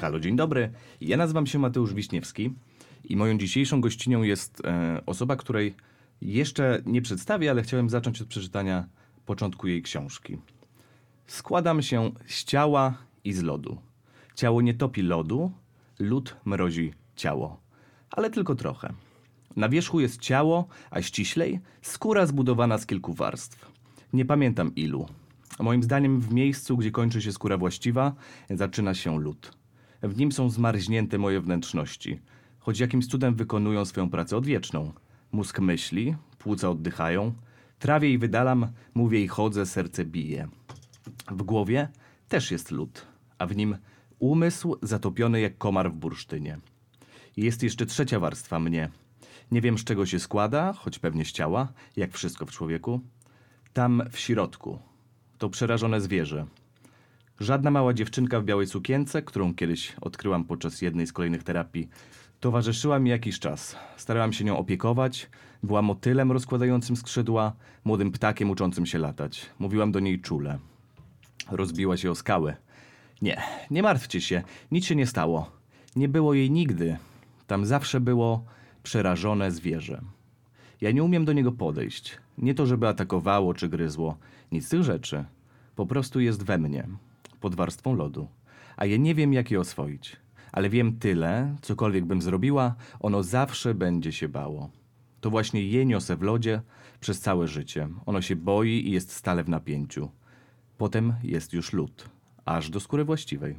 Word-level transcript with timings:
halo, 0.00 0.20
dzień 0.20 0.36
dobry. 0.36 0.72
Ja 1.00 1.16
nazywam 1.16 1.46
się 1.46 1.58
Mateusz 1.58 1.94
Wiśniewski 1.94 2.54
i 3.04 3.16
moją 3.16 3.38
dzisiejszą 3.38 3.80
gościnią 3.80 4.22
jest 4.22 4.64
e, 4.64 5.02
osoba, 5.06 5.36
której 5.36 5.74
jeszcze 6.20 6.82
nie 6.86 7.02
przedstawię, 7.02 7.50
ale 7.50 7.62
chciałem 7.62 7.90
zacząć 7.90 8.22
od 8.22 8.28
przeczytania 8.28 8.88
początku 9.26 9.68
jej 9.68 9.82
książki. 9.82 10.38
Składam 11.26 11.82
się 11.82 12.10
z 12.26 12.44
ciała 12.44 12.94
i 13.24 13.32
z 13.32 13.42
lodu. 13.42 13.78
Ciało 14.34 14.62
nie 14.62 14.74
topi 14.74 15.02
lodu, 15.02 15.52
lód 15.98 16.36
mrozi 16.44 16.92
ciało, 17.16 17.60
ale 18.10 18.30
tylko 18.30 18.54
trochę. 18.54 18.92
Na 19.56 19.68
wierzchu 19.68 20.00
jest 20.00 20.20
ciało, 20.20 20.68
a 20.90 21.02
ściślej 21.02 21.60
skóra 21.82 22.26
zbudowana 22.26 22.78
z 22.78 22.86
kilku 22.86 23.14
warstw. 23.14 23.72
Nie 24.12 24.24
pamiętam 24.24 24.74
ilu. 24.74 25.08
Moim 25.58 25.82
zdaniem 25.82 26.20
w 26.20 26.32
miejscu, 26.32 26.76
gdzie 26.76 26.90
kończy 26.90 27.22
się 27.22 27.32
skóra 27.32 27.58
właściwa, 27.58 28.14
zaczyna 28.50 28.94
się 28.94 29.20
lód. 29.20 29.59
W 30.02 30.16
nim 30.16 30.32
są 30.32 30.50
zmarznięte 30.50 31.18
moje 31.18 31.40
wnętrzności, 31.40 32.20
choć 32.58 32.80
jakimś 32.80 33.06
cudem 33.06 33.34
wykonują 33.34 33.84
swoją 33.84 34.10
pracę 34.10 34.36
odwieczną. 34.36 34.92
Mózg 35.32 35.60
myśli, 35.60 36.16
płuca 36.38 36.70
oddychają, 36.70 37.32
trawię 37.78 38.12
i 38.12 38.18
wydalam, 38.18 38.66
mówię 38.94 39.22
i 39.24 39.28
chodzę, 39.28 39.66
serce 39.66 40.04
bije. 40.04 40.48
W 41.30 41.42
głowie 41.42 41.88
też 42.28 42.50
jest 42.50 42.70
lód, 42.70 43.06
a 43.38 43.46
w 43.46 43.56
nim 43.56 43.76
umysł 44.18 44.76
zatopiony 44.82 45.40
jak 45.40 45.58
komar 45.58 45.92
w 45.92 45.96
bursztynie. 45.96 46.58
Jest 47.36 47.62
jeszcze 47.62 47.86
trzecia 47.86 48.20
warstwa 48.20 48.60
mnie. 48.60 48.90
Nie 49.50 49.60
wiem 49.60 49.78
z 49.78 49.84
czego 49.84 50.06
się 50.06 50.18
składa, 50.18 50.72
choć 50.72 50.98
pewnie 50.98 51.24
z 51.24 51.32
ciała, 51.32 51.72
jak 51.96 52.12
wszystko 52.12 52.46
w 52.46 52.50
człowieku. 52.50 53.00
Tam 53.72 54.02
w 54.10 54.18
środku 54.18 54.78
to 55.38 55.50
przerażone 55.50 56.00
zwierzę. 56.00 56.46
Żadna 57.40 57.70
mała 57.70 57.94
dziewczynka 57.94 58.40
w 58.40 58.44
białej 58.44 58.66
sukience, 58.66 59.22
którą 59.22 59.54
kiedyś 59.54 59.92
odkryłam 60.00 60.44
podczas 60.44 60.82
jednej 60.82 61.06
z 61.06 61.12
kolejnych 61.12 61.42
terapii, 61.42 61.88
towarzyszyła 62.40 62.98
mi 62.98 63.10
jakiś 63.10 63.38
czas. 63.38 63.76
Starałam 63.96 64.32
się 64.32 64.44
nią 64.44 64.58
opiekować, 64.58 65.30
była 65.62 65.82
motylem 65.82 66.32
rozkładającym 66.32 66.96
skrzydła, 66.96 67.52
młodym 67.84 68.12
ptakiem 68.12 68.50
uczącym 68.50 68.86
się 68.86 68.98
latać. 68.98 69.50
Mówiłam 69.58 69.92
do 69.92 70.00
niej 70.00 70.20
czule. 70.20 70.58
Rozbiła 71.50 71.96
się 71.96 72.10
o 72.10 72.14
skałę. 72.14 72.56
Nie, 73.22 73.42
nie 73.70 73.82
martwcie 73.82 74.20
się, 74.20 74.42
nic 74.70 74.84
się 74.84 74.96
nie 74.96 75.06
stało. 75.06 75.50
Nie 75.96 76.08
było 76.08 76.34
jej 76.34 76.50
nigdy. 76.50 76.96
Tam 77.46 77.66
zawsze 77.66 78.00
było 78.00 78.44
przerażone 78.82 79.50
zwierzę. 79.50 80.00
Ja 80.80 80.90
nie 80.90 81.04
umiem 81.04 81.24
do 81.24 81.32
niego 81.32 81.52
podejść. 81.52 82.18
Nie 82.38 82.54
to, 82.54 82.66
żeby 82.66 82.88
atakowało 82.88 83.54
czy 83.54 83.68
gryzło. 83.68 84.18
Nic 84.52 84.66
z 84.66 84.68
tych 84.68 84.82
rzeczy. 84.82 85.24
Po 85.76 85.86
prostu 85.86 86.20
jest 86.20 86.42
we 86.42 86.58
mnie, 86.58 86.86
pod 87.40 87.54
warstwą 87.54 87.94
lodu. 87.94 88.28
A 88.76 88.86
ja 88.86 88.96
nie 88.96 89.14
wiem, 89.14 89.32
jak 89.32 89.50
je 89.50 89.60
oswoić. 89.60 90.16
Ale 90.52 90.70
wiem 90.70 90.98
tyle, 90.98 91.56
cokolwiek 91.62 92.04
bym 92.04 92.22
zrobiła, 92.22 92.74
ono 93.00 93.22
zawsze 93.22 93.74
będzie 93.74 94.12
się 94.12 94.28
bało. 94.28 94.70
To 95.20 95.30
właśnie 95.30 95.62
je 95.62 95.86
niosę 95.86 96.16
w 96.16 96.22
lodzie 96.22 96.62
przez 97.00 97.20
całe 97.20 97.48
życie. 97.48 97.88
Ono 98.06 98.22
się 98.22 98.36
boi 98.36 98.88
i 98.88 98.90
jest 98.90 99.12
stale 99.12 99.44
w 99.44 99.48
napięciu. 99.48 100.10
Potem 100.78 101.14
jest 101.22 101.52
już 101.52 101.72
lód, 101.72 102.08
aż 102.44 102.70
do 102.70 102.80
skóry 102.80 103.04
właściwej, 103.04 103.56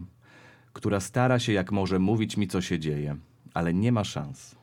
która 0.74 1.00
stara 1.00 1.40
się 1.40 1.54
jak 1.54 1.72
może 1.72 2.00
mówić 2.00 2.38
mi, 2.38 2.48
co 2.48 2.62
się 2.62 2.80
dzieje, 2.80 3.16
ale 3.54 3.74
nie 3.74 3.92
ma 3.92 4.04
szans. 4.04 4.56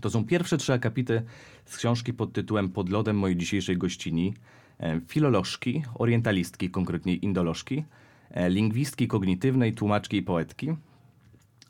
To 0.00 0.10
są 0.10 0.24
pierwsze 0.24 0.58
trzy 0.58 0.72
akapity 0.72 1.22
z 1.64 1.76
książki 1.76 2.12
pod 2.12 2.32
tytułem 2.32 2.68
Pod 2.68 2.88
lodem 2.88 3.18
mojej 3.18 3.36
dzisiejszej 3.36 3.76
gościni. 3.76 4.34
E, 4.78 5.00
Filolożki, 5.00 5.82
orientalistki, 5.94 6.70
konkretnie 6.70 7.14
indolożki, 7.14 7.84
lingwistki 8.34 9.08
kognitywnej, 9.08 9.74
tłumaczki 9.74 10.16
i 10.16 10.22
poetki. 10.22 10.76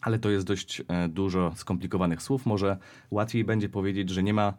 Ale 0.01 0.19
to 0.19 0.31
jest 0.31 0.47
dość 0.47 0.83
e, 0.89 1.09
dużo 1.09 1.53
skomplikowanych 1.57 2.23
słów. 2.23 2.47
Może 2.47 2.79
łatwiej 3.11 3.45
będzie 3.45 3.69
powiedzieć, 3.69 4.11
że 4.11 4.23
nie 4.23 4.35
ma 4.35 4.55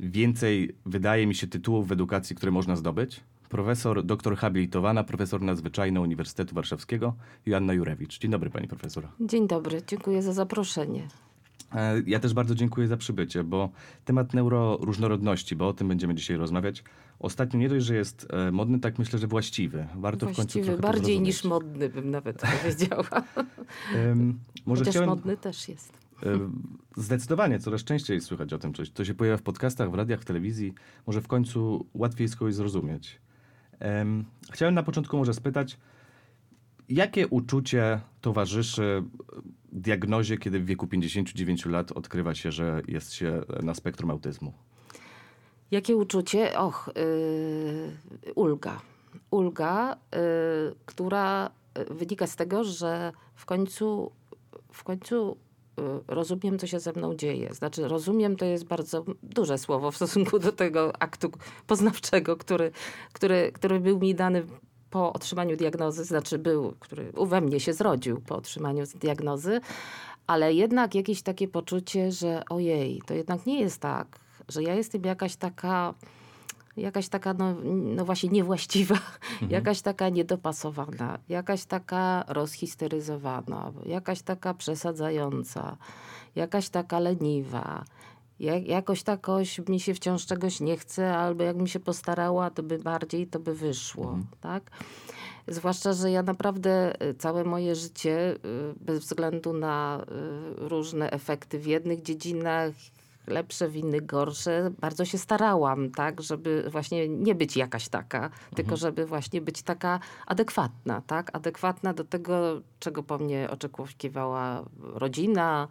więcej, 0.00 0.74
wydaje 0.86 1.26
mi 1.26 1.34
się, 1.34 1.46
tytułów 1.46 1.88
w 1.88 1.92
edukacji, 1.92 2.36
które 2.36 2.52
można 2.52 2.76
zdobyć. 2.76 3.20
Profesor, 3.48 4.04
doktor 4.04 4.36
habilitowana, 4.36 5.04
profesor 5.04 5.42
nadzwyczajna 5.42 6.00
Uniwersytetu 6.00 6.54
Warszawskiego, 6.54 7.14
Joanna 7.46 7.72
Jurewicz. 7.72 8.18
Dzień 8.18 8.30
dobry, 8.30 8.50
pani 8.50 8.68
profesor. 8.68 9.08
Dzień 9.20 9.48
dobry, 9.48 9.82
dziękuję 9.86 10.22
za 10.22 10.32
zaproszenie. 10.32 11.08
E, 11.74 12.02
Ja 12.06 12.20
też 12.20 12.34
bardzo 12.34 12.54
dziękuję 12.54 12.88
za 12.88 12.96
przybycie, 12.96 13.44
bo 13.44 13.70
temat 14.04 14.34
neuroróżnorodności, 14.34 15.56
bo 15.56 15.68
o 15.68 15.72
tym 15.72 15.88
będziemy 15.88 16.14
dzisiaj 16.14 16.36
rozmawiać, 16.36 16.84
ostatnio 17.18 17.58
nie 17.60 17.68
dość, 17.68 17.86
że 17.86 17.94
jest 17.94 18.26
e, 18.32 18.52
modny, 18.52 18.80
tak 18.80 18.98
myślę, 18.98 19.18
że 19.18 19.26
właściwy. 19.26 19.86
Warto 19.96 20.26
w 20.26 20.36
końcu 20.36 20.60
trochę 20.60 20.78
bardziej 20.78 21.20
niż 21.20 21.44
modny 21.44 21.88
bym 21.88 22.10
nawet 22.10 22.42
powiedziała. 22.62 23.22
Em, 23.94 24.38
Może 24.66 24.80
Chociaż 24.80 24.92
chciałem... 24.92 25.08
modny 25.10 25.36
też 25.36 25.68
jest. 25.68 25.92
e, 26.22 26.38
Zdecydowanie, 26.96 27.58
coraz 27.58 27.84
częściej 27.84 28.20
słychać 28.20 28.52
o 28.52 28.58
tym 28.58 28.74
coś. 28.74 28.90
To 28.90 29.04
się 29.04 29.14
pojawia 29.14 29.36
w 29.36 29.42
podcastach, 29.42 29.90
w 29.90 29.94
radiach, 29.94 30.20
w 30.20 30.24
telewizji. 30.24 30.74
Może 31.06 31.20
w 31.22 31.28
końcu 31.28 31.86
łatwiej 31.94 32.24
jest 32.24 32.36
kogoś 32.36 32.54
zrozumieć. 32.54 33.20
Em, 33.78 34.24
Chciałem 34.52 34.74
na 34.74 34.82
początku 34.82 35.16
może 35.16 35.34
spytać, 35.34 35.78
jakie 36.88 37.28
uczucie 37.28 38.00
towarzyszy 38.20 39.02
diagnozie, 39.72 40.38
kiedy 40.38 40.60
w 40.60 40.66
wieku 40.66 40.86
59 40.86 41.66
lat 41.66 41.92
odkrywa 41.92 42.34
się, 42.34 42.52
że 42.52 42.82
jest 42.88 43.12
się 43.12 43.42
na 43.62 43.74
spektrum 43.74 44.10
autyzmu? 44.10 44.52
Jakie 45.70 45.96
uczucie? 45.96 46.58
Och, 46.58 46.90
yy, 46.96 48.32
ulga. 48.34 48.80
Ulga, 49.30 49.96
yy, 50.12 50.74
która 50.86 51.50
wynika 51.90 52.26
z 52.26 52.36
tego, 52.36 52.64
że 52.64 53.12
w 53.34 53.44
końcu, 53.46 54.12
w 54.72 54.84
końcu 54.84 55.36
yy, 55.76 55.84
rozumiem, 56.08 56.58
co 56.58 56.66
się 56.66 56.80
ze 56.80 56.92
mną 56.92 57.14
dzieje. 57.14 57.54
Znaczy, 57.54 57.88
rozumiem 57.88 58.36
to 58.36 58.44
jest 58.44 58.64
bardzo 58.64 59.04
duże 59.22 59.58
słowo 59.58 59.90
w 59.90 59.96
stosunku 59.96 60.38
do 60.38 60.52
tego 60.52 60.92
aktu 61.02 61.30
poznawczego, 61.66 62.36
który, 62.36 62.72
który, 63.12 63.52
który 63.52 63.80
był 63.80 63.98
mi 63.98 64.14
dany 64.14 64.46
po 64.92 65.12
otrzymaniu 65.12 65.56
diagnozy, 65.56 66.04
znaczy 66.04 66.38
był, 66.38 66.74
który 66.80 67.12
we 67.26 67.40
mnie 67.40 67.60
się 67.60 67.72
zrodził 67.72 68.20
po 68.20 68.36
otrzymaniu 68.36 68.84
diagnozy, 69.00 69.60
ale 70.26 70.54
jednak 70.54 70.94
jakieś 70.94 71.22
takie 71.22 71.48
poczucie, 71.48 72.12
że 72.12 72.42
ojej, 72.50 73.02
to 73.06 73.14
jednak 73.14 73.46
nie 73.46 73.60
jest 73.60 73.80
tak, 73.80 74.18
że 74.48 74.62
ja 74.62 74.74
jestem 74.74 75.04
jakaś 75.04 75.36
taka, 75.36 75.94
jakaś 76.76 77.08
taka, 77.08 77.34
no, 77.34 77.54
no 77.96 78.04
właśnie 78.04 78.28
niewłaściwa, 78.30 78.98
jakaś 79.56 79.82
taka 79.82 80.08
niedopasowana, 80.08 81.18
jakaś 81.28 81.64
taka 81.64 82.24
rozhisteryzowana, 82.28 83.72
jakaś 83.86 84.22
taka 84.22 84.54
przesadzająca, 84.54 85.76
jakaś 86.36 86.68
taka 86.68 86.98
leniwa. 86.98 87.84
Jak, 88.42 88.66
jakoś 88.66 89.02
takoś 89.02 89.58
mi 89.68 89.80
się 89.80 89.94
wciąż 89.94 90.26
czegoś 90.26 90.60
nie 90.60 90.76
chce, 90.76 91.16
albo 91.16 91.44
jak 91.44 91.56
mi 91.56 91.68
się 91.68 91.80
postarała, 91.80 92.50
to 92.50 92.62
by 92.62 92.78
bardziej 92.78 93.26
to 93.26 93.38
by 93.38 93.54
wyszło, 93.54 94.18
tak? 94.40 94.70
Zwłaszcza, 95.48 95.92
że 95.92 96.10
ja 96.10 96.22
naprawdę 96.22 97.02
y, 97.02 97.14
całe 97.14 97.44
moje 97.44 97.74
życie, 97.74 98.34
y, 98.34 98.38
bez 98.80 98.98
względu 98.98 99.52
na 99.52 100.04
y, 100.64 100.68
różne 100.68 101.10
efekty 101.10 101.58
w 101.58 101.66
jednych 101.66 102.02
dziedzinach, 102.02 102.72
lepsze, 103.26 103.68
w 103.68 103.76
innych 103.76 104.06
gorsze, 104.06 104.70
bardzo 104.80 105.04
się 105.04 105.18
starałam, 105.18 105.90
tak, 105.90 106.22
żeby 106.22 106.64
właśnie 106.70 107.08
nie 107.08 107.34
być 107.34 107.56
jakaś 107.56 107.88
taka, 107.88 108.30
tylko 108.54 108.76
żeby 108.76 109.06
właśnie 109.06 109.40
być 109.40 109.62
taka 109.62 110.00
adekwatna, 110.26 111.02
tak, 111.06 111.36
adekwatna 111.36 111.94
do 111.94 112.04
tego, 112.04 112.60
czego 112.78 113.02
po 113.02 113.18
mnie 113.18 113.48
oczekiwała 113.50 114.64
rodzina, 114.80 115.68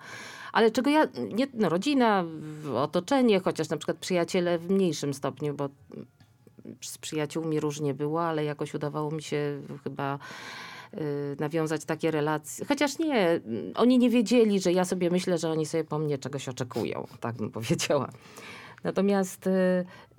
ale 0.53 0.71
czego 0.71 0.89
ja, 0.89 1.07
nie, 1.33 1.47
no 1.53 1.69
rodzina, 1.69 2.25
otoczenie, 2.75 3.39
chociaż 3.39 3.69
na 3.69 3.77
przykład 3.77 3.97
przyjaciele 3.97 4.59
w 4.59 4.71
mniejszym 4.71 5.13
stopniu, 5.13 5.53
bo 5.53 5.69
z 6.81 6.97
przyjaciółmi 6.97 7.59
różnie 7.59 7.93
było, 7.93 8.23
ale 8.23 8.43
jakoś 8.43 8.73
udawało 8.73 9.11
mi 9.11 9.23
się 9.23 9.61
chyba 9.83 10.19
nawiązać 11.39 11.85
takie 11.85 12.11
relacje. 12.11 12.65
Chociaż 12.65 12.99
nie, 12.99 13.39
oni 13.75 13.97
nie 13.97 14.09
wiedzieli, 14.09 14.59
że 14.59 14.71
ja 14.71 14.85
sobie 14.85 15.09
myślę, 15.09 15.37
że 15.37 15.49
oni 15.49 15.65
sobie 15.65 15.83
po 15.83 15.99
mnie 15.99 16.17
czegoś 16.17 16.49
oczekują, 16.49 17.07
tak 17.19 17.35
bym 17.35 17.51
powiedziała. 17.57 18.09
Natomiast, 18.83 19.47
y, 19.47 19.49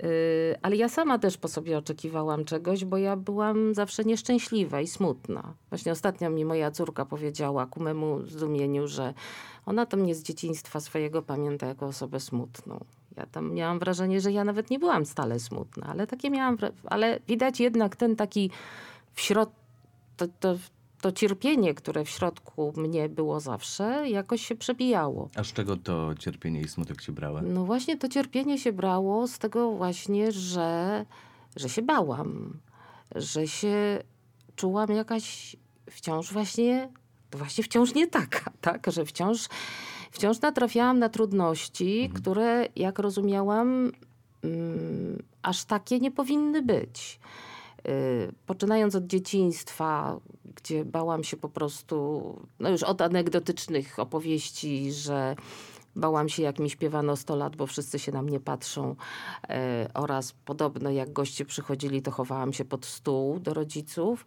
y, 0.04 0.56
ale 0.62 0.76
ja 0.76 0.88
sama 0.88 1.18
też 1.18 1.38
po 1.38 1.48
sobie 1.48 1.78
oczekiwałam 1.78 2.44
czegoś, 2.44 2.84
bo 2.84 2.96
ja 2.96 3.16
byłam 3.16 3.74
zawsze 3.74 4.04
nieszczęśliwa 4.04 4.80
i 4.80 4.86
smutna. 4.86 5.54
Właśnie 5.68 5.92
ostatnio 5.92 6.30
mi 6.30 6.44
moja 6.44 6.70
córka 6.70 7.04
powiedziała 7.04 7.66
ku 7.66 7.82
memu 7.82 8.26
zdumieniu, 8.26 8.88
że 8.88 9.14
ona 9.66 9.86
to 9.86 9.96
mnie 9.96 10.14
z 10.14 10.22
dzieciństwa 10.22 10.80
swojego 10.80 11.22
pamięta 11.22 11.66
jako 11.66 11.86
osobę 11.86 12.20
smutną. 12.20 12.84
Ja 13.16 13.26
tam 13.26 13.54
miałam 13.54 13.78
wrażenie, 13.78 14.20
że 14.20 14.32
ja 14.32 14.44
nawet 14.44 14.70
nie 14.70 14.78
byłam 14.78 15.06
stale 15.06 15.40
smutna, 15.40 15.86
ale 15.86 16.06
takie 16.06 16.30
miałam, 16.30 16.56
ale 16.84 17.20
widać 17.28 17.60
jednak 17.60 17.96
ten 17.96 18.16
taki 18.16 18.50
w 19.12 19.20
środku, 19.20 19.61
to, 20.16 20.26
to, 20.40 20.54
to 21.00 21.12
cierpienie, 21.12 21.74
które 21.74 22.04
w 22.04 22.10
środku 22.10 22.72
mnie 22.76 23.08
było 23.08 23.40
zawsze, 23.40 24.08
jakoś 24.08 24.46
się 24.46 24.54
przebijało. 24.54 25.28
A 25.36 25.44
z 25.44 25.52
czego 25.52 25.76
to 25.76 26.14
cierpienie 26.18 26.60
i 26.60 26.68
smutek 26.68 27.00
się 27.00 27.12
brały? 27.12 27.42
No 27.42 27.64
właśnie 27.64 27.96
to 27.96 28.08
cierpienie 28.08 28.58
się 28.58 28.72
brało 28.72 29.28
z 29.28 29.38
tego 29.38 29.72
właśnie, 29.72 30.32
że, 30.32 31.04
że 31.56 31.68
się 31.68 31.82
bałam, 31.82 32.58
że 33.14 33.48
się 33.48 34.02
czułam 34.56 34.90
jakaś 34.90 35.56
wciąż 35.90 36.32
właśnie 36.32 36.88
to 37.32 37.38
właśnie 37.38 37.64
wciąż 37.64 37.94
nie 37.94 38.06
taka, 38.06 38.52
tak? 38.60 38.86
Że 38.86 39.04
wciąż, 39.04 39.48
wciąż 40.10 40.40
natrafiałam 40.40 40.98
na 40.98 41.08
trudności, 41.08 42.10
które, 42.14 42.68
jak 42.76 42.98
rozumiałam, 42.98 43.92
mm, 44.44 45.22
aż 45.42 45.64
takie 45.64 45.98
nie 45.98 46.10
powinny 46.10 46.62
być. 46.62 47.20
Y, 47.88 48.32
Poczynając 48.46 48.94
od 48.94 49.06
dzieciństwa, 49.06 50.20
gdzie 50.54 50.84
bałam 50.84 51.24
się 51.24 51.36
po 51.36 51.48
prostu, 51.48 52.22
no 52.60 52.70
już 52.70 52.82
od 52.82 53.00
anegdotycznych 53.00 53.98
opowieści, 53.98 54.92
że 54.92 55.36
bałam 55.96 56.28
się, 56.28 56.42
jak 56.42 56.58
mi 56.58 56.70
śpiewano 56.70 57.16
100 57.16 57.36
lat, 57.36 57.56
bo 57.56 57.66
wszyscy 57.66 57.98
się 57.98 58.12
na 58.12 58.22
mnie 58.22 58.40
patrzą. 58.40 58.96
E, 59.48 59.90
oraz 59.94 60.32
podobno, 60.44 60.90
jak 60.90 61.12
goście 61.12 61.44
przychodzili, 61.44 62.02
to 62.02 62.10
chowałam 62.10 62.52
się 62.52 62.64
pod 62.64 62.86
stół 62.86 63.38
do 63.38 63.54
rodziców. 63.54 64.26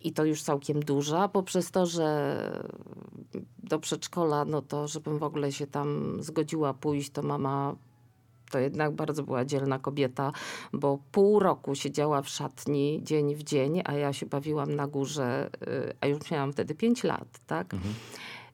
I 0.00 0.12
to 0.12 0.24
już 0.24 0.42
całkiem 0.42 0.80
duża, 0.80 1.28
poprzez 1.28 1.70
to, 1.70 1.86
że 1.86 2.36
do 3.58 3.78
przedszkola, 3.78 4.44
no 4.44 4.62
to 4.62 4.88
żebym 4.88 5.18
w 5.18 5.22
ogóle 5.22 5.52
się 5.52 5.66
tam 5.66 6.18
zgodziła 6.22 6.74
pójść, 6.74 7.10
to 7.10 7.22
mama 7.22 7.74
to 8.50 8.58
jednak 8.58 8.92
bardzo 8.92 9.22
była 9.22 9.44
dzielna 9.44 9.78
kobieta, 9.78 10.32
bo 10.72 10.98
pół 11.12 11.38
roku 11.38 11.74
siedziała 11.74 12.22
w 12.22 12.28
szatni 12.28 13.00
dzień 13.02 13.34
w 13.34 13.42
dzień, 13.42 13.82
a 13.84 13.92
ja 13.92 14.12
się 14.12 14.26
bawiłam 14.26 14.74
na 14.74 14.86
górze, 14.86 15.50
y, 15.68 15.94
a 16.00 16.06
już 16.06 16.30
miałam 16.30 16.52
wtedy 16.52 16.74
5 16.74 17.04
lat, 17.04 17.40
tak? 17.46 17.74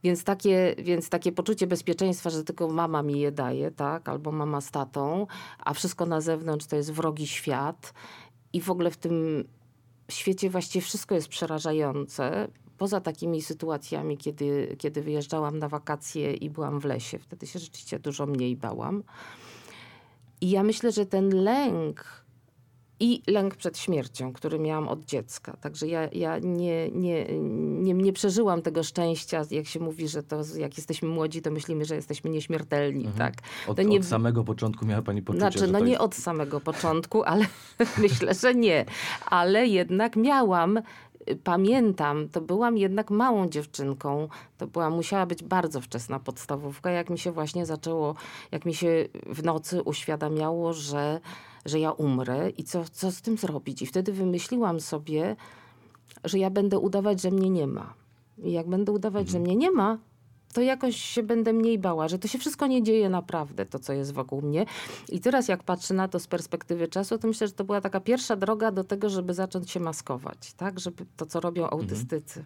Więc 0.04 0.24
takie, 0.24 0.74
więc 0.78 1.08
takie 1.08 1.32
poczucie 1.32 1.66
bezpieczeństwa, 1.66 2.30
że 2.30 2.44
tylko 2.44 2.68
mama 2.68 3.02
mi 3.02 3.20
je 3.20 3.32
daje, 3.32 3.70
tak? 3.70 4.08
Albo 4.08 4.32
mama 4.32 4.60
z 4.60 4.70
tatą, 4.70 5.26
a 5.58 5.74
wszystko 5.74 6.06
na 6.06 6.20
zewnątrz 6.20 6.66
to 6.66 6.76
jest 6.76 6.92
wrogi 6.92 7.26
świat. 7.26 7.94
I 8.52 8.60
w 8.60 8.70
ogóle 8.70 8.90
w 8.90 8.96
tym 8.96 9.44
świecie 10.10 10.50
właściwie 10.50 10.82
wszystko 10.84 11.14
jest 11.14 11.28
przerażające. 11.28 12.48
Poza 12.78 13.00
takimi 13.00 13.42
sytuacjami, 13.42 14.18
kiedy, 14.18 14.76
kiedy 14.78 15.02
wyjeżdżałam 15.02 15.58
na 15.58 15.68
wakacje 15.68 16.34
i 16.34 16.50
byłam 16.50 16.80
w 16.80 16.84
lesie, 16.84 17.18
wtedy 17.18 17.46
się 17.46 17.58
rzeczywiście 17.58 17.98
dużo 17.98 18.26
mniej 18.26 18.56
bałam. 18.56 19.02
I 20.42 20.50
ja 20.50 20.62
myślę, 20.62 20.92
że 20.92 21.06
ten 21.06 21.28
lęk 21.28 22.22
i 23.00 23.22
lęk 23.26 23.56
przed 23.56 23.78
śmiercią, 23.78 24.32
który 24.32 24.58
miałam 24.58 24.88
od 24.88 25.04
dziecka. 25.04 25.56
Także 25.60 25.86
ja, 25.88 26.08
ja 26.12 26.38
nie, 26.38 26.90
nie, 26.90 27.26
nie, 27.82 27.94
nie 27.94 28.12
przeżyłam 28.12 28.62
tego 28.62 28.82
szczęścia, 28.82 29.42
jak 29.50 29.66
się 29.66 29.80
mówi, 29.80 30.08
że 30.08 30.22
to 30.22 30.42
jak 30.56 30.76
jesteśmy 30.76 31.08
młodzi, 31.08 31.42
to 31.42 31.50
myślimy, 31.50 31.84
że 31.84 31.94
jesteśmy 31.96 32.30
nieśmiertelni. 32.30 33.08
Tak? 33.18 33.34
Od, 33.66 33.78
nie- 33.78 33.98
od 33.98 34.04
samego 34.04 34.44
początku 34.44 34.86
miała 34.86 35.02
pani 35.02 35.22
poczucie, 35.22 35.40
Znaczy, 35.40 35.72
no 35.72 35.78
nie 35.80 35.98
od 35.98 36.14
samego 36.14 36.60
początku, 36.60 37.22
ale 37.22 37.46
myślę, 37.98 38.34
że 38.34 38.54
nie. 38.54 38.84
Ale 39.26 39.66
jednak 39.66 40.16
miałam, 40.16 40.78
pamiętam, 41.44 42.28
to 42.28 42.40
byłam 42.40 42.76
jednak 42.76 43.10
małą 43.10 43.48
dziewczynką. 43.48 44.28
To 44.58 44.66
była, 44.66 44.90
musiała 44.90 45.26
być 45.26 45.42
bardzo 45.42 45.80
wczesna 45.80 46.18
podstawówka, 46.18 46.90
jak 46.90 47.10
mi 47.10 47.18
się 47.18 47.32
właśnie 47.32 47.66
zaczęło, 47.66 48.14
jak 48.52 48.64
mi 48.64 48.74
się 48.74 49.08
w 49.26 49.44
nocy 49.44 49.82
uświadamiało, 49.82 50.72
że, 50.72 51.20
że 51.64 51.80
ja 51.80 51.92
umrę 51.92 52.50
i 52.50 52.64
co, 52.64 52.84
co 52.92 53.12
z 53.12 53.22
tym 53.22 53.38
zrobić. 53.38 53.82
I 53.82 53.86
wtedy 53.86 54.12
wymyśliłam 54.12 54.80
sobie, 54.80 55.36
że 56.24 56.38
ja 56.38 56.50
będę 56.50 56.78
udawać, 56.78 57.20
że 57.20 57.30
mnie 57.30 57.50
nie 57.50 57.66
ma. 57.66 57.94
I 58.38 58.52
jak 58.52 58.68
będę 58.68 58.92
udawać, 58.92 59.28
że 59.28 59.38
mnie 59.38 59.56
nie 59.56 59.70
ma, 59.70 59.98
to 60.52 60.60
jakoś 60.60 60.96
się 60.96 61.22
będę 61.22 61.52
mniej 61.52 61.78
bała, 61.78 62.08
że 62.08 62.18
to 62.18 62.28
się 62.28 62.38
wszystko 62.38 62.66
nie 62.66 62.82
dzieje 62.82 63.10
naprawdę, 63.10 63.66
to 63.66 63.78
co 63.78 63.92
jest 63.92 64.12
wokół 64.12 64.42
mnie. 64.42 64.66
I 65.08 65.20
teraz 65.20 65.48
jak 65.48 65.62
patrzę 65.62 65.94
na 65.94 66.08
to 66.08 66.20
z 66.20 66.26
perspektywy 66.26 66.88
czasu, 66.88 67.18
to 67.18 67.28
myślę, 67.28 67.46
że 67.46 67.52
to 67.52 67.64
była 67.64 67.80
taka 67.80 68.00
pierwsza 68.00 68.36
droga 68.36 68.72
do 68.72 68.84
tego, 68.84 69.10
żeby 69.10 69.34
zacząć 69.34 69.70
się 69.70 69.80
maskować, 69.80 70.52
tak? 70.52 70.80
Żeby 70.80 71.06
to, 71.16 71.26
co 71.26 71.40
robią 71.40 71.70
autystycy. 71.70 72.44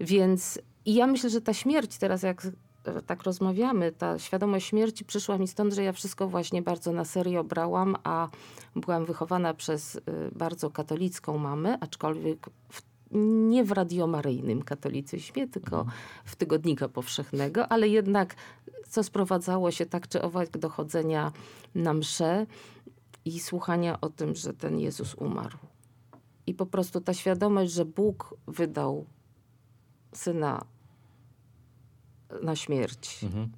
Więc 0.00 0.58
i 0.84 0.94
ja 0.94 1.06
myślę, 1.06 1.30
że 1.30 1.40
ta 1.40 1.54
śmierć 1.54 1.98
teraz, 1.98 2.22
jak 2.22 2.46
e, 2.84 3.02
tak 3.02 3.22
rozmawiamy, 3.22 3.92
ta 3.92 4.18
świadomość 4.18 4.66
śmierci 4.66 5.04
przyszła 5.04 5.38
mi 5.38 5.48
stąd, 5.48 5.74
że 5.74 5.82
ja 5.82 5.92
wszystko 5.92 6.28
właśnie 6.28 6.62
bardzo 6.62 6.92
na 6.92 7.04
serio 7.04 7.44
brałam, 7.44 7.96
a 8.04 8.28
byłam 8.76 9.04
wychowana 9.04 9.54
przez 9.54 9.94
y, 9.94 10.00
bardzo 10.32 10.70
katolicką 10.70 11.38
mamę, 11.38 11.78
aczkolwiek 11.80 12.46
w, 12.68 12.82
nie 13.10 13.64
w 13.64 13.72
radiomaryjnym 13.72 14.62
katolicyzmie, 14.62 15.48
tylko 15.48 15.86
w 16.24 16.36
tygodnika 16.36 16.88
powszechnego, 16.88 17.68
ale 17.68 17.88
jednak 17.88 18.34
co 18.88 19.02
sprowadzało 19.02 19.70
się 19.70 19.86
tak 19.86 20.08
czy 20.08 20.22
owak 20.22 20.58
do 20.58 20.68
chodzenia 20.68 21.32
na 21.74 21.94
msze 21.94 22.46
i 23.24 23.40
słuchania 23.40 24.00
o 24.00 24.10
tym, 24.10 24.34
że 24.34 24.54
ten 24.54 24.78
Jezus 24.78 25.14
umarł. 25.14 25.58
I 26.46 26.54
po 26.54 26.66
prostu 26.66 27.00
ta 27.00 27.14
świadomość, 27.14 27.72
że 27.72 27.84
Bóg 27.84 28.34
wydał 28.46 29.06
syna 30.12 30.64
na 32.42 32.56
śmierć. 32.56 33.24
Mhm. 33.24 33.52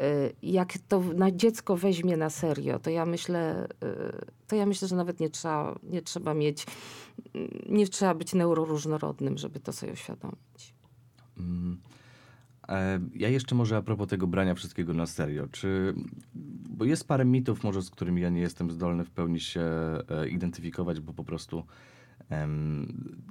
Y, 0.00 0.32
Jak 0.42 0.72
to 0.88 1.00
na 1.00 1.30
dziecko 1.32 1.76
weźmie 1.76 2.16
na 2.16 2.30
serio, 2.30 2.78
to 2.78 2.90
ja 2.90 3.06
myślę, 3.06 3.68
y, 3.84 4.26
to 4.46 4.56
ja 4.56 4.66
myślę, 4.66 4.88
że 4.88 4.96
nawet 4.96 5.20
nie 5.20 5.30
trzeba, 5.30 5.78
nie 5.82 6.02
trzeba 6.02 6.34
mieć, 6.34 6.66
mm, 7.34 7.48
nie 7.68 7.86
trzeba 7.88 8.14
być 8.14 8.34
neuroróżnorodnym, 8.34 9.38
żeby 9.38 9.60
to 9.60 9.72
sobie 9.72 9.92
uświadomić. 9.92 10.74
Mm. 11.38 11.78
E, 12.68 13.00
Ja 13.14 13.28
jeszcze 13.28 13.54
może 13.54 13.76
a 13.76 13.82
propos 13.82 14.08
tego 14.08 14.26
brania 14.26 14.54
wszystkiego 14.54 14.94
na 14.94 15.06
serio. 15.06 15.46
Czy, 15.52 15.94
bo 16.70 16.84
jest 16.84 17.08
parę 17.08 17.24
mitów 17.24 17.64
może, 17.64 17.82
z 17.82 17.90
którymi 17.90 18.22
ja 18.22 18.28
nie 18.28 18.40
jestem 18.40 18.70
zdolny 18.70 19.04
w 19.04 19.10
pełni 19.10 19.40
się 19.40 19.60
e, 19.60 20.28
identyfikować, 20.28 21.00
bo 21.00 21.12
po 21.12 21.24
prostu 21.24 21.62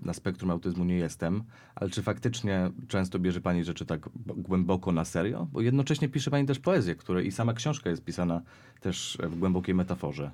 na 0.02 0.14
spektrum 0.14 0.52
autyzmu 0.52 0.86
nie 0.86 0.96
jestem. 0.98 1.44
Ale 1.76 1.90
czy 1.90 2.04
faktycznie 2.04 2.70
często 2.88 3.20
bierze 3.20 3.42
pani 3.42 3.64
rzeczy 3.64 3.86
tak 3.86 4.10
głęboko 4.26 4.92
na 4.92 5.06
serio? 5.06 5.48
Bo 5.52 5.62
jednocześnie 5.62 6.10
pisze 6.10 6.32
pani 6.32 6.48
też 6.48 6.60
poezję, 6.60 6.96
które 6.96 7.24
i 7.24 7.32
sama 7.32 7.54
książka 7.54 7.90
jest 7.90 8.04
pisana 8.04 8.42
też 8.82 9.18
w 9.24 9.40
głębokiej 9.40 9.76
metaforze. 9.76 10.32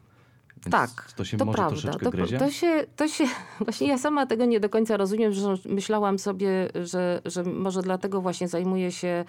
Więc 0.65 0.71
Tak, 0.71 1.11
To 1.15 1.25
się 1.25 1.37
to 1.37 1.45
może 1.45 1.55
prawda. 1.55 1.71
troszeczkę 1.81 2.05
To, 2.05 2.11
gryzie? 2.11 2.37
to, 2.37 2.51
się, 2.51 2.85
to 2.95 3.07
się, 3.07 3.25
właśnie 3.65 3.87
ja 3.87 3.97
sama 3.97 4.25
tego 4.25 4.45
nie 4.45 4.59
do 4.59 4.69
końca 4.69 4.97
rozumiem, 4.97 5.31
że 5.33 5.55
myślałam 5.69 6.19
sobie, 6.19 6.69
że, 6.83 7.21
że 7.25 7.43
może 7.43 7.81
dlatego 7.81 8.21
właśnie 8.21 8.47
zajmuję 8.47 8.91
się 8.91 9.25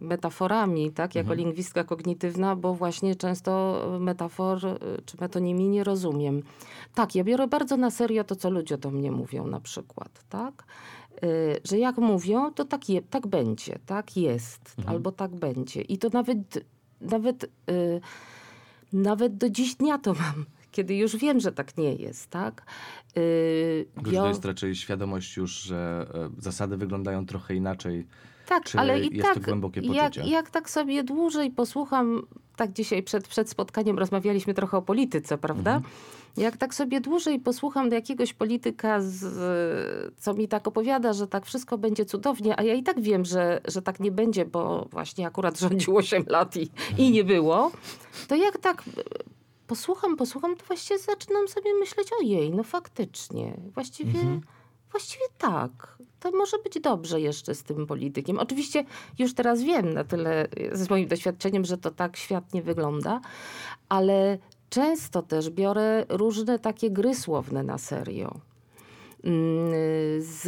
metaforami, 0.00 0.90
tak, 0.92 1.14
jako 1.14 1.30
Mhm. 1.30 1.38
lingwistka 1.38 1.84
kognitywna, 1.84 2.56
bo 2.56 2.74
właśnie 2.74 3.16
często 3.16 3.82
metafor 4.00 4.66
y, 4.66 5.02
czy 5.06 5.16
metonimii 5.20 5.68
nie 5.68 5.84
rozumiem. 5.84 6.42
Tak, 6.94 7.14
ja 7.14 7.24
biorę 7.24 7.46
bardzo 7.48 7.76
na 7.76 7.90
serio 7.90 8.24
to, 8.24 8.36
co 8.36 8.50
ludzie 8.50 8.78
do 8.78 8.90
mnie 8.90 9.12
mówią 9.12 9.46
na 9.46 9.60
przykład, 9.60 10.24
tak? 10.28 10.64
Y, 11.24 11.60
że 11.64 11.78
jak 11.78 11.98
mówią, 11.98 12.52
to 12.52 12.64
tak, 12.64 12.88
je, 12.88 13.02
tak 13.02 13.26
będzie, 13.26 13.78
tak 13.86 14.16
jest, 14.16 14.74
Mhm. 14.78 14.96
albo 14.96 15.12
tak 15.12 15.34
będzie. 15.34 15.80
I 15.82 15.98
to 15.98 16.08
nawet, 16.12 16.38
nawet, 17.00 17.44
y, 17.44 18.00
nawet 18.92 19.36
do 19.36 19.50
dziś 19.50 19.74
dnia 19.74 19.98
to 19.98 20.12
mam, 20.20 20.46
kiedy 20.70 20.96
już 20.96 21.16
wiem, 21.16 21.40
że 21.40 21.52
tak 21.52 21.76
nie 21.78 21.94
jest, 21.94 22.30
tak? 22.30 22.66
Y, 23.18 23.86
że 23.96 24.02
bio- 24.10 24.20
to 24.22 24.28
jest 24.28 24.44
raczej 24.44 24.74
świadomość 24.74 25.36
już, 25.36 25.52
że 25.62 26.06
e, 26.14 26.42
zasady 26.42 26.76
wyglądają 26.76 27.26
trochę 27.26 27.54
inaczej. 27.54 28.06
Tak, 28.48 28.64
Czy 28.64 28.78
ale 28.78 29.00
i 29.00 29.20
tak, 29.20 29.38
jak, 29.82 30.16
jak 30.16 30.50
tak 30.50 30.70
sobie 30.70 31.04
dłużej 31.04 31.50
posłucham, 31.50 32.26
tak 32.56 32.72
dzisiaj 32.72 33.02
przed, 33.02 33.28
przed 33.28 33.50
spotkaniem 33.50 33.98
rozmawialiśmy 33.98 34.54
trochę 34.54 34.76
o 34.76 34.82
polityce, 34.82 35.38
prawda? 35.38 35.76
Mhm. 35.76 35.92
Jak 36.36 36.56
tak 36.56 36.74
sobie 36.74 37.00
dłużej 37.00 37.40
posłucham 37.40 37.88
do 37.88 37.94
jakiegoś 37.94 38.32
polityka, 38.32 39.00
z, 39.00 40.14
co 40.18 40.34
mi 40.34 40.48
tak 40.48 40.68
opowiada, 40.68 41.12
że 41.12 41.26
tak 41.26 41.46
wszystko 41.46 41.78
będzie 41.78 42.04
cudownie, 42.04 42.60
a 42.60 42.62
ja 42.62 42.74
i 42.74 42.82
tak 42.82 43.00
wiem, 43.00 43.24
że, 43.24 43.60
że 43.68 43.82
tak 43.82 44.00
nie 44.00 44.12
będzie, 44.12 44.44
bo 44.44 44.88
właśnie 44.90 45.26
akurat 45.26 45.58
rządził 45.60 45.96
8 45.96 46.24
lat 46.26 46.56
i, 46.56 46.70
i 46.98 47.10
nie 47.10 47.24
było, 47.24 47.70
to 48.28 48.34
jak 48.34 48.58
tak 48.58 48.82
e, 48.82 49.02
posłucham, 49.66 50.16
posłucham, 50.16 50.56
to 50.56 50.66
właściwie 50.66 50.98
zaczynam 50.98 51.48
sobie 51.48 51.74
myśleć, 51.74 52.08
ojej, 52.20 52.50
no 52.50 52.62
faktycznie, 52.62 53.56
właściwie... 53.74 54.20
Mhm. 54.20 54.40
Właściwie 54.94 55.24
tak. 55.38 55.98
To 56.20 56.30
może 56.30 56.58
być 56.58 56.80
dobrze 56.80 57.20
jeszcze 57.20 57.54
z 57.54 57.62
tym 57.62 57.86
politykiem. 57.86 58.38
Oczywiście 58.38 58.84
już 59.18 59.34
teraz 59.34 59.62
wiem 59.62 59.94
na 59.94 60.04
tyle 60.04 60.48
e, 60.50 60.76
ze 60.76 60.84
swoim 60.84 61.08
doświadczeniem, 61.08 61.64
że 61.64 61.78
to 61.78 61.90
tak 61.90 62.16
świat 62.16 62.54
nie 62.54 62.62
wygląda, 62.62 63.20
ale 63.88 64.38
często 64.70 65.22
też 65.22 65.50
biorę 65.50 66.06
różne 66.08 66.58
takie 66.58 66.90
gry 66.90 67.14
słowne 67.14 67.62
na 67.62 67.78
serio. 67.78 68.34
Mm, 69.24 69.72
Z, 70.22 70.42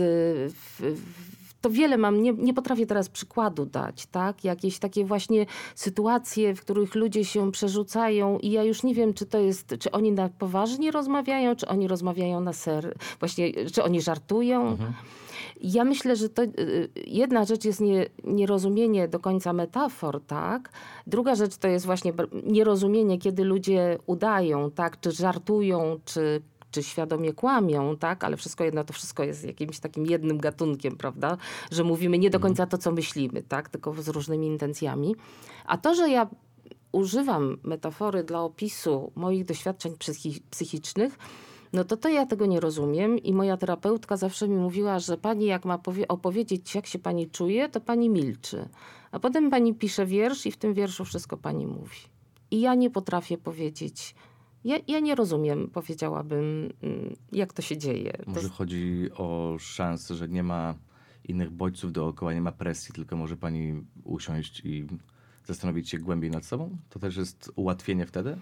w, 0.52 0.80
w, 0.80 1.35
to 1.60 1.70
wiele 1.70 1.96
mam, 1.96 2.22
nie, 2.22 2.32
nie 2.32 2.54
potrafię 2.54 2.86
teraz 2.86 3.08
przykładu 3.08 3.66
dać, 3.66 4.06
tak? 4.06 4.44
Jakieś 4.44 4.78
takie 4.78 5.04
właśnie 5.04 5.46
sytuacje, 5.74 6.54
w 6.54 6.60
których 6.60 6.94
ludzie 6.94 7.24
się 7.24 7.52
przerzucają 7.52 8.38
i 8.38 8.50
ja 8.50 8.62
już 8.64 8.82
nie 8.82 8.94
wiem, 8.94 9.14
czy 9.14 9.26
to 9.26 9.38
jest, 9.38 9.74
czy 9.78 9.90
oni 9.90 10.12
na 10.12 10.28
poważnie 10.28 10.90
rozmawiają, 10.90 11.56
czy 11.56 11.68
oni 11.68 11.88
rozmawiają 11.88 12.40
na 12.40 12.52
ser, 12.52 12.94
właśnie, 13.20 13.52
czy 13.72 13.82
oni 13.82 14.00
żartują. 14.00 14.68
Mhm. 14.68 14.92
Ja 15.60 15.84
myślę, 15.84 16.16
że 16.16 16.28
to 16.28 16.42
y, 16.42 16.88
jedna 17.06 17.44
rzecz 17.44 17.64
jest 17.64 17.80
nie, 17.80 18.06
nierozumienie 18.24 19.08
do 19.08 19.20
końca 19.20 19.52
metafor, 19.52 20.20
tak? 20.26 20.70
Druga 21.06 21.34
rzecz 21.34 21.56
to 21.56 21.68
jest 21.68 21.86
właśnie 21.86 22.12
nierozumienie, 22.42 23.18
kiedy 23.18 23.44
ludzie 23.44 23.98
udają, 24.06 24.70
tak? 24.70 25.00
Czy 25.00 25.12
żartują, 25.12 26.00
czy, 26.04 26.42
czy 26.76 26.82
świadomie 26.82 27.32
kłamią, 27.32 27.96
tak? 27.96 28.24
Ale 28.24 28.36
wszystko 28.36 28.64
jedno, 28.64 28.84
to 28.84 28.92
wszystko 28.92 29.24
jest 29.24 29.44
jakimś 29.44 29.78
takim 29.78 30.06
jednym 30.06 30.38
gatunkiem, 30.38 30.96
prawda? 30.96 31.36
Że 31.70 31.84
mówimy 31.84 32.18
nie 32.18 32.30
do 32.30 32.40
końca 32.40 32.66
to, 32.66 32.78
co 32.78 32.92
myślimy, 32.92 33.42
tak? 33.42 33.68
Tylko 33.68 34.02
z 34.02 34.08
różnymi 34.08 34.46
intencjami. 34.46 35.16
A 35.66 35.78
to, 35.78 35.94
że 35.94 36.08
ja 36.10 36.28
używam 36.92 37.56
metafory 37.62 38.24
dla 38.24 38.42
opisu 38.42 39.12
moich 39.14 39.44
doświadczeń 39.44 39.92
psychi- 39.92 40.40
psychicznych, 40.50 41.18
no 41.72 41.84
to 41.84 41.96
to 41.96 42.08
ja 42.08 42.26
tego 42.26 42.46
nie 42.46 42.60
rozumiem 42.60 43.18
i 43.18 43.32
moja 43.32 43.56
terapeutka 43.56 44.16
zawsze 44.16 44.48
mi 44.48 44.56
mówiła, 44.56 44.98
że 44.98 45.16
pani 45.18 45.46
jak 45.46 45.64
ma 45.64 45.78
powie- 45.78 46.08
opowiedzieć, 46.08 46.74
jak 46.74 46.86
się 46.86 46.98
pani 46.98 47.30
czuje, 47.30 47.68
to 47.68 47.80
pani 47.80 48.10
milczy. 48.10 48.68
A 49.10 49.18
potem 49.20 49.50
pani 49.50 49.74
pisze 49.74 50.06
wiersz 50.06 50.46
i 50.46 50.52
w 50.52 50.56
tym 50.56 50.74
wierszu 50.74 51.04
wszystko 51.04 51.36
pani 51.36 51.66
mówi. 51.66 51.98
I 52.50 52.60
ja 52.60 52.74
nie 52.74 52.90
potrafię 52.90 53.38
powiedzieć, 53.38 54.14
ja, 54.66 54.76
ja 54.88 55.00
nie 55.00 55.14
rozumiem, 55.14 55.70
powiedziałabym, 55.72 56.72
mm, 56.82 57.16
jak 57.32 57.52
to 57.52 57.62
się 57.62 57.76
dzieje. 57.76 58.12
To 58.24 58.30
Może 58.30 58.48
chodzi 58.48 59.08
o 59.16 59.56
szansę, 59.58 60.14
że 60.14 60.28
nie 60.28 60.42
ma 60.42 60.74
innych 61.24 61.50
bodźców 61.50 61.92
dookoła, 61.92 62.32
nie 62.32 62.40
ma 62.40 62.52
presji, 62.52 62.94
tylko 62.94 63.16
może 63.16 63.36
pani 63.36 63.82
usiąść 64.04 64.60
i 64.64 64.86
zastanowić 65.44 65.90
się 65.90 65.98
głębiej 65.98 66.30
nad 66.30 66.44
sobą? 66.44 66.76
To 66.90 66.98
też 66.98 67.16
jest 67.16 67.52
ułatwienie 67.56 68.06
wtedy? 68.06 68.36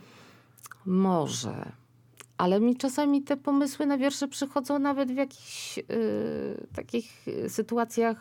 Może. 0.86 1.72
Ale 2.38 2.60
mi 2.60 2.76
czasami 2.76 3.22
te 3.22 3.36
pomysły 3.36 3.86
na 3.86 3.98
wiersze 3.98 4.28
przychodzą 4.28 4.78
nawet 4.78 5.12
w 5.12 5.16
jakichś 5.16 5.78
y, 5.78 6.66
takich 6.74 7.28
y, 7.28 7.50
sytuacjach, 7.50 8.20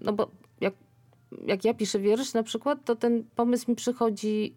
no 0.00 0.12
bo 0.12 0.30
jak, 0.60 0.74
jak 1.46 1.64
ja 1.64 1.74
piszę 1.74 1.98
wiersz 1.98 2.34
na 2.34 2.42
przykład, 2.42 2.84
to 2.84 2.96
ten 2.96 3.24
pomysł 3.34 3.70
mi 3.70 3.76
przychodzi, 3.76 4.54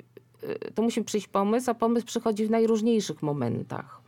to 0.75 0.81
musi 0.81 1.03
przyjść 1.03 1.27
pomysł, 1.27 1.71
a 1.71 1.73
pomysł 1.73 2.05
przychodzi 2.05 2.45
w 2.45 2.51
najróżniejszych 2.51 3.23
momentach. 3.23 4.04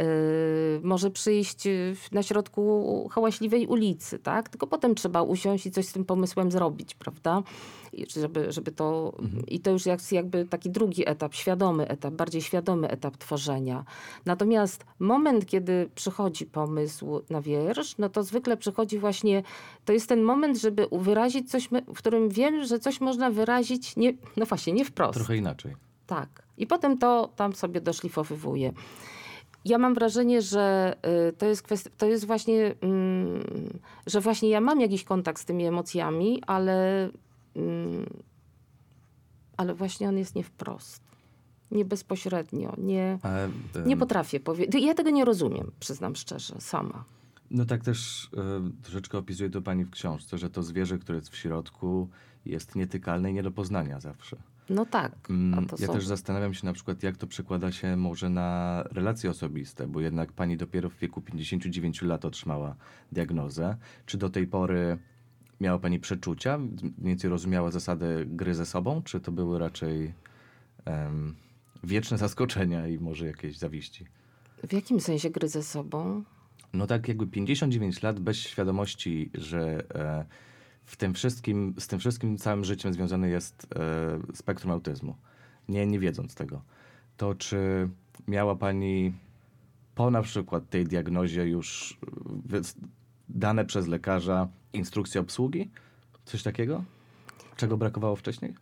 Y, 0.00 0.80
może 0.82 1.10
przyjść 1.10 1.66
y, 1.66 1.96
na 2.12 2.22
środku 2.22 3.08
hałaśliwej 3.12 3.66
ulicy, 3.66 4.18
tak? 4.18 4.48
Tylko 4.48 4.66
potem 4.66 4.94
trzeba 4.94 5.22
usiąść 5.22 5.66
i 5.66 5.70
coś 5.70 5.86
z 5.86 5.92
tym 5.92 6.04
pomysłem 6.04 6.50
zrobić, 6.50 6.94
prawda? 6.94 7.42
I 7.92 8.06
żeby, 8.10 8.52
żeby 8.52 8.72
to, 8.72 9.12
I 9.48 9.60
to 9.60 9.70
już 9.70 9.86
jest 9.86 10.12
jakby 10.12 10.44
taki 10.44 10.70
drugi 10.70 11.08
etap, 11.08 11.34
świadomy 11.34 11.88
etap, 11.88 12.14
bardziej 12.14 12.42
świadomy 12.42 12.88
etap 12.88 13.16
tworzenia. 13.16 13.84
Natomiast 14.26 14.84
moment, 14.98 15.46
kiedy 15.46 15.90
przychodzi 15.94 16.46
pomysł 16.46 17.20
na 17.30 17.40
wiersz, 17.42 17.98
no 17.98 18.08
to 18.08 18.22
zwykle 18.22 18.56
przychodzi 18.56 18.98
właśnie, 18.98 19.42
to 19.84 19.92
jest 19.92 20.08
ten 20.08 20.22
moment, 20.22 20.58
żeby 20.58 20.88
wyrazić 20.92 21.50
coś, 21.50 21.68
w 21.94 21.98
którym 21.98 22.28
wiem, 22.28 22.64
że 22.64 22.78
coś 22.78 23.00
można 23.00 23.30
wyrazić, 23.30 23.96
nie, 23.96 24.12
no 24.36 24.46
właśnie, 24.46 24.72
nie 24.72 24.84
wprost. 24.84 25.14
Trochę 25.14 25.36
inaczej. 25.36 25.76
Tak. 26.06 26.42
I 26.58 26.66
potem 26.66 26.98
to 26.98 27.30
tam 27.36 27.52
sobie 27.52 27.80
doszlifowywuję. 27.80 28.72
Ja 29.66 29.78
mam 29.78 29.94
wrażenie, 29.94 30.42
że 30.42 30.96
y, 31.28 31.32
to 31.32 31.46
jest, 31.46 31.62
kwestia, 31.62 31.90
to 31.98 32.06
jest 32.06 32.24
właśnie, 32.24 32.74
mm, 32.80 33.42
że 34.06 34.20
właśnie 34.20 34.48
ja 34.48 34.60
mam 34.60 34.80
jakiś 34.80 35.04
kontakt 35.04 35.42
z 35.42 35.44
tymi 35.44 35.66
emocjami, 35.66 36.42
ale, 36.46 37.10
mm, 37.56 38.06
ale 39.56 39.74
właśnie 39.74 40.08
on 40.08 40.18
jest 40.18 40.34
nie 40.34 40.44
wprost. 40.44 41.02
Nie 41.70 41.84
bezpośrednio. 41.84 42.74
Nie, 42.78 43.18
Ale, 43.22 43.48
nie 43.86 43.96
potrafię 43.96 44.40
powiedzieć. 44.40 44.84
Ja 44.84 44.94
tego 44.94 45.10
nie 45.10 45.24
rozumiem, 45.24 45.70
przyznam 45.80 46.16
szczerze, 46.16 46.54
sama. 46.60 47.04
No 47.50 47.64
tak 47.64 47.82
też 47.82 48.30
e, 48.36 48.70
troszeczkę 48.82 49.18
opisuje 49.18 49.50
to 49.50 49.62
pani 49.62 49.84
w 49.84 49.90
książce, 49.90 50.38
że 50.38 50.50
to 50.50 50.62
zwierzę, 50.62 50.98
które 50.98 51.18
jest 51.18 51.28
w 51.28 51.36
środku, 51.36 52.08
jest 52.44 52.74
nietykalne 52.74 53.30
i 53.30 53.34
nie 53.34 53.42
do 53.42 53.50
poznania 53.50 54.00
zawsze. 54.00 54.36
No 54.70 54.86
tak. 54.86 55.12
Mm, 55.30 55.66
Ja 55.78 55.86
są... 55.86 55.92
też 55.92 56.06
zastanawiam 56.06 56.54
się 56.54 56.66
na 56.66 56.72
przykład, 56.72 57.02
jak 57.02 57.16
to 57.16 57.26
przekłada 57.26 57.72
się 57.72 57.96
może 57.96 58.30
na 58.30 58.82
relacje 58.90 59.30
osobiste, 59.30 59.86
bo 59.86 60.00
jednak 60.00 60.32
pani 60.32 60.56
dopiero 60.56 60.90
w 60.90 60.98
wieku 60.98 61.20
59 61.20 62.02
lat 62.02 62.24
otrzymała 62.24 62.76
diagnozę. 63.12 63.76
Czy 64.06 64.18
do 64.18 64.30
tej 64.30 64.46
pory 64.46 64.98
miała 65.60 65.78
pani 65.78 66.00
przeczucia, 66.00 66.58
mniej 66.58 66.92
więcej 66.98 67.30
rozumiała 67.30 67.70
zasady 67.70 68.26
gry 68.28 68.54
ze 68.54 68.66
sobą, 68.66 69.02
czy 69.02 69.20
to 69.20 69.32
były 69.32 69.58
raczej 69.58 70.12
em, 70.84 71.34
wieczne 71.84 72.18
zaskoczenia 72.18 72.88
i 72.88 72.98
może 72.98 73.26
jakieś 73.26 73.58
zawiści? 73.58 74.06
W 74.68 74.72
jakim 74.72 75.00
sensie 75.00 75.30
gry 75.30 75.48
ze 75.48 75.62
sobą? 75.62 76.24
No 76.72 76.86
tak 76.86 77.08
jakby 77.08 77.26
59 77.26 78.02
lat 78.02 78.20
bez 78.20 78.36
świadomości, 78.36 79.30
że 79.34 79.84
e, 79.94 80.24
w 80.86 80.96
tym 80.96 81.14
wszystkim, 81.14 81.74
z 81.78 81.86
tym 81.86 81.98
wszystkim 81.98 82.38
całym 82.38 82.64
życiem 82.64 82.94
związany 82.94 83.30
jest 83.30 83.66
e, 83.76 84.36
spektrum 84.36 84.72
autyzmu. 84.72 85.14
Nie, 85.68 85.86
nie 85.86 85.98
wiedząc 85.98 86.34
tego. 86.34 86.62
To 87.16 87.34
czy 87.34 87.88
miała 88.28 88.56
pani 88.56 89.12
po 89.94 90.10
na 90.10 90.22
przykład 90.22 90.70
tej 90.70 90.84
diagnozie 90.84 91.46
już 91.46 91.98
e, 92.52 92.60
dane 93.28 93.64
przez 93.64 93.86
lekarza 93.86 94.48
instrukcje 94.72 95.20
obsługi? 95.20 95.70
Coś 96.24 96.42
takiego? 96.42 96.84
Czego 97.56 97.76
brakowało 97.76 98.16
wcześniej? 98.16 98.54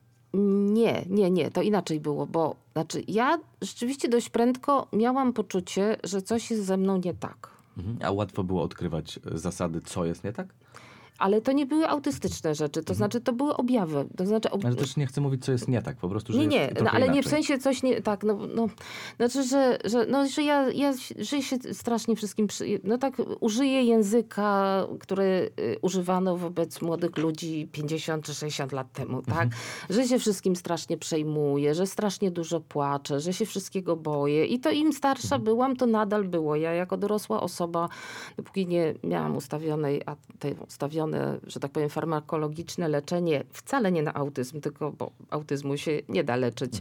Nie, 0.73 1.05
nie, 1.11 1.31
nie, 1.31 1.51
to 1.51 1.63
inaczej 1.63 2.01
było, 2.01 2.27
bo 2.27 2.57
znaczy 2.73 3.03
ja 3.09 3.39
rzeczywiście 3.63 4.09
dość 4.09 4.31
prędko 4.31 4.89
miałam 4.93 5.33
poczucie, 5.33 5.97
że 6.05 6.23
coś 6.23 6.51
jest 6.51 6.65
ze 6.65 6.77
mną 6.77 7.01
nie 7.05 7.15
tak. 7.15 7.51
Mhm. 7.79 7.99
A 8.03 8.11
łatwo 8.11 8.45
było 8.45 8.63
odkrywać 8.63 9.21
e, 9.35 9.39
zasady, 9.39 9.81
co 9.81 10.05
jest 10.05 10.25
nie 10.25 10.33
tak? 10.33 10.55
Ale 11.19 11.41
to 11.41 11.53
nie 11.53 11.67
były 11.67 11.89
autystyczne 11.89 12.55
rzeczy, 12.55 12.83
to 12.83 12.95
znaczy 12.95 13.21
to 13.21 13.33
były 13.33 13.57
objawy. 13.57 14.07
To 14.17 14.27
znaczy 14.27 14.51
ob... 14.51 14.65
Ale 14.65 14.75
też 14.75 14.97
nie 14.97 15.07
chcę 15.07 15.21
mówić, 15.21 15.45
co 15.45 15.53
jest 15.53 15.69
nie 15.69 15.83
tak, 15.83 15.97
po 15.97 16.09
prostu, 16.09 16.33
że 16.33 16.39
Nie, 16.39 16.47
nie, 16.47 16.61
jest 16.61 16.83
no, 16.83 16.91
ale 16.91 17.01
nie 17.01 17.13
w 17.13 17.15
inaczej. 17.15 17.31
sensie 17.31 17.59
coś 17.59 17.83
nie, 17.83 18.03
tak, 18.03 18.25
no, 18.25 18.39
no 18.55 18.69
znaczy, 19.17 19.43
że, 19.43 19.79
że, 19.85 20.07
no, 20.07 20.29
że 20.29 20.43
ja, 20.43 20.71
ja 20.71 20.93
że 21.19 21.43
się 21.43 21.57
strasznie 21.73 22.17
wszystkim, 22.17 22.47
przy, 22.47 22.81
no 22.85 22.99
tak, 22.99 23.15
użyję 23.41 23.83
języka, 23.83 24.87
który 25.01 25.51
y, 25.61 25.77
używano 25.83 26.37
wobec 26.37 26.83
młodych 26.83 27.19
ludzi 27.19 27.69
50 27.73 28.25
czy 28.25 28.35
60 28.35 28.73
lat 28.73 28.93
temu, 28.93 29.23
tak, 29.23 29.49
że 29.91 30.09
się 30.09 30.19
wszystkim 30.19 30.57
strasznie 30.57 30.99
przejmuję, 30.99 31.75
że 31.75 31.87
strasznie 31.87 32.31
dużo 32.31 32.61
płaczę, 32.61 33.21
że 33.21 33.33
się 33.33 33.47
wszystkiego 33.47 33.97
boję 33.97 34.47
i 34.47 34.61
to 34.61 34.71
im 34.71 34.93
starsza 34.93 35.39
byłam, 35.39 35.77
to 35.77 35.87
nadal 35.87 36.25
było. 36.25 36.57
Ja 36.57 36.73
jako 36.73 36.97
dorosła 36.97 37.41
osoba, 37.41 37.89
dopóki 38.37 38.67
nie 38.67 38.95
miałam 39.05 39.37
ustawionej, 39.37 40.03
a 40.07 40.17
te 40.39 40.55
ustawione, 41.05 41.39
że 41.47 41.61
tak 41.61 41.71
powiem, 41.71 41.89
farmakologiczne 41.89 42.89
leczenie, 42.89 43.45
wcale 43.51 43.93
nie 43.93 44.03
na 44.03 44.15
autyzm, 44.15 44.61
tylko, 44.61 44.93
bo 44.93 45.11
autyzmu 45.31 45.77
się 45.77 46.01
nie 46.09 46.25
da 46.25 46.37
leczyć, 46.37 46.73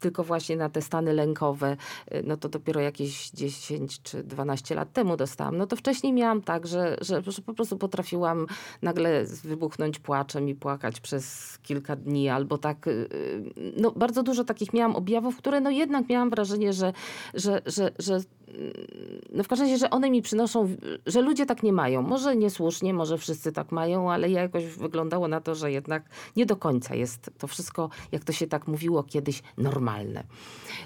tylko 0.00 0.24
właśnie 0.24 0.56
na 0.56 0.68
te 0.68 0.82
stany 0.82 1.12
lękowe, 1.12 1.76
y, 2.14 2.22
no 2.26 2.36
to 2.36 2.48
dopiero 2.48 2.80
jakieś 2.80 3.30
10 3.30 4.02
czy 4.02 4.22
12 4.22 4.74
lat 4.74 4.92
temu 4.92 5.16
dostałam. 5.16 5.56
No 5.56 5.66
to 5.66 5.76
wcześniej 5.76 6.12
miałam 6.12 6.42
tak, 6.42 6.66
że, 6.66 6.96
że, 7.00 7.22
że 7.26 7.42
po 7.42 7.54
prostu 7.54 7.78
potrafiłam 7.78 8.46
nagle 8.82 9.24
wybuchnąć 9.24 9.98
płaczem 9.98 10.48
i 10.48 10.54
płakać 10.54 11.00
przez 11.00 11.58
kilka 11.62 11.96
dni, 11.96 12.28
albo 12.28 12.58
tak, 12.58 12.86
y, 12.86 13.08
no 13.76 13.90
bardzo 13.90 14.22
dużo 14.22 14.44
takich 14.44 14.72
miałam 14.72 14.96
objawów, 14.96 15.36
które 15.36 15.60
no 15.60 15.70
jednak 15.70 16.08
miałam 16.08 16.30
wrażenie, 16.30 16.72
że, 16.72 16.92
że, 17.34 17.62
że, 17.66 17.90
że 17.98 18.14
mm, 18.14 18.72
no 19.32 19.44
w 19.44 19.48
każdym 19.48 19.66
razie, 19.68 19.78
że 19.78 19.90
one 19.90 20.10
mi 20.10 20.22
przynoszą, 20.22 20.76
że 21.06 21.22
ludzie 21.22 21.46
tak 21.46 21.62
nie 21.62 21.72
mają. 21.72 22.02
Może 22.02 22.36
niesłusznie, 22.36 22.94
może 22.94 23.18
wszyscy 23.18 23.52
tak 23.52 23.69
mają, 23.72 24.12
ale 24.12 24.30
ja 24.30 24.42
jakoś 24.42 24.64
wyglądało 24.64 25.28
na 25.28 25.40
to, 25.40 25.54
że 25.54 25.72
jednak 25.72 26.04
nie 26.36 26.46
do 26.46 26.56
końca 26.56 26.94
jest 26.94 27.30
to 27.38 27.46
wszystko, 27.46 27.90
jak 28.12 28.24
to 28.24 28.32
się 28.32 28.46
tak 28.46 28.68
mówiło 28.68 29.02
kiedyś, 29.02 29.42
normalne. 29.58 30.24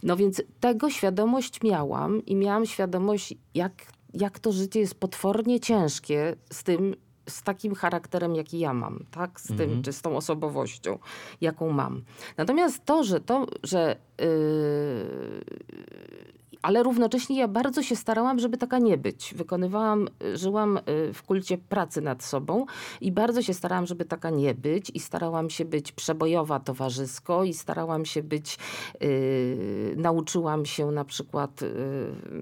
No 0.02 0.16
więc 0.16 0.42
tego 0.60 0.90
świadomość 0.90 1.62
miałam 1.62 2.26
i 2.26 2.36
miałam 2.36 2.66
świadomość, 2.66 3.34
jak, 3.54 3.72
jak 4.14 4.38
to 4.38 4.52
życie 4.52 4.80
jest 4.80 4.94
potwornie 4.94 5.60
ciężkie 5.60 6.36
z 6.52 6.62
tym, 6.62 6.94
z 7.28 7.42
takim 7.42 7.74
charakterem, 7.74 8.34
jaki 8.34 8.58
ja 8.58 8.74
mam, 8.74 9.04
tak? 9.10 9.40
Z 9.40 9.56
tym, 9.56 9.82
czy 9.82 9.92
z 9.92 10.02
tą 10.02 10.16
osobowością, 10.16 10.98
jaką 11.40 11.70
mam. 11.70 12.02
Natomiast 12.36 12.84
to, 12.84 13.04
że 13.04 13.20
to, 13.20 13.46
że 13.62 13.96
yy, 14.20 15.44
ale 16.64 16.82
równocześnie 16.82 17.38
ja 17.38 17.48
bardzo 17.48 17.82
się 17.82 17.96
starałam, 17.96 18.38
żeby 18.38 18.56
taka 18.56 18.78
nie 18.78 18.98
być. 18.98 19.34
Wykonywałam, 19.36 20.08
y, 20.22 20.36
żyłam 20.36 20.76
y, 20.76 21.12
w 21.12 21.22
kulcie 21.22 21.58
pracy 21.58 22.00
nad 22.00 22.24
sobą 22.24 22.66
i 23.00 23.12
bardzo 23.12 23.42
się 23.42 23.54
starałam, 23.54 23.86
żeby 23.86 24.04
taka 24.04 24.30
nie 24.30 24.54
być 24.54 24.90
i 24.94 25.00
starałam 25.00 25.50
się 25.50 25.64
być 25.64 25.92
przebojowa 25.92 26.60
towarzysko 26.60 27.44
i 27.44 27.54
starałam 27.54 28.04
się 28.04 28.22
być, 28.22 28.58
y, 29.02 29.94
nauczyłam 29.96 30.66
się 30.66 30.90
na 30.90 31.04
przykład, 31.04 31.62
y, 31.62 31.68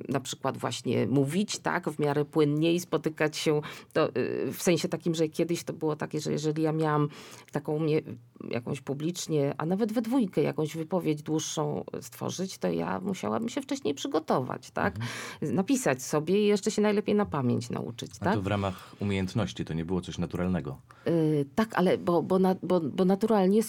na 0.09 0.21
przykład 0.21 0.59
właśnie 0.59 1.07
mówić 1.07 1.59
tak 1.59 1.91
w 1.91 1.99
miarę 1.99 2.25
płynnie 2.25 2.73
i 2.73 2.81
spotykać 2.81 3.37
się 3.37 3.61
to, 3.93 4.09
y, 4.09 4.53
w 4.53 4.63
sensie 4.63 4.89
takim, 4.89 5.15
że 5.15 5.29
kiedyś 5.29 5.65
to 5.65 5.73
było 5.73 5.97
takie, 5.97 6.21
że 6.21 6.33
jeżeli 6.33 6.63
ja 6.63 6.73
miałam 6.73 7.09
taką 7.53 7.79
mnie 7.79 8.03
jakąś 8.51 8.81
publicznie, 8.81 9.55
a 9.59 9.67
nawet 9.67 9.93
we 9.93 10.03
dwójkę 10.03 10.43
jakąś 10.43 10.77
wypowiedź 10.77 11.23
dłuższą 11.23 11.85
stworzyć, 12.01 12.59
to 12.59 12.69
ja 12.69 13.01
musiałabym 13.01 13.49
się 13.49 13.61
wcześniej 13.61 13.95
przygotować, 13.95 14.71
tak? 14.71 14.97
Napisać 15.43 16.03
sobie 16.03 16.45
i 16.45 16.47
jeszcze 16.47 16.71
się 16.71 16.83
najlepiej 16.83 17.15
na 17.15 17.27
pamięć 17.27 17.71
nauczyć, 17.71 18.11
A 18.21 18.25
tak? 18.25 18.35
to 18.35 18.43
w 18.43 18.47
ramach 18.47 18.97
umiejętności, 19.01 19.65
to 19.65 19.75
nie 19.75 19.85
było 19.85 20.01
coś 20.01 20.19
naturalnego. 20.19 20.77
Y, 21.07 21.47
tak, 21.55 21.69
ale 21.75 21.99
bo, 21.99 22.23
bo, 22.23 22.39
na, 22.39 22.57
bo, 22.63 22.81
bo 22.81 23.05
naturalnie, 23.05 23.61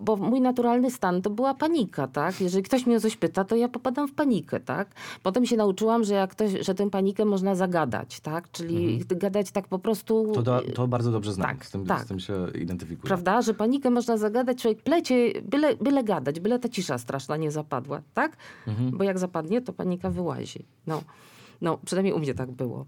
bo 0.00 0.16
mój 0.16 0.40
naturalny 0.40 0.90
stan 0.90 1.22
to 1.22 1.30
była 1.30 1.54
panika, 1.54 2.06
tak? 2.06 2.40
Jeżeli 2.40 2.62
ktoś 2.62 2.86
mnie 2.86 2.96
o 2.96 3.00
coś 3.00 3.16
pyta, 3.16 3.44
to 3.44 3.56
ja 3.56 3.68
popadam 3.68 4.08
w 4.08 4.14
panikę, 4.14 4.60
tak? 4.60 4.94
Potem 5.22 5.46
się 5.46 5.56
nauczyłam, 5.56 6.04
że 6.04 6.14
jak 6.14 6.30
ktoś, 6.30 6.50
że 6.60 6.74
tę 6.74 6.90
panikę 6.90 7.24
można 7.24 7.54
zagadać, 7.54 8.20
tak? 8.20 8.50
Czyli 8.50 9.04
gadać 9.08 9.50
tak 9.50 9.68
po 9.68 9.78
prostu... 9.78 10.18
Mhm. 10.18 10.34
To, 10.34 10.42
do, 10.42 10.62
to 10.74 10.88
bardzo 10.88 11.12
dobrze 11.12 11.32
znam, 11.32 11.48
tak, 11.48 11.66
z, 11.66 11.70
tym, 11.70 11.86
tak. 11.86 12.04
z 12.04 12.06
tym 12.06 12.20
się 12.20 12.46
identyfikuję. 12.54 13.08
Prawda? 13.08 13.42
Że 13.42 13.54
panikę 13.70 13.90
można 13.90 14.16
zagadać, 14.16 14.62
człowiek 14.62 14.82
plecie, 14.82 15.32
byle, 15.42 15.76
byle 15.76 16.04
gadać, 16.04 16.40
byle 16.40 16.58
ta 16.58 16.68
cisza 16.68 16.98
straszna 16.98 17.36
nie 17.36 17.50
zapadła, 17.50 18.02
tak? 18.14 18.36
Mhm. 18.66 18.90
Bo 18.98 19.04
jak 19.04 19.18
zapadnie, 19.18 19.60
to 19.60 19.72
panika 19.72 20.10
wyłazi. 20.10 20.64
No, 20.86 21.02
no 21.60 21.78
przynajmniej 21.84 22.14
u 22.14 22.18
mnie 22.18 22.34
tak 22.34 22.50
było. 22.50 22.86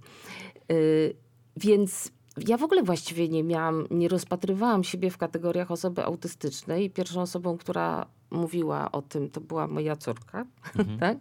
Yy, 0.69 1.15
więc 1.57 2.13
ja 2.49 2.57
w 2.57 2.63
ogóle 2.63 2.83
właściwie 2.83 3.29
nie 3.29 3.45
miałam, 3.45 3.87
nie 3.91 4.09
rozpatrywałam 4.09 4.85
siebie 4.85 5.11
w 5.11 5.19
kategoriach 5.19 5.71
osoby 5.71 6.05
autystycznej. 6.05 6.91
Pierwszą 6.91 7.21
osobą, 7.21 7.59
która 7.59 8.07
mówiła 8.33 8.93
o 8.93 9.03
tym, 9.03 9.31
to 9.31 9.41
była 9.41 9.67
moja 9.67 9.97
córka, 9.97 10.47
tak? 11.01 11.19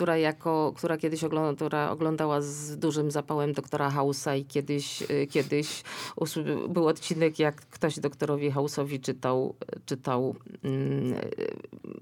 która, 0.00 0.16
jako, 0.16 0.72
która 0.76 0.96
kiedyś 0.96 1.24
ogląda, 1.24 1.56
która 1.56 1.90
oglądała 1.90 2.40
z 2.40 2.78
dużym 2.78 3.10
zapałem 3.10 3.52
doktora 3.52 3.90
Hausa 3.90 4.36
i 4.36 4.44
kiedyś, 4.44 5.02
y, 5.02 5.26
kiedyś 5.26 5.82
był 6.68 6.86
odcinek, 6.86 7.38
jak 7.38 7.56
ktoś 7.56 8.00
doktorowi 8.00 8.50
Hausowi 8.50 9.00
czytał, 9.00 9.54
czytał 9.86 10.36
mm, 10.64 11.14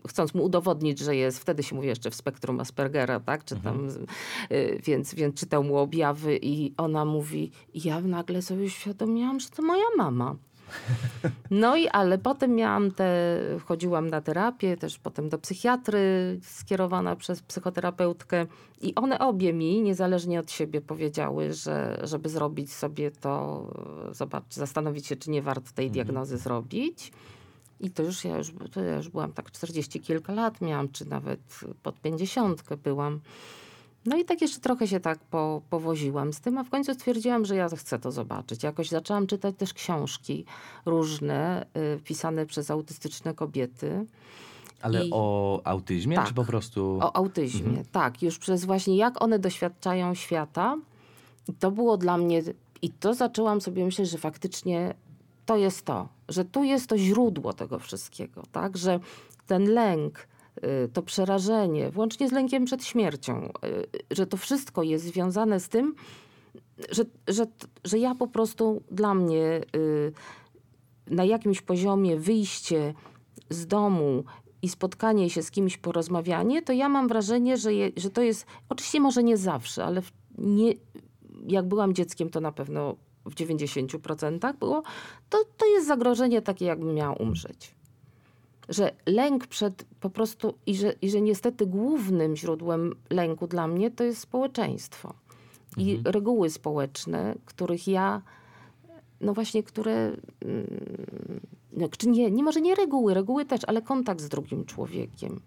chcąc 0.08 0.34
mu 0.34 0.44
udowodnić, 0.44 0.98
że 0.98 1.16
jest, 1.16 1.38
wtedy 1.38 1.62
się 1.62 1.76
mówi 1.76 1.88
jeszcze 1.88 2.10
w 2.10 2.14
spektrum 2.14 2.60
Aspergera, 2.60 3.20
tak? 3.20 3.44
Czy 3.44 3.56
tam, 3.56 3.88
y, 4.52 4.80
więc, 4.84 5.14
więc 5.14 5.40
czytał 5.40 5.64
mu 5.64 5.76
objawy 5.76 6.38
i 6.42 6.74
ona 6.76 7.04
mówi, 7.04 7.50
ja 7.74 8.00
nagle 8.00 8.42
sobie 8.42 8.64
uświadomiłam, 8.64 9.40
że 9.40 9.48
to 9.48 9.62
moja 9.62 9.86
mama. 9.96 10.36
No 11.50 11.76
i 11.76 11.88
ale 11.88 12.18
potem 12.18 12.54
miałam 12.54 12.90
te, 12.90 13.38
chodziłam 13.64 14.10
na 14.10 14.20
terapię, 14.20 14.76
też 14.76 14.98
potem 14.98 15.28
do 15.28 15.38
psychiatry 15.38 16.00
skierowana 16.42 17.16
przez 17.16 17.42
psychoterapeutkę 17.42 18.46
i 18.80 18.94
one 18.94 19.18
obie 19.18 19.52
mi, 19.52 19.82
niezależnie 19.82 20.40
od 20.40 20.50
siebie, 20.50 20.80
powiedziały, 20.80 21.52
że 21.52 22.00
żeby 22.02 22.28
zrobić 22.28 22.72
sobie 22.72 23.10
to, 23.10 23.66
zobacz, 24.12 24.54
zastanowić 24.54 25.06
się, 25.06 25.16
czy 25.16 25.30
nie 25.30 25.42
warto 25.42 25.70
tej 25.74 25.90
diagnozy 25.90 26.38
zrobić. 26.38 27.12
I 27.80 27.90
to 27.90 28.02
już 28.02 28.24
ja 28.24 28.38
już, 28.38 28.52
to 28.72 28.80
ja 28.80 28.96
już 28.96 29.08
byłam 29.08 29.32
tak 29.32 29.50
40 29.50 30.00
kilka 30.00 30.32
lat 30.32 30.60
miałam, 30.60 30.88
czy 30.88 31.08
nawet 31.08 31.40
pod 31.82 32.00
50 32.00 32.62
byłam. 32.84 33.20
No 34.08 34.16
i 34.16 34.24
tak 34.24 34.40
jeszcze 34.42 34.60
trochę 34.60 34.88
się 34.88 35.00
tak 35.00 35.18
po, 35.18 35.62
powoziłam 35.70 36.32
z 36.32 36.40
tym, 36.40 36.58
a 36.58 36.64
w 36.64 36.70
końcu 36.70 36.94
stwierdziłam, 36.94 37.44
że 37.44 37.56
ja 37.56 37.68
chcę 37.68 37.98
to 37.98 38.12
zobaczyć. 38.12 38.62
Jakoś 38.62 38.88
zaczęłam 38.88 39.26
czytać 39.26 39.54
też 39.58 39.74
książki 39.74 40.44
różne, 40.86 41.66
y, 41.96 42.00
pisane 42.04 42.46
przez 42.46 42.70
autystyczne 42.70 43.34
kobiety. 43.34 44.06
Ale 44.82 45.04
I- 45.06 45.10
o 45.12 45.60
autyzmie, 45.64 46.16
Tak. 46.16 46.28
czy 46.28 46.34
po 46.34 46.44
prostu... 46.44 46.98
O 47.02 47.16
autyzmie, 47.16 47.82
tak. 47.92 48.22
Już 48.22 48.38
przez 48.38 48.64
właśnie 48.64 48.96
jak 48.96 49.22
one 49.22 49.38
doświadczają 49.38 50.14
świata. 50.14 50.76
I 51.48 51.52
to 51.52 51.70
było 51.70 51.96
dla 51.96 52.18
mnie, 52.18 52.42
i 52.82 52.90
to 52.90 53.14
zaczęłam 53.14 53.60
sobie 53.60 53.84
myśleć, 53.84 54.10
że 54.10 54.18
faktycznie 54.18 54.94
to 55.46 55.56
jest 55.56 55.84
to, 55.84 56.08
że 56.28 56.44
tu 56.44 56.64
jest 56.64 56.86
to 56.86 56.98
źródło 56.98 57.52
tego 57.52 57.78
wszystkiego, 57.78 58.42
tak? 58.52 58.76
Że 58.76 59.00
ten 59.46 59.64
lęk, 59.64 60.28
to 60.92 61.02
przerażenie, 61.02 61.90
włącznie 61.90 62.28
z 62.28 62.32
lękiem 62.32 62.64
przed 62.64 62.84
śmiercią, 62.84 63.50
y, 63.64 63.86
że 64.10 64.26
to 64.26 64.36
wszystko 64.36 64.82
jest 64.82 65.04
związane 65.04 65.60
z 65.60 65.68
tym, 65.68 65.94
że, 66.90 67.04
że, 67.28 67.46
że 67.84 67.98
ja 67.98 68.14
po 68.14 68.26
prostu 68.26 68.82
dla 68.90 69.14
mnie 69.14 69.60
y, 69.76 70.12
na 71.06 71.24
jakimś 71.24 71.62
poziomie 71.62 72.16
wyjście 72.16 72.94
z 73.50 73.66
domu 73.66 74.24
i 74.62 74.68
spotkanie 74.68 75.30
się 75.30 75.42
z 75.42 75.50
kimś, 75.50 75.76
porozmawianie, 75.76 76.62
to 76.62 76.72
ja 76.72 76.88
mam 76.88 77.08
wrażenie, 77.08 77.56
że, 77.56 77.74
je, 77.74 77.90
że 77.96 78.10
to 78.10 78.22
jest, 78.22 78.46
oczywiście 78.68 79.00
może 79.00 79.22
nie 79.22 79.36
zawsze, 79.36 79.84
ale 79.84 80.02
nie, 80.38 80.72
jak 81.46 81.68
byłam 81.68 81.94
dzieckiem, 81.94 82.30
to 82.30 82.40
na 82.40 82.52
pewno 82.52 82.96
w 83.24 83.34
90% 83.34 84.58
było, 84.58 84.82
to, 85.28 85.38
to 85.56 85.66
jest 85.66 85.86
zagrożenie 85.86 86.42
takie, 86.42 86.64
jakbym 86.64 86.94
miała 86.94 87.14
umrzeć. 87.14 87.77
Że 88.68 88.92
lęk 89.06 89.46
przed 89.46 89.84
po 90.00 90.10
prostu 90.10 90.54
i 90.66 90.74
że, 90.74 90.92
i 91.02 91.10
że 91.10 91.20
niestety 91.20 91.66
głównym 91.66 92.36
źródłem 92.36 92.94
lęku 93.10 93.46
dla 93.46 93.66
mnie 93.68 93.90
to 93.90 94.04
jest 94.04 94.20
społeczeństwo. 94.20 95.14
I 95.76 96.00
reguły 96.04 96.50
społeczne, 96.50 97.34
których 97.44 97.88
ja 97.88 98.22
no 99.20 99.34
właśnie, 99.34 99.62
które. 99.62 100.12
mm, 100.44 101.90
czy 101.98 102.08
nie, 102.08 102.30
nie, 102.30 102.42
może 102.42 102.60
nie 102.60 102.74
reguły, 102.74 103.14
reguły 103.14 103.44
też, 103.44 103.60
ale 103.66 103.82
kontakt 103.82 104.20
z 104.20 104.28
drugim 104.28 104.64
człowiekiem. 104.64 105.40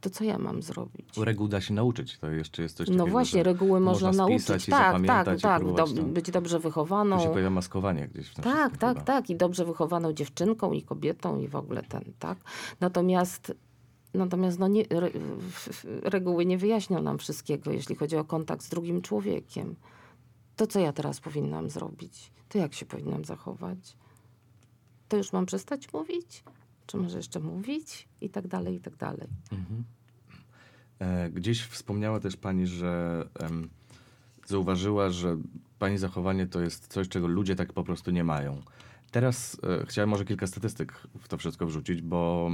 To 0.00 0.10
co 0.10 0.24
ja 0.24 0.38
mam 0.38 0.62
zrobić? 0.62 1.08
Reguł 1.16 1.48
da 1.48 1.60
się 1.60 1.74
nauczyć, 1.74 2.18
to 2.18 2.30
jeszcze 2.30 2.62
jest 2.62 2.76
coś 2.76 2.88
No 2.88 2.94
takiego, 2.94 3.10
właśnie, 3.12 3.42
reguły 3.42 3.80
można, 3.80 4.12
nauczyć. 4.12 4.66
Tak, 4.66 4.96
tak, 5.06 5.40
tak. 5.40 5.62
do, 5.74 5.86
być 6.04 6.30
dobrze 6.30 6.56
Tu 6.56 6.62
wychowaną. 6.62 7.20
się 7.20 7.28
pojawia 7.28 7.50
maskowanie 7.50 8.08
gdzieś 8.08 8.28
w 8.28 8.34
tym 8.34 8.44
Tak, 8.44 8.76
tak, 8.76 8.90
chyba. 8.98 9.04
tak. 9.04 9.30
I 9.30 9.36
dobrze 9.36 9.64
wychowaną 9.64 10.12
dziewczynką 10.12 10.72
i 10.72 10.82
kobietą 10.82 11.38
i 11.38 11.48
w 11.48 11.56
ogóle 11.56 11.82
ten, 11.82 12.04
tak. 12.18 12.38
Natomiast, 12.80 13.52
natomiast 14.14 14.58
no 14.58 14.68
nie, 14.68 14.84
re, 14.90 15.10
reguły 16.02 16.46
nie 16.46 16.58
wyjaśnią 16.58 17.02
nam 17.02 17.18
wszystkiego, 17.18 17.70
jeśli 17.72 17.96
chodzi 17.96 18.16
o 18.16 18.24
kontakt 18.24 18.62
z 18.64 18.68
drugim 18.68 19.02
człowiekiem. 19.02 19.76
To, 20.56 20.66
co 20.66 20.80
ja 20.80 20.92
teraz 20.92 21.20
powinnam 21.20 21.70
zrobić? 21.70 22.32
To 22.48 22.58
jak 22.58 22.74
się 22.74 22.86
powinnam 22.86 23.24
zachować? 23.24 23.96
To 25.08 25.16
już 25.16 25.32
mam 25.32 25.46
przestać 25.46 25.92
mówić? 25.92 26.44
Czy 26.90 26.96
może 26.96 27.16
jeszcze 27.16 27.40
mówić? 27.40 28.08
I 28.20 28.30
tak 28.30 28.48
dalej, 28.48 28.74
i 28.74 28.80
tak 28.80 28.96
dalej. 28.96 29.28
E, 30.98 31.30
Gdzieś 31.30 31.62
wspomniała 31.62 32.20
też 32.20 32.36
pani, 32.36 32.66
że 32.66 33.24
em, 33.38 33.68
zauważyła, 34.46 35.10
że 35.10 35.36
pani 35.78 35.98
zachowanie 35.98 36.46
to 36.46 36.60
jest 36.60 36.86
coś, 36.86 37.08
czego 37.08 37.26
ludzie 37.26 37.56
tak 37.56 37.72
po 37.72 37.84
prostu 37.84 38.10
nie 38.10 38.24
mają. 38.24 38.62
Teraz 39.10 39.60
e, 39.82 39.86
chciałem 39.86 40.10
może 40.10 40.24
kilka 40.24 40.46
statystyk 40.46 40.92
w 41.20 41.28
to 41.28 41.38
wszystko 41.38 41.66
wrzucić, 41.66 42.02
bo 42.02 42.50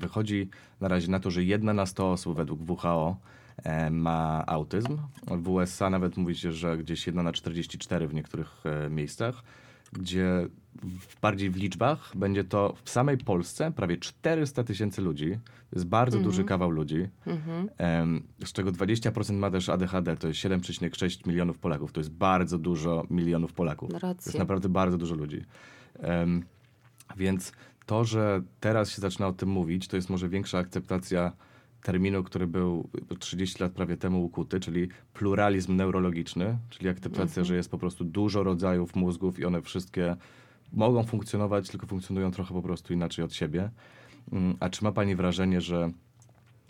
wychodzi 0.00 0.48
na 0.80 0.88
razie 0.88 1.10
na 1.10 1.20
to, 1.20 1.30
że 1.30 1.44
jedna 1.44 1.72
na 1.72 1.86
100 1.86 2.12
osób 2.12 2.36
według 2.36 2.70
WHO 2.70 3.16
e, 3.64 3.90
ma 3.90 4.44
autyzm. 4.46 4.98
W 5.26 5.48
USA 5.48 5.90
nawet 5.90 6.16
mówi 6.16 6.34
się, 6.34 6.52
że 6.52 6.78
gdzieś 6.78 7.06
jedna 7.06 7.22
na 7.22 7.32
44 7.32 8.08
w 8.08 8.14
niektórych 8.14 8.62
e, 8.64 8.90
miejscach, 8.90 9.42
gdzie 9.92 10.46
w, 10.82 11.20
bardziej 11.20 11.50
w 11.50 11.56
liczbach 11.56 12.12
będzie 12.16 12.44
to 12.44 12.74
w 12.84 12.90
samej 12.90 13.18
Polsce 13.18 13.72
prawie 13.72 13.96
400 13.96 14.64
tysięcy 14.64 15.02
ludzi. 15.02 15.38
To 15.70 15.76
jest 15.76 15.86
bardzo 15.86 16.18
duży 16.18 16.44
kawał 16.44 16.70
ludzi. 16.70 17.08
Em, 17.78 18.22
z 18.44 18.52
czego 18.52 18.72
20% 18.72 19.32
ma 19.32 19.50
też 19.50 19.68
ADHD, 19.68 20.16
to 20.16 20.28
jest 20.28 20.40
7,6 20.40 21.26
milionów 21.26 21.58
Polaków. 21.58 21.92
To 21.92 22.00
jest 22.00 22.10
bardzo 22.10 22.58
dużo 22.58 23.06
milionów 23.10 23.52
Polaków. 23.52 23.90
No 23.92 24.00
To 24.24 24.30
jest 24.30 24.38
naprawdę 24.38 24.68
bardzo 24.68 24.98
dużo 24.98 25.14
ludzi. 25.14 25.44
Em, 25.98 26.44
więc 27.16 27.52
to, 27.86 28.04
że 28.04 28.42
teraz 28.60 28.90
się 28.90 29.00
zaczyna 29.00 29.26
o 29.26 29.32
tym 29.32 29.48
mówić, 29.48 29.88
to 29.88 29.96
jest 29.96 30.10
może 30.10 30.28
większa 30.28 30.58
akceptacja 30.58 31.32
terminu, 31.82 32.24
który 32.24 32.46
był 32.46 32.88
30 33.18 33.62
lat 33.62 33.72
prawie 33.72 33.96
temu 33.96 34.24
ukuty, 34.24 34.60
czyli 34.60 34.88
pluralizm 35.12 35.76
neurologiczny, 35.76 36.58
czyli 36.70 36.88
akceptacja, 36.88 37.44
że 37.44 37.56
jest 37.56 37.70
po 37.70 37.78
prostu 37.78 38.04
dużo 38.04 38.42
rodzajów 38.42 38.96
mózgów 38.96 39.38
i 39.38 39.44
one 39.44 39.62
wszystkie 39.62 40.16
mogą 40.72 41.04
funkcjonować, 41.04 41.68
tylko 41.68 41.86
funkcjonują 41.86 42.30
trochę 42.30 42.54
po 42.54 42.62
prostu 42.62 42.92
inaczej 42.92 43.24
od 43.24 43.34
siebie. 43.34 43.70
Mm, 44.32 44.56
A 44.60 44.70
czy 44.70 44.84
ma 44.84 44.92
Pani 44.92 45.16
wrażenie, 45.16 45.60
że 45.60 45.90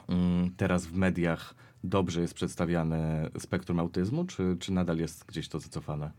mm, 0.09 0.51
teraz 0.57 0.87
w 0.87 0.97
mediach 0.97 1.55
dobrze 1.85 2.21
jest 2.21 2.35
przedstawiane 2.35 3.31
spektrum 3.39 3.81
autyzmu, 3.81 4.25
czy, 4.25 4.57
czy 4.61 4.73
nadal 4.73 4.99
jest 4.99 5.27
gdzieś 5.27 5.49
to 5.49 5.61
zacofane? 5.61 6.11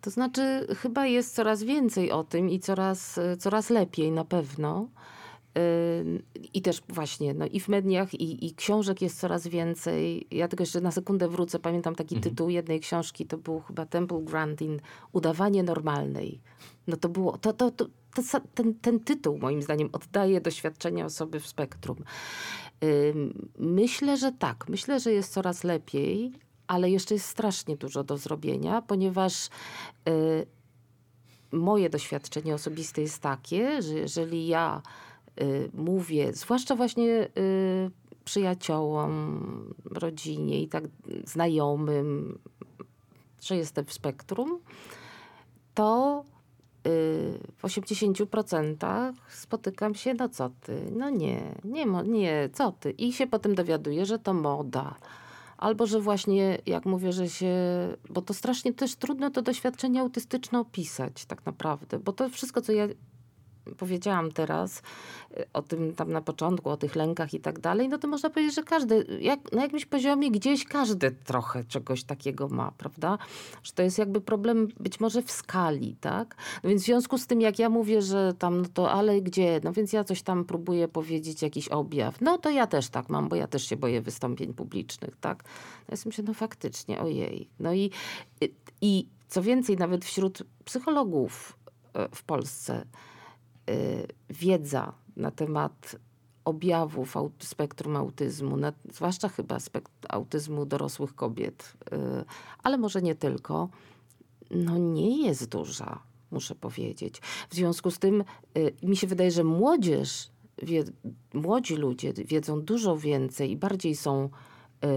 To 0.00 0.10
znaczy, 0.10 0.66
chyba 0.76 1.06
jest 1.06 1.34
coraz 1.34 1.62
więcej 1.62 2.12
o 2.12 2.24
tym 2.24 2.50
i 2.50 2.60
coraz, 2.60 3.20
coraz 3.38 3.70
lepiej 3.70 4.12
na 4.12 4.24
pewno. 4.24 4.88
I 6.54 6.62
też 6.62 6.82
właśnie, 6.88 7.34
no 7.34 7.46
i 7.46 7.60
w 7.60 7.68
mediach, 7.68 8.14
i, 8.14 8.46
i 8.46 8.54
książek 8.54 9.02
jest 9.02 9.20
coraz 9.20 9.46
więcej. 9.48 10.26
Ja 10.30 10.48
tylko 10.48 10.62
jeszcze 10.62 10.80
na 10.80 10.90
sekundę 10.90 11.28
wrócę. 11.28 11.58
Pamiętam 11.58 11.94
taki 11.94 12.20
tytuł 12.20 12.48
jednej 12.48 12.80
książki, 12.80 13.26
to 13.26 13.38
był 13.38 13.60
chyba 13.60 13.86
Temple 13.86 14.22
Grandin, 14.22 14.80
Udawanie 15.12 15.62
normalnej. 15.62 16.40
No 16.86 16.96
to 16.96 17.08
było, 17.08 17.38
to, 17.38 17.52
to, 17.52 17.70
to, 17.70 17.86
to, 18.14 18.40
ten, 18.54 18.74
ten 18.74 19.00
tytuł 19.00 19.38
moim 19.38 19.62
zdaniem 19.62 19.88
oddaje 19.92 20.40
doświadczenie 20.40 21.04
osoby 21.04 21.40
w 21.40 21.46
spektrum. 21.46 21.96
Myślę, 23.58 24.16
że 24.16 24.32
tak. 24.32 24.68
Myślę, 24.68 25.00
że 25.00 25.12
jest 25.12 25.32
coraz 25.32 25.64
lepiej, 25.64 26.32
ale 26.66 26.90
jeszcze 26.90 27.14
jest 27.14 27.26
strasznie 27.26 27.76
dużo 27.76 28.04
do 28.04 28.16
zrobienia, 28.16 28.82
ponieważ 28.82 29.46
y, 30.08 30.46
moje 31.52 31.90
doświadczenie 31.90 32.54
osobiste 32.54 33.02
jest 33.02 33.22
takie, 33.22 33.82
że 33.82 33.94
jeżeli 33.94 34.46
ja 34.46 34.82
mówię, 35.74 36.32
zwłaszcza 36.32 36.76
właśnie 36.76 37.28
y, 37.38 37.90
przyjaciołom, 38.24 39.74
rodzinie 39.84 40.62
i 40.62 40.68
tak 40.68 40.84
znajomym, 41.24 42.38
że 43.40 43.56
jestem 43.56 43.84
w 43.84 43.92
spektrum, 43.92 44.60
to 45.74 46.24
y, 46.86 46.90
w 47.56 47.62
80% 47.62 49.12
spotykam 49.28 49.94
się, 49.94 50.14
no 50.14 50.28
co 50.28 50.50
ty, 50.60 50.92
no 50.96 51.10
nie, 51.10 51.54
nie, 51.64 51.86
nie, 52.04 52.48
co 52.52 52.72
ty. 52.72 52.90
I 52.90 53.12
się 53.12 53.26
potem 53.26 53.54
dowiaduję, 53.54 54.06
że 54.06 54.18
to 54.18 54.34
moda. 54.34 54.94
Albo, 55.58 55.86
że 55.86 56.00
właśnie, 56.00 56.58
jak 56.66 56.86
mówię, 56.86 57.12
że 57.12 57.28
się, 57.28 57.54
bo 58.10 58.22
to 58.22 58.34
strasznie 58.34 58.74
też 58.74 58.96
trudno 58.96 59.30
to 59.30 59.42
doświadczenie 59.42 60.00
autystyczne 60.00 60.60
opisać 60.60 61.24
tak 61.24 61.46
naprawdę, 61.46 61.98
bo 61.98 62.12
to 62.12 62.28
wszystko, 62.28 62.62
co 62.62 62.72
ja 62.72 62.88
powiedziałam 63.78 64.32
teraz 64.32 64.82
y, 65.38 65.44
o 65.52 65.62
tym 65.62 65.94
tam 65.94 66.12
na 66.12 66.20
początku, 66.20 66.70
o 66.70 66.76
tych 66.76 66.96
lękach 66.96 67.34
i 67.34 67.40
tak 67.40 67.58
dalej, 67.60 67.88
no 67.88 67.98
to 67.98 68.08
można 68.08 68.30
powiedzieć, 68.30 68.54
że 68.54 68.62
każdy, 68.62 69.18
jak, 69.20 69.52
na 69.52 69.62
jakimś 69.62 69.86
poziomie 69.86 70.30
gdzieś 70.30 70.64
każdy 70.64 71.10
trochę 71.10 71.64
czegoś 71.64 72.04
takiego 72.04 72.48
ma, 72.48 72.70
prawda? 72.78 73.18
Że 73.62 73.72
to 73.72 73.82
jest 73.82 73.98
jakby 73.98 74.20
problem 74.20 74.68
być 74.80 75.00
może 75.00 75.22
w 75.22 75.30
skali, 75.30 75.96
tak? 76.00 76.36
No 76.64 76.70
więc 76.70 76.82
w 76.82 76.86
związku 76.86 77.18
z 77.18 77.26
tym, 77.26 77.40
jak 77.40 77.58
ja 77.58 77.68
mówię, 77.70 78.02
że 78.02 78.32
tam, 78.38 78.60
no 78.62 78.68
to 78.74 78.90
ale 78.90 79.20
gdzie? 79.20 79.60
No 79.64 79.72
więc 79.72 79.92
ja 79.92 80.04
coś 80.04 80.22
tam 80.22 80.44
próbuję 80.44 80.88
powiedzieć, 80.88 81.42
jakiś 81.42 81.68
objaw. 81.68 82.20
No 82.20 82.38
to 82.38 82.50
ja 82.50 82.66
też 82.66 82.88
tak 82.88 83.08
mam, 83.08 83.28
bo 83.28 83.36
ja 83.36 83.46
też 83.46 83.68
się 83.68 83.76
boję 83.76 84.00
wystąpień 84.02 84.54
publicznych, 84.54 85.16
tak? 85.20 85.44
No 85.88 85.96
ja 85.96 86.02
myślę, 86.06 86.24
no 86.28 86.34
faktycznie, 86.34 87.00
ojej. 87.00 87.48
No 87.60 87.72
i, 87.72 87.90
i- 88.40 88.52
i 88.80 89.08
co 89.28 89.42
więcej, 89.42 89.76
nawet 89.76 90.04
wśród 90.04 90.42
psychologów 90.64 91.58
e, 91.94 92.08
w 92.14 92.22
Polsce 92.22 92.82
y, 92.82 92.86
wiedza 94.30 94.92
na 95.16 95.30
temat 95.30 95.96
objawów 96.46 97.16
spektrum 97.38 97.96
autyzmu, 97.96 98.56
zwłaszcza 98.92 99.28
chyba 99.28 99.58
autyzmu 100.08 100.66
dorosłych 100.66 101.14
kobiet, 101.14 101.74
y, 101.92 101.96
ale 102.62 102.78
może 102.78 103.02
nie 103.02 103.14
tylko, 103.14 103.68
no 104.50 104.78
nie 104.78 105.26
jest 105.26 105.48
duża, 105.48 106.02
muszę 106.30 106.54
powiedzieć. 106.54 107.20
W 107.50 107.54
związku 107.54 107.90
z 107.90 107.98
tym 107.98 108.24
y, 108.58 108.72
mi 108.82 108.96
się 108.96 109.06
wydaje, 109.06 109.30
że 109.30 109.44
młodzież, 109.44 110.30
wie, 110.62 110.84
młodzi 111.34 111.76
ludzie 111.76 112.12
wiedzą 112.12 112.62
dużo 112.62 112.96
więcej 112.96 113.50
i 113.50 113.56
bardziej 113.56 113.96
są 113.96 114.24
y, 114.24 114.88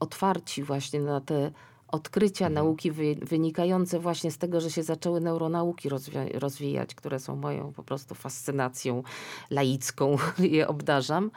otwarci 0.00 0.62
właśnie 0.62 1.00
na 1.00 1.20
te 1.20 1.52
odkrycia 1.94 2.48
nauki 2.48 2.90
wy, 2.90 3.14
wynikające 3.22 3.98
właśnie 3.98 4.30
z 4.30 4.38
tego, 4.38 4.60
że 4.60 4.70
się 4.70 4.82
zaczęły 4.82 5.20
neuronauki 5.20 5.88
rozwijać, 6.34 6.94
które 6.94 7.18
są 7.18 7.36
moją 7.36 7.72
po 7.72 7.82
prostu 7.82 8.14
fascynacją 8.14 9.02
laicką, 9.50 10.16
je 10.56 10.68
obdarzam, 10.68 11.30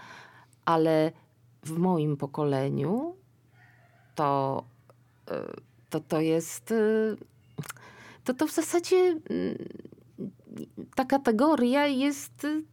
ale 0.65 1.11
w 1.63 1.77
moim 1.77 2.17
pokoleniu 2.17 3.15
to 4.15 4.63
y, 5.31 5.33
to, 5.89 5.99
to 5.99 6.21
jest 6.21 6.71
y, 6.71 7.17
to, 8.23 8.33
to 8.33 8.47
w 8.47 8.51
zasadzie 8.51 8.97
mm, 8.97 9.57
ta 10.95 11.05
kategoria 11.05 11.87
jest 11.87 12.43
y, 12.43 12.63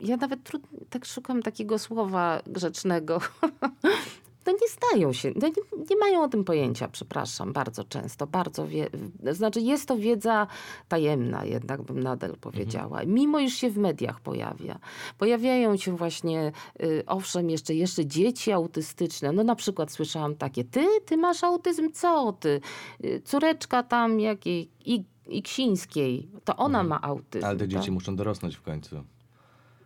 ja 0.00 0.16
nawet 0.16 0.42
trud, 0.42 0.62
tak 0.90 1.04
szukam 1.04 1.42
takiego 1.42 1.78
słowa 1.78 2.42
grzecznego. 2.46 3.20
No 4.46 4.52
nie 4.52 4.68
zdają 4.68 5.12
się, 5.12 5.32
no 5.36 5.48
nie, 5.48 5.84
nie 5.90 5.96
mają 5.96 6.22
o 6.22 6.28
tym 6.28 6.44
pojęcia, 6.44 6.88
przepraszam, 6.88 7.52
bardzo 7.52 7.84
często, 7.84 8.26
bardzo 8.26 8.66
wie, 8.66 8.88
znaczy 9.32 9.60
jest 9.60 9.88
to 9.88 9.96
wiedza 9.96 10.46
tajemna 10.88 11.44
jednak 11.44 11.82
bym 11.82 12.00
nadal 12.00 12.36
powiedziała, 12.40 13.00
mimo 13.06 13.38
iż 13.38 13.54
się 13.54 13.70
w 13.70 13.78
mediach 13.78 14.20
pojawia. 14.20 14.78
Pojawiają 15.18 15.76
się 15.76 15.96
właśnie, 15.96 16.52
y, 16.82 17.02
owszem, 17.06 17.50
jeszcze, 17.50 17.74
jeszcze 17.74 18.06
dzieci 18.06 18.52
autystyczne, 18.52 19.32
no 19.32 19.44
na 19.44 19.54
przykład 19.54 19.92
słyszałam 19.92 20.34
takie, 20.34 20.64
ty, 20.64 20.86
ty 21.06 21.16
masz 21.16 21.44
autyzm, 21.44 21.92
co 21.92 22.32
ty? 22.32 22.60
Y, 23.04 23.20
Córeczka 23.24 23.82
tam 23.82 24.20
jakiej, 24.20 24.70
I, 24.84 25.04
Iksińskiej, 25.26 26.28
to 26.44 26.56
ona 26.56 26.82
ma 26.82 27.00
autyzm. 27.02 27.44
Ale 27.44 27.58
te 27.58 27.64
tak? 27.64 27.68
dzieci 27.68 27.90
muszą 27.90 28.16
dorosnąć 28.16 28.56
w 28.56 28.62
końcu. 28.62 29.04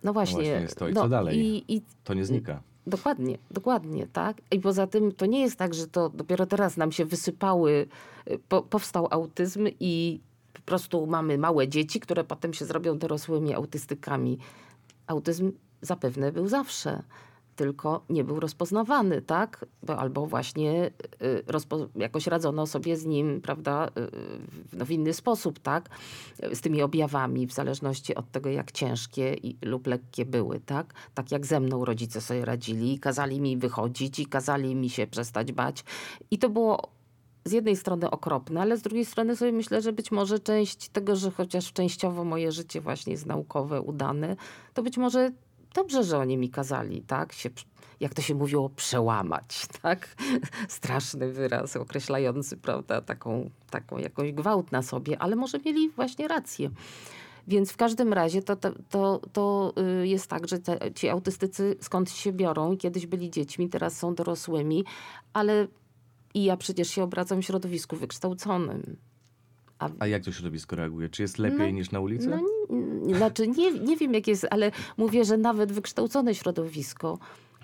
No 0.03 0.13
właśnie. 0.13 0.35
właśnie 0.35 0.51
jest 0.51 0.79
to. 0.79 0.87
I 0.87 0.93
no, 0.93 1.01
co 1.01 1.09
dalej? 1.09 1.39
I, 1.39 1.75
i 1.75 1.81
To 2.03 2.13
nie 2.13 2.25
znika. 2.25 2.61
Dokładnie, 2.87 3.37
dokładnie, 3.51 4.07
tak. 4.07 4.37
I 4.51 4.59
poza 4.59 4.87
tym 4.87 5.11
to 5.11 5.25
nie 5.25 5.41
jest 5.41 5.55
tak, 5.55 5.73
że 5.73 5.87
to 5.87 6.09
dopiero 6.09 6.45
teraz 6.45 6.77
nam 6.77 6.91
się 6.91 7.05
wysypały, 7.05 7.87
y, 8.31 8.39
po, 8.49 8.61
powstał 8.61 9.07
autyzm 9.11 9.67
i 9.79 10.19
po 10.53 10.61
prostu 10.61 11.07
mamy 11.07 11.37
małe 11.37 11.67
dzieci, 11.67 11.99
które 11.99 12.23
potem 12.23 12.53
się 12.53 12.65
zrobią 12.65 12.97
dorosłymi 12.97 13.53
autystykami. 13.53 14.37
Autyzm 15.07 15.51
zapewne 15.81 16.31
był 16.31 16.47
zawsze, 16.47 17.03
tylko 17.55 18.05
nie 18.09 18.23
był 18.23 18.39
rozpoznawany, 18.39 19.21
tak? 19.21 19.65
Bo, 19.83 19.97
albo 19.97 20.25
właśnie 20.25 20.91
y, 21.21 21.43
rozpo, 21.47 21.87
jakoś 21.95 22.27
radzono 22.27 22.67
sobie 22.67 22.97
z 22.97 23.05
nim, 23.05 23.41
prawda, 23.41 23.87
y, 23.87 23.91
no, 24.73 24.85
w 24.85 24.91
inny 24.91 25.13
sposób, 25.13 25.59
tak? 25.59 25.89
Z 26.53 26.61
tymi 26.61 26.81
objawami, 26.81 27.47
w 27.47 27.53
zależności 27.53 28.15
od 28.15 28.31
tego, 28.31 28.49
jak 28.49 28.71
ciężkie 28.71 29.33
i, 29.33 29.57
lub 29.61 29.87
lekkie 29.87 30.25
były, 30.25 30.59
tak? 30.59 30.93
Tak 31.13 31.31
jak 31.31 31.45
ze 31.45 31.59
mną 31.59 31.85
rodzice 31.85 32.21
sobie 32.21 32.45
radzili 32.45 32.99
kazali 32.99 33.41
mi 33.41 33.57
wychodzić 33.57 34.19
i 34.19 34.25
kazali 34.25 34.75
mi 34.75 34.89
się 34.89 35.07
przestać 35.07 35.51
bać. 35.51 35.83
I 36.31 36.37
to 36.37 36.49
było 36.49 36.95
z 37.45 37.51
jednej 37.51 37.75
strony 37.75 38.11
okropne, 38.11 38.61
ale 38.61 38.77
z 38.77 38.81
drugiej 38.81 39.05
strony 39.05 39.35
sobie 39.35 39.51
myślę, 39.51 39.81
że 39.81 39.93
być 39.93 40.11
może 40.11 40.39
część 40.39 40.89
tego, 40.89 41.15
że 41.15 41.31
chociaż 41.31 41.73
częściowo 41.73 42.23
moje 42.23 42.51
życie 42.51 42.81
właśnie 42.81 43.11
jest 43.11 43.25
naukowe, 43.25 43.81
udane, 43.81 44.35
to 44.73 44.83
być 44.83 44.97
może 44.97 45.31
dobrze, 45.75 46.03
że 46.03 46.17
oni 46.17 46.37
mi 46.37 46.49
kazali, 46.49 47.01
tak? 47.01 47.33
Się, 47.33 47.49
jak 47.99 48.13
to 48.13 48.21
się 48.21 48.35
mówiło, 48.35 48.69
przełamać, 48.69 49.65
tak? 49.81 50.15
Straszny 50.67 51.31
wyraz 51.31 51.75
określający, 51.75 52.57
prawda, 52.57 53.01
taką, 53.01 53.49
taką 53.69 53.97
jakąś 53.97 54.31
gwałt 54.31 54.71
na 54.71 54.81
sobie, 54.81 55.19
ale 55.19 55.35
może 55.35 55.59
mieli 55.65 55.89
właśnie 55.89 56.27
rację. 56.27 56.69
Więc 57.47 57.71
w 57.71 57.77
każdym 57.77 58.13
razie 58.13 58.41
to, 58.41 58.55
to, 58.55 58.71
to, 58.89 59.21
to 59.33 59.73
y, 60.01 60.07
jest 60.07 60.27
tak, 60.27 60.47
że 60.47 60.59
te, 60.59 60.93
ci 60.93 61.09
autystycy 61.09 61.75
skąd 61.81 62.11
się 62.11 62.31
biorą 62.31 62.77
kiedyś 62.77 63.07
byli 63.07 63.29
dziećmi, 63.29 63.69
teraz 63.69 63.97
są 63.97 64.15
dorosłymi, 64.15 64.85
ale 65.33 65.67
i 66.33 66.43
ja 66.43 66.57
przecież 66.57 66.89
się 66.89 67.03
obracam 67.03 67.41
w 67.41 67.45
środowisku 67.45 67.95
wykształconym. 67.95 68.97
A 69.99 70.07
jak 70.07 70.23
to 70.23 70.31
środowisko 70.31 70.75
reaguje? 70.75 71.09
Czy 71.09 71.21
jest 71.21 71.37
lepiej 71.37 71.73
niż 71.73 71.91
na 71.91 71.99
ulicy? 71.99 72.27
No, 72.27 72.39
znaczy 73.15 73.47
nie, 73.47 73.71
nie 73.71 73.97
wiem 73.97 74.13
jak 74.13 74.27
jest, 74.27 74.47
ale 74.49 74.71
mówię, 74.97 75.25
że 75.25 75.37
nawet 75.37 75.71
wykształcone 75.71 76.35
środowisko 76.35 77.17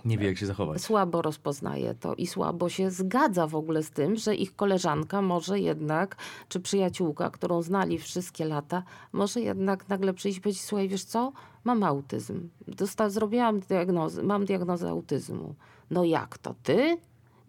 Nie 0.05 0.17
wie, 0.17 0.27
jak 0.27 0.37
się 0.37 0.45
zachować. 0.45 0.81
słabo 0.81 1.21
rozpoznaje 1.21 1.95
to 1.95 2.15
i 2.15 2.27
słabo 2.27 2.69
się 2.69 2.91
zgadza 2.91 3.47
w 3.47 3.55
ogóle 3.55 3.83
z 3.83 3.91
tym, 3.91 4.15
że 4.15 4.35
ich 4.35 4.55
koleżanka 4.55 5.21
może 5.21 5.59
jednak, 5.59 6.15
czy 6.49 6.59
przyjaciółka, 6.59 7.29
którą 7.29 7.61
znali 7.61 7.97
wszystkie 7.99 8.45
lata, 8.45 8.83
może 9.13 9.41
jednak 9.41 9.89
nagle 9.89 10.13
przyjść 10.13 10.37
i 10.37 10.41
powiedzieć, 10.41 10.63
słuchaj, 10.63 10.89
wiesz 10.89 11.03
co, 11.03 11.31
mam 11.63 11.83
autyzm. 11.83 12.49
Dosta- 12.67 13.09
zrobiłam 13.09 13.59
diagnozę, 13.59 14.23
mam 14.23 14.45
diagnozę 14.45 14.89
autyzmu. 14.89 15.55
No 15.91 16.03
jak 16.03 16.37
to, 16.37 16.55
ty? 16.63 16.97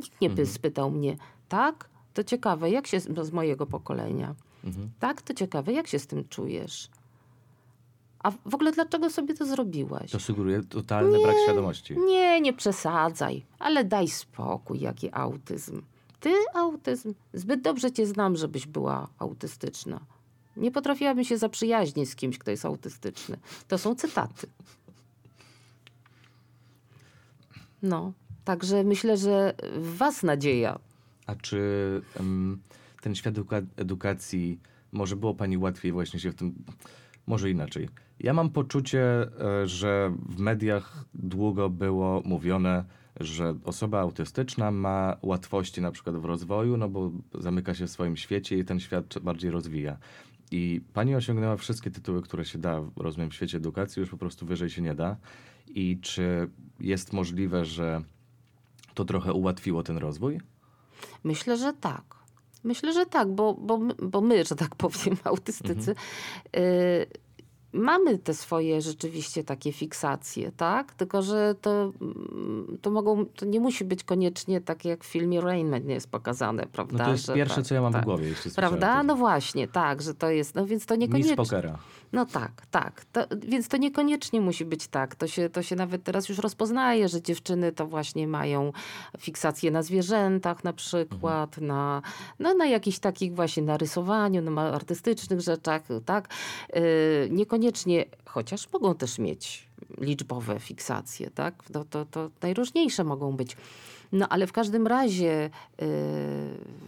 Nikt 0.00 0.20
nie 0.20 0.30
by 0.30 0.46
spytał 0.46 0.90
mnie, 0.90 1.16
tak? 1.48 1.88
To 2.14 2.24
ciekawe, 2.24 2.70
jak 2.70 2.86
się 2.86 3.00
z, 3.00 3.26
z 3.26 3.32
mojego 3.32 3.66
pokolenia. 3.66 4.34
Tak, 5.00 5.22
to 5.22 5.34
ciekawe, 5.34 5.72
jak 5.72 5.86
się 5.86 5.98
z 5.98 6.06
tym 6.06 6.28
czujesz? 6.28 6.88
A 8.22 8.30
w 8.30 8.54
ogóle 8.54 8.72
dlaczego 8.72 9.10
sobie 9.10 9.34
to 9.34 9.46
zrobiłaś? 9.46 10.10
To 10.10 10.20
sugeruje 10.20 10.62
totalny 10.62 11.18
brak 11.22 11.36
świadomości. 11.44 11.96
Nie, 11.98 12.40
nie 12.40 12.52
przesadzaj, 12.52 13.44
ale 13.58 13.84
daj 13.84 14.08
spokój, 14.08 14.80
jaki 14.80 15.08
autyzm. 15.12 15.82
Ty 16.20 16.30
autyzm? 16.54 17.14
Zbyt 17.34 17.60
dobrze 17.62 17.92
cię 17.92 18.06
znam, 18.06 18.36
żebyś 18.36 18.66
była 18.66 19.08
autystyczna. 19.18 20.00
Nie 20.56 20.70
potrafiłabym 20.70 21.24
się 21.24 21.38
zaprzyjaźnić 21.38 22.08
z 22.10 22.16
kimś, 22.16 22.38
kto 22.38 22.50
jest 22.50 22.64
autystyczny. 22.64 23.36
To 23.68 23.78
są 23.78 23.94
cytaty. 23.94 24.46
No, 27.82 28.12
także 28.44 28.84
myślę, 28.84 29.16
że 29.16 29.54
w 29.76 29.96
was 29.96 30.22
nadzieja. 30.22 30.78
A 31.26 31.34
czy 31.34 31.60
em, 32.20 32.60
ten 33.00 33.14
świat 33.14 33.34
eduka- 33.34 33.66
edukacji, 33.76 34.60
może 34.92 35.16
było 35.16 35.34
pani 35.34 35.58
łatwiej 35.58 35.92
właśnie 35.92 36.20
się 36.20 36.30
w 36.30 36.34
tym, 36.34 36.54
może 37.26 37.50
inaczej. 37.50 37.88
Ja 38.22 38.32
mam 38.32 38.50
poczucie, 38.50 39.02
e, 39.02 39.66
że 39.66 40.12
w 40.28 40.38
mediach 40.38 41.04
długo 41.14 41.70
było 41.70 42.22
mówione, 42.24 42.84
że 43.20 43.54
osoba 43.64 44.00
autystyczna 44.00 44.70
ma 44.70 45.16
łatwości 45.22 45.80
na 45.80 45.90
przykład 45.90 46.16
w 46.16 46.24
rozwoju, 46.24 46.76
no 46.76 46.88
bo 46.88 47.10
zamyka 47.34 47.74
się 47.74 47.86
w 47.86 47.90
swoim 47.90 48.16
świecie 48.16 48.58
i 48.58 48.64
ten 48.64 48.80
świat 48.80 49.18
bardziej 49.22 49.50
rozwija. 49.50 49.96
I 50.50 50.80
pani 50.92 51.14
osiągnęła 51.14 51.56
wszystkie 51.56 51.90
tytuły, 51.90 52.22
które 52.22 52.44
się 52.44 52.58
da, 52.58 52.82
rozumiem, 52.96 53.30
w 53.30 53.34
świecie 53.34 53.56
edukacji, 53.56 54.00
już 54.00 54.10
po 54.10 54.16
prostu 54.16 54.46
wyżej 54.46 54.70
się 54.70 54.82
nie 54.82 54.94
da. 54.94 55.16
I 55.68 55.98
czy 56.02 56.50
jest 56.80 57.12
możliwe, 57.12 57.64
że 57.64 58.02
to 58.94 59.04
trochę 59.04 59.32
ułatwiło 59.32 59.82
ten 59.82 59.96
rozwój? 59.96 60.40
Myślę, 61.24 61.56
że 61.56 61.72
tak. 61.72 62.22
Myślę, 62.64 62.92
że 62.92 63.06
tak, 63.06 63.34
bo, 63.34 63.54
bo, 63.54 63.78
my- 63.78 63.94
bo 64.02 64.20
my, 64.20 64.44
że 64.44 64.56
tak 64.56 64.76
powiem, 64.76 65.16
autystycy, 65.24 65.90
y, 66.56 67.06
mamy 67.72 68.18
te 68.18 68.34
swoje 68.34 68.82
rzeczywiście 68.82 69.44
takie 69.44 69.72
fiksacje, 69.72 70.52
tak? 70.52 70.94
Tylko, 70.94 71.22
że 71.22 71.54
to, 71.60 71.92
mm, 72.00 72.78
to 72.82 72.90
mogą, 72.90 73.26
to 73.26 73.46
nie 73.46 73.60
musi 73.60 73.84
być 73.84 74.04
koniecznie 74.04 74.60
tak 74.60 74.84
jak 74.84 75.04
w 75.04 75.06
filmie 75.06 75.40
Rain 75.40 75.68
Man 75.68 75.88
jest 75.88 76.10
pokazane, 76.10 76.66
prawda? 76.72 76.98
No 76.98 77.04
to 77.04 77.12
jest 77.12 77.26
Że 77.26 77.34
pierwsze, 77.34 77.56
tak, 77.56 77.64
co 77.64 77.74
ja 77.74 77.82
mam 77.82 77.92
tak. 77.92 78.02
w 78.02 78.04
głowie, 78.04 78.28
jeśli 78.28 78.50
Prawda? 78.50 78.98
tym. 78.98 79.06
No 79.06 79.16
właśnie, 79.16 79.68
tak, 79.68 80.02
że 80.02 80.14
to 80.14 80.30
jest, 80.30 80.54
no 80.54 80.66
więc 80.66 80.86
to 80.86 80.96
niekoniecznie. 80.96 81.36
pokera. 81.36 81.78
No 82.12 82.26
tak, 82.26 82.66
tak. 82.70 83.04
To, 83.12 83.20
więc 83.46 83.68
to 83.68 83.76
niekoniecznie 83.76 84.40
musi 84.40 84.64
być 84.64 84.88
tak. 84.88 85.14
To 85.14 85.26
się, 85.26 85.50
to 85.50 85.62
się 85.62 85.76
nawet 85.76 86.04
teraz 86.04 86.28
już 86.28 86.38
rozpoznaje, 86.38 87.08
że 87.08 87.22
dziewczyny 87.22 87.72
to 87.72 87.86
właśnie 87.86 88.28
mają 88.28 88.72
fiksację 89.18 89.70
na 89.70 89.82
zwierzętach 89.82 90.64
na 90.64 90.72
przykład, 90.72 91.58
na, 91.58 92.02
no, 92.38 92.54
na 92.54 92.66
jakichś 92.66 92.98
takich 92.98 93.34
właśnie 93.34 93.62
na 93.62 93.76
rysowaniu, 93.76 94.42
na 94.42 94.62
artystycznych 94.62 95.40
rzeczach, 95.40 95.82
tak. 96.04 96.28
Yy, 96.74 96.82
niekoniecznie, 97.30 97.61
chociaż 98.24 98.72
mogą 98.72 98.94
też 98.94 99.18
mieć 99.18 99.68
liczbowe 99.98 100.60
fiksacje, 100.60 101.30
tak. 101.30 101.64
To, 101.72 101.84
to, 101.84 102.04
to 102.04 102.30
najróżniejsze 102.42 103.04
mogą 103.04 103.36
być. 103.36 103.56
No 104.12 104.28
ale 104.28 104.46
w 104.46 104.52
każdym 104.52 104.86
razie, 104.86 105.50
yy, 105.80 105.86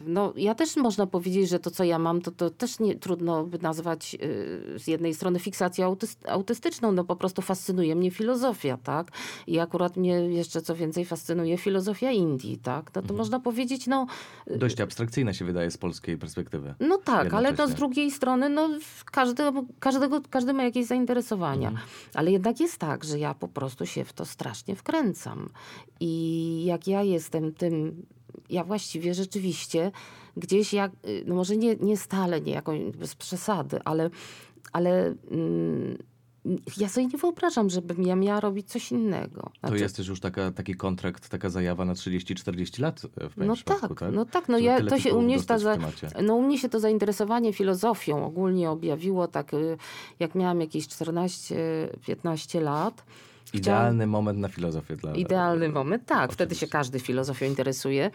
no 0.06 0.32
ja 0.36 0.54
też 0.54 0.76
można 0.76 1.06
powiedzieć, 1.06 1.48
że 1.48 1.58
to 1.58 1.70
co 1.70 1.84
ja 1.84 1.98
mam, 1.98 2.20
to, 2.20 2.30
to 2.30 2.50
też 2.50 2.78
nie 2.80 2.94
trudno 2.94 3.44
by 3.44 3.58
nazwać 3.58 4.14
yy, 4.14 4.78
z 4.78 4.86
jednej 4.86 5.14
strony 5.14 5.38
fiksacją 5.38 5.94
autyst- 5.94 6.28
autystyczną, 6.28 6.92
no 6.92 7.04
po 7.04 7.16
prostu 7.16 7.42
fascynuje 7.42 7.94
mnie 7.96 8.10
filozofia, 8.10 8.78
tak? 8.84 9.10
I 9.46 9.58
akurat 9.58 9.96
mnie 9.96 10.12
jeszcze 10.12 10.62
co 10.62 10.74
więcej 10.74 11.04
fascynuje 11.04 11.58
filozofia 11.58 12.10
Indii, 12.10 12.58
tak? 12.58 12.90
No 12.94 13.02
to 13.02 13.14
można 13.14 13.40
powiedzieć, 13.40 13.86
no, 13.86 14.06
Dość 14.46 14.80
abstrakcyjna 14.80 15.32
się 15.32 15.44
wydaje 15.44 15.70
z 15.70 15.78
polskiej 15.78 16.18
perspektywy. 16.18 16.74
no 16.80 16.98
tak, 16.98 17.34
ale 17.34 17.54
to 17.54 17.68
z 17.68 17.74
drugiej 17.74 18.10
strony, 18.10 18.48
no 18.48 18.68
każdy, 19.12 19.42
każdego, 19.80 20.20
każdy 20.30 20.52
ma 20.52 20.62
jakieś 20.62 20.86
zainteresowania. 20.86 21.68
Mhm. 21.68 21.86
Ale 22.14 22.30
jednak 22.30 22.60
jest 22.60 22.78
tak, 22.78 23.04
że 23.04 23.18
ja 23.18 23.34
po 23.34 23.48
prostu 23.48 23.86
się 23.86 24.04
w 24.04 24.12
to 24.12 24.24
strasznie 24.24 24.76
wkręcam. 24.76 25.48
I 26.00 26.62
jak 26.64 26.88
ja 26.88 27.02
jestem 27.14 27.52
tym, 27.52 28.06
ja 28.50 28.64
właściwie 28.64 29.14
rzeczywiście 29.14 29.92
gdzieś 30.36 30.72
jak, 30.72 30.92
y, 31.06 31.24
no 31.26 31.34
może 31.34 31.56
nie, 31.56 31.76
nie 31.76 31.96
stale, 31.96 32.40
nie 32.40 32.52
jakoś 32.52 32.80
bez 32.80 33.14
przesady, 33.14 33.80
ale, 33.84 34.10
ale 34.72 35.14
mm, 35.30 35.98
ja 36.76 36.88
sobie 36.88 37.06
nie 37.06 37.18
wyobrażam, 37.18 37.70
żebym 37.70 38.02
ja 38.02 38.16
miała 38.16 38.40
robić 38.40 38.68
coś 38.68 38.92
innego. 38.92 39.40
To 39.40 39.68
Znaczy, 39.68 39.82
jest 39.82 39.96
też 39.96 40.08
już 40.08 40.20
taka, 40.20 40.50
taki 40.50 40.74
kontrakt, 40.74 41.28
taka 41.28 41.50
zajawa 41.50 41.84
na 41.84 41.94
30-40 41.94 42.80
lat 42.80 43.02
e, 43.04 43.28
w 43.28 43.36
no 43.36 43.46
no 43.46 43.54
przypadku, 43.54 43.88
tak, 43.88 43.98
tak? 43.98 44.14
no 44.14 44.24
tak, 44.24 44.48
no 44.48 44.58
Żeby 44.58 44.66
ja, 44.66 44.84
to 44.84 44.98
się 44.98 45.14
u 45.14 45.22
mnie, 45.22 45.42
ta, 45.42 45.56
no 46.22 46.34
u 46.34 46.42
mnie 46.42 46.58
się 46.58 46.68
to 46.68 46.80
zainteresowanie 46.80 47.52
filozofią 47.52 48.26
ogólnie 48.26 48.70
objawiło 48.70 49.28
tak, 49.28 49.54
y, 49.54 49.76
jak 50.20 50.34
miałam 50.34 50.60
jakieś 50.60 50.86
14-15 50.86 52.62
lat. 52.62 53.04
Idealny 53.54 54.06
moment 54.06 54.38
na 54.38 54.48
filozofię 54.48 54.96
dla 54.96 55.14
Idealny 55.14 55.68
moment, 55.68 56.06
tak. 56.06 56.32
Wtedy 56.32 56.54
się 56.54 56.66
każdy 56.66 57.00
filozofią 57.00 57.46
interesuje. 57.46 58.10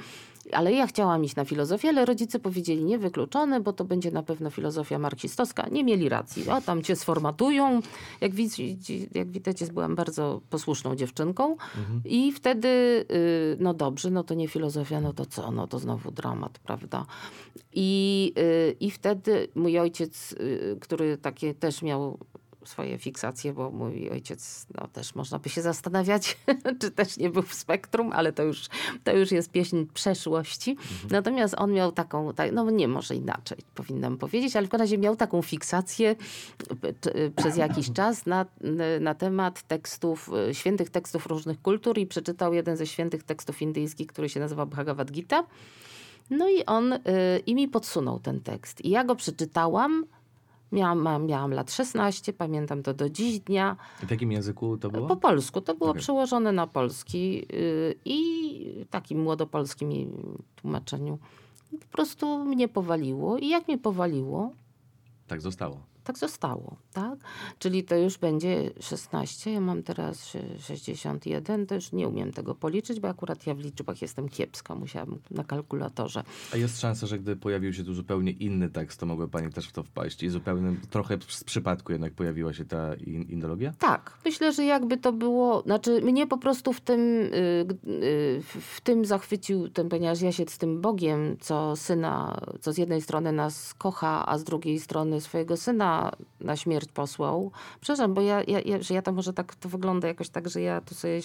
Ale 0.51 0.73
ja 0.73 0.87
chciałam 0.87 1.23
iść 1.23 1.35
na 1.35 1.45
filozofię, 1.45 1.89
ale 1.89 2.05
rodzice 2.05 2.39
powiedzieli 2.39 2.83
niewykluczone, 2.83 3.59
bo 3.59 3.73
to 3.73 3.85
będzie 3.85 4.11
na 4.11 4.23
pewno 4.23 4.49
filozofia 4.49 4.99
marksistowska. 4.99 5.67
Nie 5.71 5.83
mieli 5.83 6.09
racji. 6.09 6.49
A 6.49 6.61
tam 6.61 6.81
cię 6.81 6.95
sformatują. 6.95 7.81
Jak, 8.21 8.35
widzi, 8.35 8.77
jak 9.13 9.31
widać, 9.31 9.71
byłam 9.71 9.95
bardzo 9.95 10.41
posłuszną 10.49 10.95
dziewczynką. 10.95 11.57
I 12.05 12.31
wtedy, 12.31 12.67
y, 13.11 13.57
no 13.59 13.73
dobrze, 13.73 14.09
no 14.09 14.23
to 14.23 14.33
nie 14.33 14.47
filozofia, 14.47 15.01
no 15.01 15.13
to 15.13 15.25
co? 15.25 15.51
No 15.51 15.67
to 15.67 15.79
znowu 15.79 16.11
dramat, 16.11 16.59
prawda? 16.59 17.05
I, 17.73 18.33
y, 18.37 18.75
i 18.79 18.91
wtedy 18.91 19.47
mój 19.55 19.79
ojciec, 19.79 20.31
y, 20.31 20.77
który 20.81 21.17
takie 21.17 21.53
też 21.53 21.81
miał 21.81 22.19
swoje 22.65 22.97
fiksacje, 22.97 23.53
bo 23.53 23.71
mój 23.71 24.09
ojciec 24.09 24.67
no, 24.77 24.87
też 24.87 25.15
można 25.15 25.39
by 25.39 25.49
się 25.49 25.61
zastanawiać, 25.61 26.37
czy 26.81 26.91
też 26.91 27.17
nie 27.17 27.29
był 27.29 27.41
w 27.41 27.53
spektrum, 27.53 28.11
ale 28.13 28.33
to 28.33 28.43
już, 28.43 28.67
to 29.03 29.17
już 29.17 29.31
jest 29.31 29.51
pieśń 29.51 29.85
przeszłości. 29.93 30.77
Natomiast 31.09 31.55
on 31.57 31.71
miał 31.71 31.91
taką, 31.91 32.33
tak, 32.33 32.51
no 32.53 32.69
nie 32.71 32.87
może 32.87 33.15
inaczej 33.15 33.57
powinnam 33.75 34.17
powiedzieć, 34.17 34.55
ale 34.55 34.67
w 34.67 34.69
każdym 34.69 34.83
razie 34.83 34.97
miał 34.97 35.15
taką 35.15 35.41
fiksację 35.41 36.15
przez 37.35 37.57
jakiś 37.57 37.91
czas 37.91 38.25
na, 38.25 38.45
na 38.99 39.15
temat 39.15 39.61
tekstów, 39.61 40.29
y, 40.49 40.55
świętych 40.55 40.89
tekstów 40.89 41.25
różnych 41.25 41.61
kultur 41.61 41.97
i 41.97 42.07
przeczytał 42.07 42.53
jeden 42.53 42.77
ze 42.77 42.87
świętych 42.87 43.23
tekstów 43.23 43.61
indyjskich, 43.61 44.07
który 44.07 44.29
się 44.29 44.39
nazywa 44.39 44.65
Bhagavad 44.65 45.11
Gita. 45.11 45.43
No 46.29 46.49
i 46.49 46.65
on 46.65 46.93
y, 46.93 46.99
i 47.45 47.55
mi 47.55 47.67
podsunął 47.67 48.19
ten 48.19 48.41
tekst. 48.41 48.85
I 48.85 48.89
ja 48.89 49.03
go 49.03 49.15
przeczytałam. 49.15 50.05
Miałam, 50.71 51.25
miałam 51.25 51.51
lat 51.53 51.71
16, 51.71 52.33
pamiętam 52.33 52.83
to 52.83 52.93
do 52.93 53.09
dziś 53.09 53.39
dnia. 53.39 53.75
W 54.03 54.11
jakim 54.11 54.31
języku 54.31 54.77
to 54.77 54.89
było? 54.89 55.07
Po 55.07 55.15
polsku. 55.15 55.61
To 55.61 55.75
było 55.75 55.89
Okej. 55.89 56.01
przełożone 56.01 56.51
na 56.51 56.67
polski 56.67 57.45
y, 57.53 57.95
i 58.05 58.85
takim 58.89 59.21
młodopolskim 59.21 60.11
tłumaczeniu. 60.55 61.17
Po 61.71 61.87
prostu 61.91 62.45
mnie 62.45 62.67
powaliło. 62.67 63.37
I 63.37 63.49
jak 63.49 63.67
mnie 63.67 63.77
powaliło, 63.77 64.51
Tak 65.27 65.41
zostało. 65.41 65.77
Tak 66.09 66.17
zostało, 66.17 66.75
tak? 66.93 67.19
Czyli 67.59 67.83
to 67.83 67.95
już 67.95 68.17
będzie 68.17 68.71
16, 68.79 69.51
ja 69.51 69.61
mam 69.61 69.83
teraz 69.83 70.25
sze- 70.25 70.59
61, 70.59 71.65
to 71.65 71.75
już 71.75 71.91
nie 71.91 72.07
umiem 72.07 72.33
tego 72.33 72.55
policzyć, 72.55 72.99
bo 72.99 73.07
akurat 73.07 73.47
ja 73.47 73.53
w 73.53 73.59
liczbach 73.59 74.01
jestem 74.01 74.29
kiepska, 74.29 74.75
musiałam 74.75 75.19
na 75.31 75.43
kalkulatorze. 75.43 76.23
A 76.53 76.57
jest 76.57 76.79
szansa, 76.81 77.07
że 77.07 77.19
gdy 77.19 77.35
pojawił 77.35 77.73
się 77.73 77.83
tu 77.83 77.93
zupełnie 77.93 78.31
inny 78.31 78.69
tekst, 78.69 78.99
to 78.99 79.05
mogła 79.05 79.27
pani 79.27 79.53
też 79.53 79.67
w 79.67 79.71
to 79.71 79.83
wpaść 79.83 80.23
i 80.23 80.29
zupełnie 80.29 80.75
trochę 80.89 81.17
z 81.27 81.43
przypadku 81.43 81.91
jednak 81.91 82.13
pojawiła 82.13 82.53
się 82.53 82.65
ta 82.65 82.95
in 82.95 83.21
indologia? 83.23 83.73
Tak, 83.79 84.17
myślę, 84.25 84.53
że 84.53 84.63
jakby 84.65 84.97
to 84.97 85.13
było, 85.13 85.61
znaczy 85.61 86.01
mnie 86.01 86.27
po 86.27 86.37
prostu 86.37 86.73
w 86.73 86.81
tym, 86.81 86.99
y, 86.99 87.65
y, 87.87 88.41
w 88.75 88.81
tym 88.81 89.05
zachwycił 89.05 89.69
ten, 89.69 89.89
ponieważ 89.89 90.21
ja 90.21 90.31
się 90.31 90.45
z 90.47 90.57
tym 90.57 90.81
Bogiem, 90.81 91.37
co 91.39 91.75
syna, 91.75 92.41
co 92.61 92.73
z 92.73 92.77
jednej 92.77 93.01
strony 93.01 93.31
nas 93.31 93.73
kocha, 93.73 94.25
a 94.25 94.37
z 94.37 94.43
drugiej 94.43 94.79
strony 94.79 95.21
swojego 95.21 95.57
syna 95.57 95.98
na 96.39 96.55
śmierć 96.55 96.91
posłał. 96.91 97.51
Przepraszam, 97.81 98.13
bo 98.13 98.21
ja, 98.21 98.43
ja, 98.47 98.59
ja, 98.59 98.81
że 98.81 98.93
ja 98.93 99.01
to 99.01 99.11
może 99.11 99.33
tak 99.33 99.55
to 99.55 99.69
wygląda 99.69 100.07
jakoś 100.07 100.29
tak, 100.29 100.49
że 100.49 100.61
ja 100.61 100.81
tu 100.81 100.95
sobie 100.95 101.21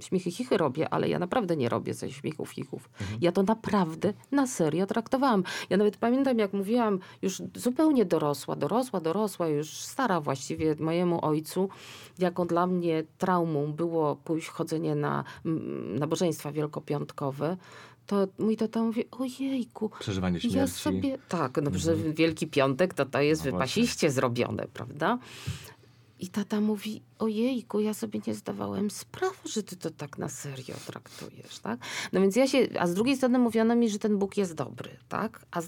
śmichy 0.00 0.30
chichy 0.30 0.56
robię, 0.56 0.88
ale 0.88 1.08
ja 1.08 1.18
naprawdę 1.18 1.56
nie 1.56 1.68
robię 1.68 1.94
sobie 1.94 2.12
śmichów 2.12 2.50
chichów. 2.50 2.90
Ja 3.20 3.32
to 3.32 3.42
naprawdę 3.42 4.12
na 4.32 4.46
serio 4.46 4.86
traktowałam. 4.86 5.44
Ja 5.70 5.76
nawet 5.76 5.96
pamiętam, 5.96 6.38
jak 6.38 6.52
mówiłam, 6.52 6.98
już 7.22 7.42
zupełnie 7.54 8.04
dorosła, 8.04 8.56
dorosła, 8.56 9.00
dorosła, 9.00 9.48
już 9.48 9.70
stara 9.70 10.20
właściwie 10.20 10.76
mojemu 10.80 11.24
ojcu, 11.24 11.68
jaką 12.18 12.46
dla 12.46 12.66
mnie 12.66 13.04
traumą 13.18 13.72
było 13.72 14.16
pójść 14.16 14.48
chodzenie 14.48 14.94
na 14.94 15.24
mm, 15.44 15.98
nabożeństwa 15.98 16.52
wielkopiątkowe, 16.52 17.56
to 18.10 18.28
mój 18.38 18.56
tata 18.56 18.82
mówi, 18.82 19.04
ojejku, 19.10 19.90
Przeżywanie 20.00 20.40
śmierci. 20.40 20.58
ja 20.58 20.66
sobie, 20.66 21.18
tak, 21.28 21.58
no, 21.62 21.70
że 21.74 21.96
Wielki 21.96 22.46
Piątek 22.46 22.94
to 22.94 23.06
to 23.06 23.20
jest 23.20 23.44
No 23.44 23.52
wypasiście 23.52 24.10
zrobione, 24.10 24.66
prawda? 24.74 25.18
I 26.20 26.28
tata 26.28 26.60
mówi, 26.60 27.02
ojejku, 27.18 27.80
ja 27.80 27.94
sobie 27.94 28.20
nie 28.26 28.34
zdawałem 28.34 28.90
sprawy, 28.90 29.36
że 29.44 29.62
ty 29.62 29.76
to 29.76 29.90
tak 29.90 30.18
na 30.18 30.28
serio 30.28 30.74
traktujesz, 30.86 31.58
tak? 31.58 31.80
No 32.12 32.20
więc 32.20 32.36
ja 32.36 32.46
się, 32.46 32.68
a 32.78 32.86
z 32.86 32.94
drugiej 32.94 33.16
strony 33.16 33.38
mówiono 33.38 33.76
mi, 33.76 33.90
że 33.90 33.98
ten 33.98 34.18
Bóg 34.18 34.36
jest 34.36 34.54
dobry, 34.54 34.90
tak? 35.08 35.46
A 35.50 35.60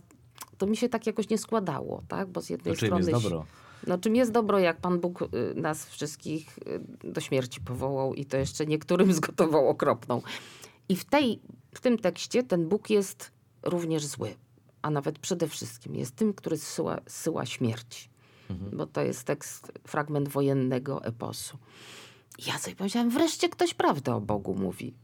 to 0.59 0.67
mi 0.67 0.77
się 0.77 0.89
tak 0.89 1.07
jakoś 1.07 1.29
nie 1.29 1.39
składało, 1.39 2.03
tak? 2.09 2.29
Bo 2.29 2.41
z 2.41 2.51
jednej 2.51 2.75
To 2.75 2.81
czym 2.81 2.89
strony... 2.89 3.11
jest 3.11 3.23
dobro? 3.23 3.45
No 3.87 3.99
czym 3.99 4.17
jest 4.17 4.33
dobro, 4.33 4.59
jak 4.59 4.77
Pan 4.81 5.01
Bóg 5.01 5.23
y, 5.23 5.27
nas 5.55 5.87
wszystkich 5.87 6.59
y, 7.05 7.13
do 7.13 7.21
śmierci 7.21 7.61
powołał 7.61 8.15
i 8.15 8.25
to 8.25 8.37
jeszcze 8.37 8.67
niektórym 8.67 9.13
zgotował 9.23 9.69
okropną. 9.69 10.23
I 10.89 10.97
w, 10.97 11.05
tej, 11.05 11.41
w 11.75 11.81
tym 11.81 11.99
tekście 11.99 12.43
ten 12.43 12.69
Bóg 12.69 12.91
jest 12.91 13.31
również 13.63 14.07
zły, 14.07 14.35
a 14.83 14.91
nawet 14.91 15.19
przede 15.19 15.49
wszystkim 15.49 15.95
jest 15.95 16.17
tym, 16.17 16.35
który 16.35 16.57
zsyła, 16.57 16.99
zsyła 17.07 17.47
śmierć. 17.47 18.11
Bo 18.73 18.87
to 18.87 19.01
jest 19.03 19.25
tekst, 19.25 19.73
fragment 19.87 20.29
wojennego 20.29 21.05
eposu. 21.05 21.59
I 22.39 22.45
ja 22.49 22.59
sobie 22.59 22.77
powiedziałam, 22.77 23.11
wreszcie 23.11 23.49
ktoś 23.49 23.75
prawdę 23.75 24.15
o 24.15 24.21
Bogu 24.21 24.55
mówi. 24.55 24.95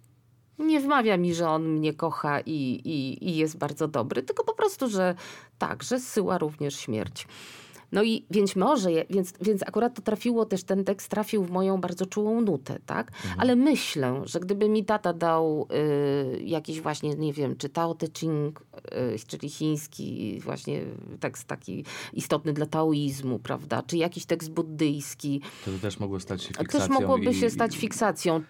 Nie 0.59 0.81
wmawia 0.81 1.17
mi, 1.17 1.35
że 1.35 1.49
on 1.49 1.69
mnie 1.69 1.95
kocha 1.95 2.41
i, 2.41 2.81
i, 2.85 3.29
i 3.29 3.37
jest 3.37 3.59
bardzo 3.59 3.89
dobry, 3.89 4.23
tylko 4.23 4.45
po 4.45 4.55
prostu, 4.55 4.89
że 4.89 5.15
tak, 5.59 5.83
że 5.83 6.01
zsyła 6.01 6.39
również 6.39 6.77
śmierć. 6.77 7.27
No 7.93 8.03
i 8.03 8.27
więc 8.31 8.57
może, 8.57 8.91
więc, 9.11 9.33
więc 9.41 9.63
akurat 9.63 9.95
to 9.95 10.03
trafiło 10.03 10.45
też, 10.45 10.65
ten 10.65 10.85
tekst 10.85 11.09
trafił 11.09 11.45
w 11.45 11.51
moją 11.51 11.81
bardzo 11.81 12.07
czułą 12.07 12.41
nutę, 12.41 12.79
tak? 12.87 13.13
Ale 13.39 13.57
myślę, 13.57 14.21
że 14.25 14.41
gdyby 14.41 14.69
mi 14.69 14.85
tata 14.85 15.13
dał 15.13 15.69
y, 16.37 16.43
jakiś 16.43 16.81
właśnie, 16.81 17.15
nie 17.15 17.33
wiem, 17.33 17.57
czy 17.57 17.69
Tao 17.69 17.95
Te 17.95 18.07
Ching 18.19 18.63
czyli 19.27 19.49
chiński, 19.49 20.41
właśnie 20.41 20.85
tekst 21.21 21.45
taki 21.45 21.85
istotny 22.13 22.53
dla 22.53 22.67
taoizmu, 22.67 23.39
prawda? 23.39 23.83
Czy 23.83 23.97
jakiś 23.97 24.27
tekst 24.27 24.51
buddyjski. 24.51 25.41
To 25.65 25.71
też 25.83 26.01
mogło 26.01 26.21
stać 26.21 26.43
się 26.43 26.49
fiksacją. 26.49 26.81
Też 26.81 26.89
mogłoby 26.89 27.31
i, 27.31 27.35
się 27.35 27.51
stać 27.51 27.77
fiksacją. 27.77 28.43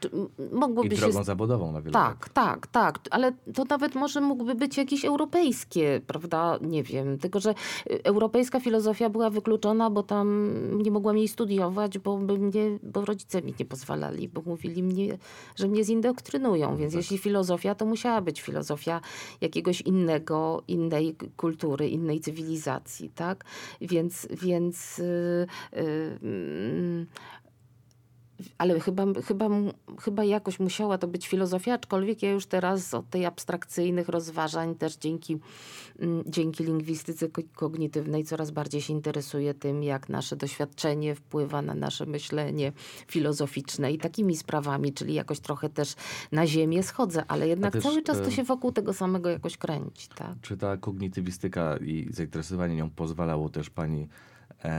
Mogłoby 0.53 0.89
I 0.89 0.97
się 0.97 0.97
drogą 0.97 1.25
zawodową 1.25 1.73
na 1.73 1.81
wiele 1.81 1.93
lat. 1.93 2.19
tak, 2.19 2.29
tak, 2.29 2.67
tak, 2.67 2.99
ale 3.11 3.33
to 3.55 3.65
nawet 3.65 3.95
może 3.95 4.21
mógłby 4.21 4.55
być 4.55 4.77
jakieś 4.77 5.05
europejskie, 5.05 6.01
prawda? 6.07 6.59
Nie 6.63 6.83
wiem, 6.83 7.19
tylko 7.19 7.41
że 7.41 7.55
y, 7.91 8.05
europejska 8.05 8.61
filozofia 8.61 9.11
była 9.11 9.31
wykluczona, 9.31 9.91
bo 9.91 10.03
tam 10.03 10.49
nie 10.83 10.91
mogłam 10.91 11.19
jej 11.19 11.29
studiować, 11.29 11.99
bo, 11.99 12.19
by 12.19 12.39
mnie, 12.39 12.79
bo 12.83 13.05
rodzice 13.05 13.43
mi 13.43 13.55
nie 13.59 13.65
pozwalali, 13.65 14.29
bo 14.29 14.43
mówili 14.43 14.83
mnie, 14.83 15.19
że 15.57 15.69
mnie 15.69 15.85
zindoktrynują, 15.85 16.77
więc 16.77 16.95
jeśli 16.95 17.19
filozofia, 17.19 17.75
to 17.75 17.87
musiała 17.87 18.21
być 18.21 18.41
filozofia 18.41 19.01
jakiegoś 19.41 19.81
innego, 19.81 20.18
innej 20.69 21.17
kultury, 21.37 21.89
innej 21.89 22.21
cywilizacji, 22.21 23.11
tak? 23.15 23.45
Więc, 23.81 24.29
więc 24.31 24.99
y, 24.99 25.47
y, 25.73 26.19
mm, 26.23 27.07
ale 28.59 28.81
chyba, 28.81 29.05
chyba, 29.27 29.49
chyba 30.01 30.25
jakoś 30.25 30.61
musiała 30.61 30.99
to 30.99 31.09
być 31.09 31.29
filozofia, 31.29 31.75
aczkolwiek 31.75 32.23
ja 32.23 32.31
już 32.31 32.47
teraz 32.47 32.95
od 32.95 33.11
tej 33.11 33.27
abstrakcyjnych 33.27 34.09
rozważań 34.09 34.75
też 34.75 34.97
dzięki, 34.97 35.39
mm, 35.99 36.23
dzięki 36.27 36.65
lingwistyce 36.65 37.29
ko- 37.29 37.43
kognitywnej 37.55 38.25
coraz 38.25 38.51
bardziej 38.51 38.81
się 38.83 38.93
interesuję 38.93 39.55
tym, 39.55 39.83
jak 39.83 40.09
nasze 40.09 40.37
doświadczenie 40.37 41.15
wpływa 41.15 41.63
na 41.63 41.75
nasze 41.75 42.07
myślenie 42.07 42.73
filozoficzne 43.09 43.93
i 43.93 43.99
takimi 43.99 44.37
sprawami, 44.37 44.93
czyli 44.93 45.15
jakoś 45.15 45.41
trochę 45.41 45.69
też 45.69 45.95
na 46.33 46.47
ziemię 46.47 46.83
schodzę, 46.83 47.25
ale 47.29 47.49
jednak 47.49 47.73
też, 47.73 47.83
cały 47.83 48.03
czas 48.03 48.19
to 48.19 48.27
e, 48.27 48.33
się 48.33 48.45
wokół 48.45 48.73
tego 48.73 48.93
samego 48.93 49.31
jakoś 49.31 49.57
kręci, 49.57 50.09
tak? 50.15 50.35
Czy 50.43 50.57
ta 50.57 50.77
kognitywistyka 50.77 51.77
i 51.77 52.09
zainteresowanie 52.11 52.77
nią 52.77 52.91
pozwalało 52.91 53.49
też 53.49 53.71
pani 53.71 54.09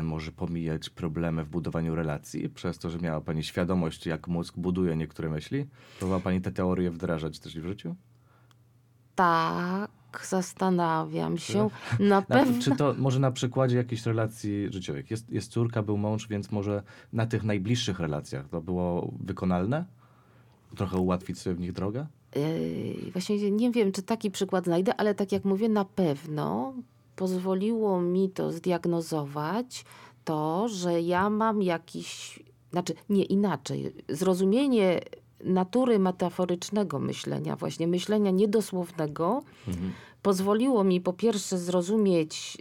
może 0.04 0.32
pomijać 0.32 0.90
problemy 0.90 1.44
w 1.44 1.50
budowaniu 1.50 1.96
relacji, 1.96 2.50
przez 2.50 2.80
to, 2.80 2.90
że 2.90 2.98
miała 3.00 3.22
pani 3.22 3.44
świadomość, 3.44 4.06
jak 4.06 4.28
mózg 4.28 4.58
buduje 4.58 4.96
niektóre 4.96 5.30
myśli? 5.30 5.66
Próbowała 5.98 6.22
pani 6.22 6.42
te 6.42 6.52
teorie 6.52 6.92
wdrażać 6.92 7.40
też 7.40 7.60
w 7.60 7.64
życiu? 7.64 7.96
Tak, 9.16 10.26
zastanawiam 10.30 11.38
się. 11.38 11.70
Na 12.00 12.06
Na, 12.20 12.22
pewno. 12.22 12.62
czy 12.62 12.72
to 12.76 12.96
może 12.98 13.20
na 13.20 13.32
przykładzie 13.32 13.78
jakichś 13.78 14.06
relacji 14.06 14.68
życiowych? 14.74 15.12
Jest, 15.12 15.30
jest 15.30 15.52
córka, 15.52 15.84
był 15.84 15.98
mąż, 15.98 16.28
więc 16.28 16.52
może 16.52 16.84
na 17.14 17.26
tych 17.26 17.44
najbliższych 17.44 18.00
relacjach 18.00 18.50
to 18.50 18.62
było 18.62 19.14
wykonalne? 19.20 19.86
Trochę 20.76 20.98
ułatwić 20.98 21.40
sobie 21.40 21.56
w 21.56 21.60
nich 21.60 21.72
drogę? 21.74 22.06
Yy, 22.36 23.12
Właśnie 23.12 23.52
nie 23.52 23.72
wiem, 23.72 23.92
czy 23.92 24.02
taki 24.02 24.32
przykład 24.32 24.66
znajdę, 24.66 24.96
ale 24.96 25.16
tak 25.16 25.32
jak 25.32 25.46
mówię, 25.46 25.70
na 25.70 25.86
pewno 25.86 26.74
pozwoliło 27.20 28.02
mi 28.02 28.30
to 28.30 28.52
zdiagnozować 28.52 29.86
to, 30.24 30.68
że 30.68 31.02
ja 31.02 31.30
mam 31.30 31.62
jakiś, 31.62 32.40
znaczy 32.72 32.94
nie 33.10 33.24
inaczej, 33.24 33.94
zrozumienie 34.10 35.02
natury 35.44 36.00
metaforycznego 36.00 37.00
myślenia, 37.00 37.56
właśnie 37.56 37.88
myślenia 37.88 38.32
niedosłownego, 38.32 39.42
Mhm. 39.68 39.92
pozwoliło 40.22 40.84
mi 40.84 41.02
po 41.02 41.14
pierwsze 41.14 41.58
zrozumieć, 41.58 42.58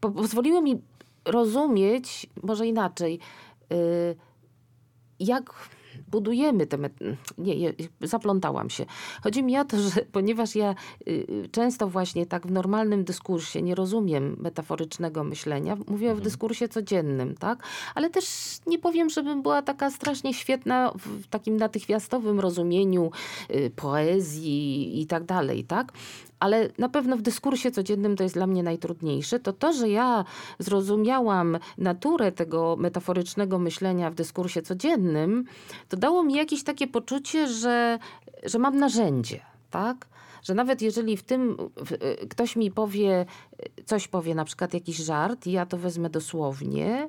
po, 0.00 0.10
pozwoliło 0.10 0.62
mi 0.62 0.82
rozumieć, 1.24 2.26
może 2.42 2.66
inaczej, 2.66 3.18
y, 3.72 4.16
jak 5.20 5.54
budujemy 6.10 6.66
te. 6.66 6.76
met- 6.78 7.16
Nie, 7.38 7.56
nie, 7.56 7.72
zaplątałam 8.00 8.70
się. 8.70 8.86
Chodzi 9.22 9.42
mi 9.42 9.58
o 9.58 9.64
to, 9.64 9.76
że 9.80 9.90
ponieważ 10.12 10.54
ja 10.56 10.74
y, 11.08 11.10
y, 11.10 11.48
często 11.52 11.88
właśnie 11.88 12.26
tak 12.26 12.46
w 12.46 12.50
normalnym 12.50 13.04
dyskursie 13.04 13.62
nie 13.62 13.74
rozumiem 13.74 14.36
metaforycznego 14.40 15.24
myślenia, 15.24 15.76
mówię 15.88 16.14
w 16.14 16.20
dyskursie 16.20 16.68
codziennym, 16.68 17.34
tak? 17.34 17.62
Ale 17.94 18.10
też 18.10 18.26
nie 18.66 18.78
powiem, 18.78 19.10
żebym 19.10 19.42
była 19.42 19.62
taka 19.62 19.90
strasznie 19.90 20.34
świetna 20.34 20.92
w 20.96 21.26
takim 21.26 21.56
natychmiastowym 21.56 22.40
rozumieniu 22.40 23.10
y, 23.50 23.70
poezji 23.76 25.00
i 25.02 25.06
tak 25.06 25.24
dalej, 25.24 25.64
tak? 25.64 25.92
Ale 26.42 26.68
na 26.78 26.88
pewno 26.88 27.16
w 27.16 27.22
dyskursie 27.22 27.70
codziennym 27.70 28.16
to 28.16 28.22
jest 28.22 28.34
dla 28.34 28.46
mnie 28.46 28.62
najtrudniejsze, 28.62 29.40
to 29.40 29.52
to, 29.52 29.72
że 29.72 29.88
ja 29.88 30.24
zrozumiałam 30.58 31.58
naturę 31.78 32.32
tego 32.32 32.76
metaforycznego 32.76 33.58
myślenia 33.58 34.10
w 34.10 34.14
dyskursie 34.14 34.62
codziennym, 34.62 35.44
to 35.88 35.96
dało 35.96 36.22
mi 36.22 36.34
jakieś 36.34 36.64
takie 36.64 36.86
poczucie, 36.86 37.48
że, 37.48 37.98
że 38.42 38.58
mam 38.58 38.78
narzędzie, 38.78 39.40
tak? 39.70 40.08
Że 40.42 40.54
nawet 40.54 40.82
jeżeli 40.82 41.16
w 41.16 41.22
tym 41.22 41.56
y, 42.22 42.26
ktoś 42.26 42.56
mi 42.56 42.70
powie, 42.70 43.26
coś 43.84 44.08
powie, 44.08 44.34
na 44.34 44.44
przykład 44.44 44.74
jakiś 44.74 44.96
żart, 44.96 45.46
i 45.46 45.52
ja 45.52 45.66
to 45.66 45.78
wezmę 45.78 46.10
dosłownie, 46.10 47.08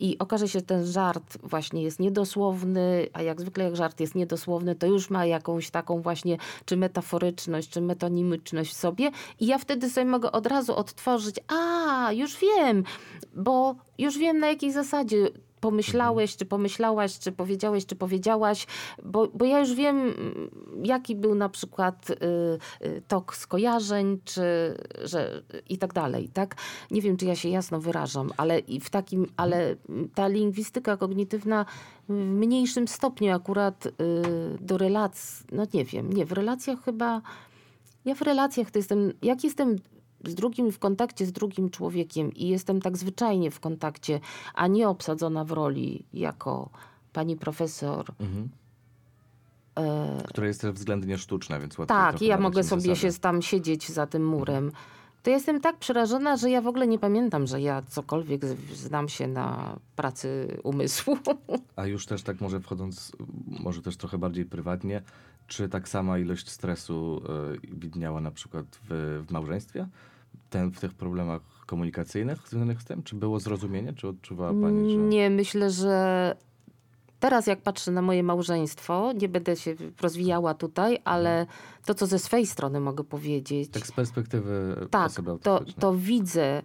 i 0.00 0.18
okaże 0.18 0.48
się, 0.48 0.58
że 0.58 0.64
ten 0.64 0.86
żart 0.86 1.38
właśnie 1.42 1.82
jest 1.82 2.00
niedosłowny, 2.00 3.08
a 3.12 3.22
jak 3.22 3.40
zwykle 3.40 3.64
jak 3.64 3.76
żart 3.76 4.00
jest 4.00 4.14
niedosłowny, 4.14 4.74
to 4.74 4.86
już 4.86 5.10
ma 5.10 5.26
jakąś 5.26 5.70
taką 5.70 6.02
właśnie 6.02 6.36
czy 6.64 6.76
metaforyczność, 6.76 7.68
czy 7.70 7.80
metonimyczność 7.80 8.72
w 8.72 8.76
sobie. 8.76 9.10
I 9.40 9.46
ja 9.46 9.58
wtedy 9.58 9.90
sobie 9.90 10.06
mogę 10.06 10.32
od 10.32 10.46
razu 10.46 10.74
odtworzyć, 10.74 11.36
a 11.48 12.12
już 12.12 12.36
wiem, 12.38 12.84
bo 13.34 13.74
już 13.98 14.18
wiem 14.18 14.38
na 14.38 14.46
jakiej 14.46 14.72
zasadzie 14.72 15.28
pomyślałeś, 15.60 16.36
czy 16.36 16.46
pomyślałaś, 16.46 17.18
czy 17.18 17.32
powiedziałeś, 17.32 17.86
czy 17.86 17.96
powiedziałaś, 17.96 18.66
bo, 19.04 19.28
bo 19.34 19.44
ja 19.44 19.60
już 19.60 19.74
wiem, 19.74 20.14
jaki 20.84 21.16
był 21.16 21.34
na 21.34 21.48
przykład 21.48 22.10
y, 22.10 22.14
y, 22.86 23.02
tok 23.08 23.36
skojarzeń, 23.36 24.18
czy 24.24 24.42
że 25.04 25.42
i 25.68 25.78
tak 25.78 25.92
dalej, 25.92 26.28
tak? 26.28 26.56
Nie 26.90 27.02
wiem, 27.02 27.16
czy 27.16 27.26
ja 27.26 27.36
się 27.36 27.48
jasno 27.48 27.80
wyrażam, 27.80 28.30
ale 28.36 28.60
w 28.80 28.90
takim, 28.90 29.26
ale 29.36 29.76
ta 30.14 30.28
lingwistyka 30.28 30.96
kognitywna 30.96 31.66
w 32.08 32.12
mniejszym 32.12 32.88
stopniu 32.88 33.32
akurat 33.34 33.86
y, 33.86 33.92
do 34.60 34.78
relacji, 34.78 35.46
no 35.52 35.62
nie 35.74 35.84
wiem, 35.84 36.12
nie, 36.12 36.26
w 36.26 36.32
relacjach 36.32 36.84
chyba, 36.84 37.22
ja 38.04 38.14
w 38.14 38.22
relacjach 38.22 38.70
to 38.70 38.78
jestem, 38.78 39.12
jak 39.22 39.44
jestem 39.44 39.76
z 40.24 40.34
drugim 40.34 40.72
w 40.72 40.78
kontakcie 40.78 41.26
z 41.26 41.32
drugim 41.32 41.70
człowiekiem 41.70 42.34
i 42.34 42.48
jestem 42.48 42.80
tak 42.80 42.96
zwyczajnie 42.96 43.50
w 43.50 43.60
kontakcie, 43.60 44.20
a 44.54 44.66
nie 44.66 44.88
obsadzona 44.88 45.44
w 45.44 45.52
roli 45.52 46.04
jako 46.12 46.70
pani 47.12 47.36
profesor. 47.36 48.06
Mhm. 48.20 48.48
E, 49.76 50.22
Które 50.28 50.46
jest 50.46 50.60
też 50.60 50.72
względnie 50.72 51.18
sztuczne, 51.18 51.60
więc 51.60 51.78
łatwiej 51.78 51.96
tak, 51.96 52.22
i 52.22 52.26
ja 52.26 52.38
mogę 52.38 52.64
sobie 52.64 52.80
zasady. 52.80 53.12
się 53.14 53.20
tam 53.20 53.42
siedzieć 53.42 53.88
za 53.88 54.06
tym 54.06 54.26
murem. 54.26 54.72
To 55.22 55.30
jestem 55.30 55.60
tak 55.60 55.78
przerażona, 55.78 56.36
że 56.36 56.50
ja 56.50 56.60
w 56.60 56.66
ogóle 56.66 56.86
nie 56.86 56.98
pamiętam, 56.98 57.46
że 57.46 57.60
ja 57.60 57.82
cokolwiek 57.82 58.44
znam 58.74 59.08
się 59.08 59.28
na 59.28 59.76
pracy 59.96 60.58
umysłu. 60.62 61.18
A 61.76 61.86
już 61.86 62.06
też 62.06 62.22
tak 62.22 62.40
może 62.40 62.60
wchodząc, 62.60 63.12
może 63.46 63.82
też 63.82 63.96
trochę 63.96 64.18
bardziej 64.18 64.44
prywatnie, 64.44 65.02
czy 65.46 65.68
tak 65.68 65.88
sama 65.88 66.18
ilość 66.18 66.48
stresu 66.50 67.22
y, 67.54 67.76
widniała 67.76 68.20
na 68.20 68.30
przykład 68.30 68.66
w, 68.88 69.24
w 69.28 69.32
małżeństwie? 69.32 69.88
Ten, 70.50 70.70
w 70.70 70.80
tych 70.80 70.94
problemach 70.94 71.40
komunikacyjnych 71.66 72.48
związanych 72.48 72.82
z 72.82 72.84
tym? 72.84 73.02
Czy 73.02 73.16
było 73.16 73.40
zrozumienie? 73.40 73.92
Czy 73.92 74.08
odczuwała 74.08 74.52
pani, 74.62 74.90
że... 74.90 74.96
Nie, 74.96 75.30
myślę, 75.30 75.70
że 75.70 76.36
teraz 77.20 77.46
jak 77.46 77.62
patrzę 77.62 77.90
na 77.90 78.02
moje 78.02 78.22
małżeństwo, 78.22 79.12
nie 79.20 79.28
będę 79.28 79.56
się 79.56 79.74
rozwijała 80.00 80.54
tutaj, 80.54 80.98
ale 81.04 81.46
to, 81.84 81.94
co 81.94 82.06
ze 82.06 82.18
swej 82.18 82.46
strony 82.46 82.80
mogę 82.80 83.04
powiedzieć, 83.04 83.70
Tak 83.70 83.86
z 83.86 83.92
perspektywy 83.92 84.86
tak, 84.90 85.06
osoby 85.06 85.38
to, 85.42 85.60
to 85.78 85.94
widzę, 85.96 86.62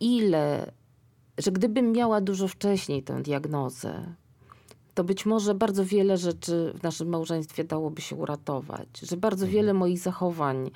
ile, 0.00 0.72
że 1.38 1.52
gdybym 1.52 1.92
miała 1.92 2.20
dużo 2.20 2.48
wcześniej 2.48 3.02
tę 3.02 3.22
diagnozę, 3.22 4.14
to 4.94 5.04
być 5.04 5.26
może 5.26 5.54
bardzo 5.54 5.84
wiele 5.84 6.16
rzeczy 6.18 6.72
w 6.78 6.82
naszym 6.82 7.08
małżeństwie 7.08 7.64
dałoby 7.64 8.02
się 8.02 8.16
uratować. 8.16 8.88
Że 9.02 9.16
bardzo 9.16 9.44
Mhm. 9.44 9.54
wiele 9.54 9.74
moich 9.74 9.98
zachowań, 9.98 10.70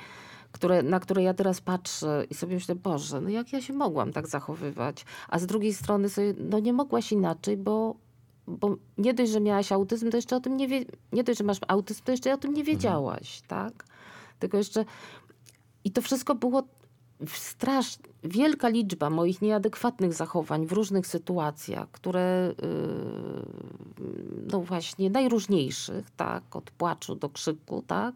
które, 0.57 0.83
na 0.83 1.01
które 1.01 1.23
ja 1.23 1.35
teraz 1.35 1.61
patrzę 1.61 2.25
i 2.31 2.35
sobie 2.35 2.55
myślę, 2.55 2.75
Boże, 2.75 3.21
no 3.21 3.29
jak 3.29 3.53
ja 3.53 3.61
się 3.61 3.73
mogłam 3.73 4.13
tak 4.13 4.29
zachowywać? 4.29 5.05
A 5.29 5.39
z 5.39 5.47
drugiej 5.47 5.75
strony 5.75 6.09
sobie, 6.09 6.35
no 6.39 6.59
nie 6.59 6.73
mogłaś 6.73 7.13
inaczej, 7.13 7.57
bo, 7.57 7.95
bo 8.47 8.77
nie 8.99 9.15
dość, 9.15 9.33
że 9.33 9.41
miałaś 9.41 9.73
autyzm, 9.73 10.11
to 10.11 10.17
jeszcze 10.17 10.37
o 10.37 10.41
tym 10.41 10.57
nie 10.57 10.69
wie, 10.69 10.85
nie 11.13 11.25
dość, 11.25 11.39
że 11.39 11.45
masz 11.45 11.59
autyzm, 11.69 12.03
to 12.05 12.11
jeszcze 12.13 12.35
o 12.35 12.37
tym 12.39 12.55
nie 12.55 12.61
Mhm. 12.61 12.77
wiedziałaś, 12.77 13.43
tak? 13.49 13.85
Tylko 14.39 14.57
jeszcze 14.57 14.85
i 15.85 15.91
to 15.91 16.03
wszystko 16.03 16.35
było 16.35 16.63
strasz, 17.27 17.99
wielka 18.25 18.69
liczba 18.69 19.11
moich 19.11 19.43
nieadekwatnych 19.43 20.15
zachowań 20.15 20.67
w 20.67 20.73
różnych 20.73 21.07
sytuacjach, 21.07 21.91
które 21.91 22.55
yy, 22.63 23.47
no 24.53 24.61
właśnie 24.61 25.11
najróżniejszych, 25.11 26.11
tak, 26.11 26.57
od 26.57 26.71
płaczu 26.71 27.15
do 27.15 27.29
krzyku, 27.29 27.83
tak, 27.87 28.15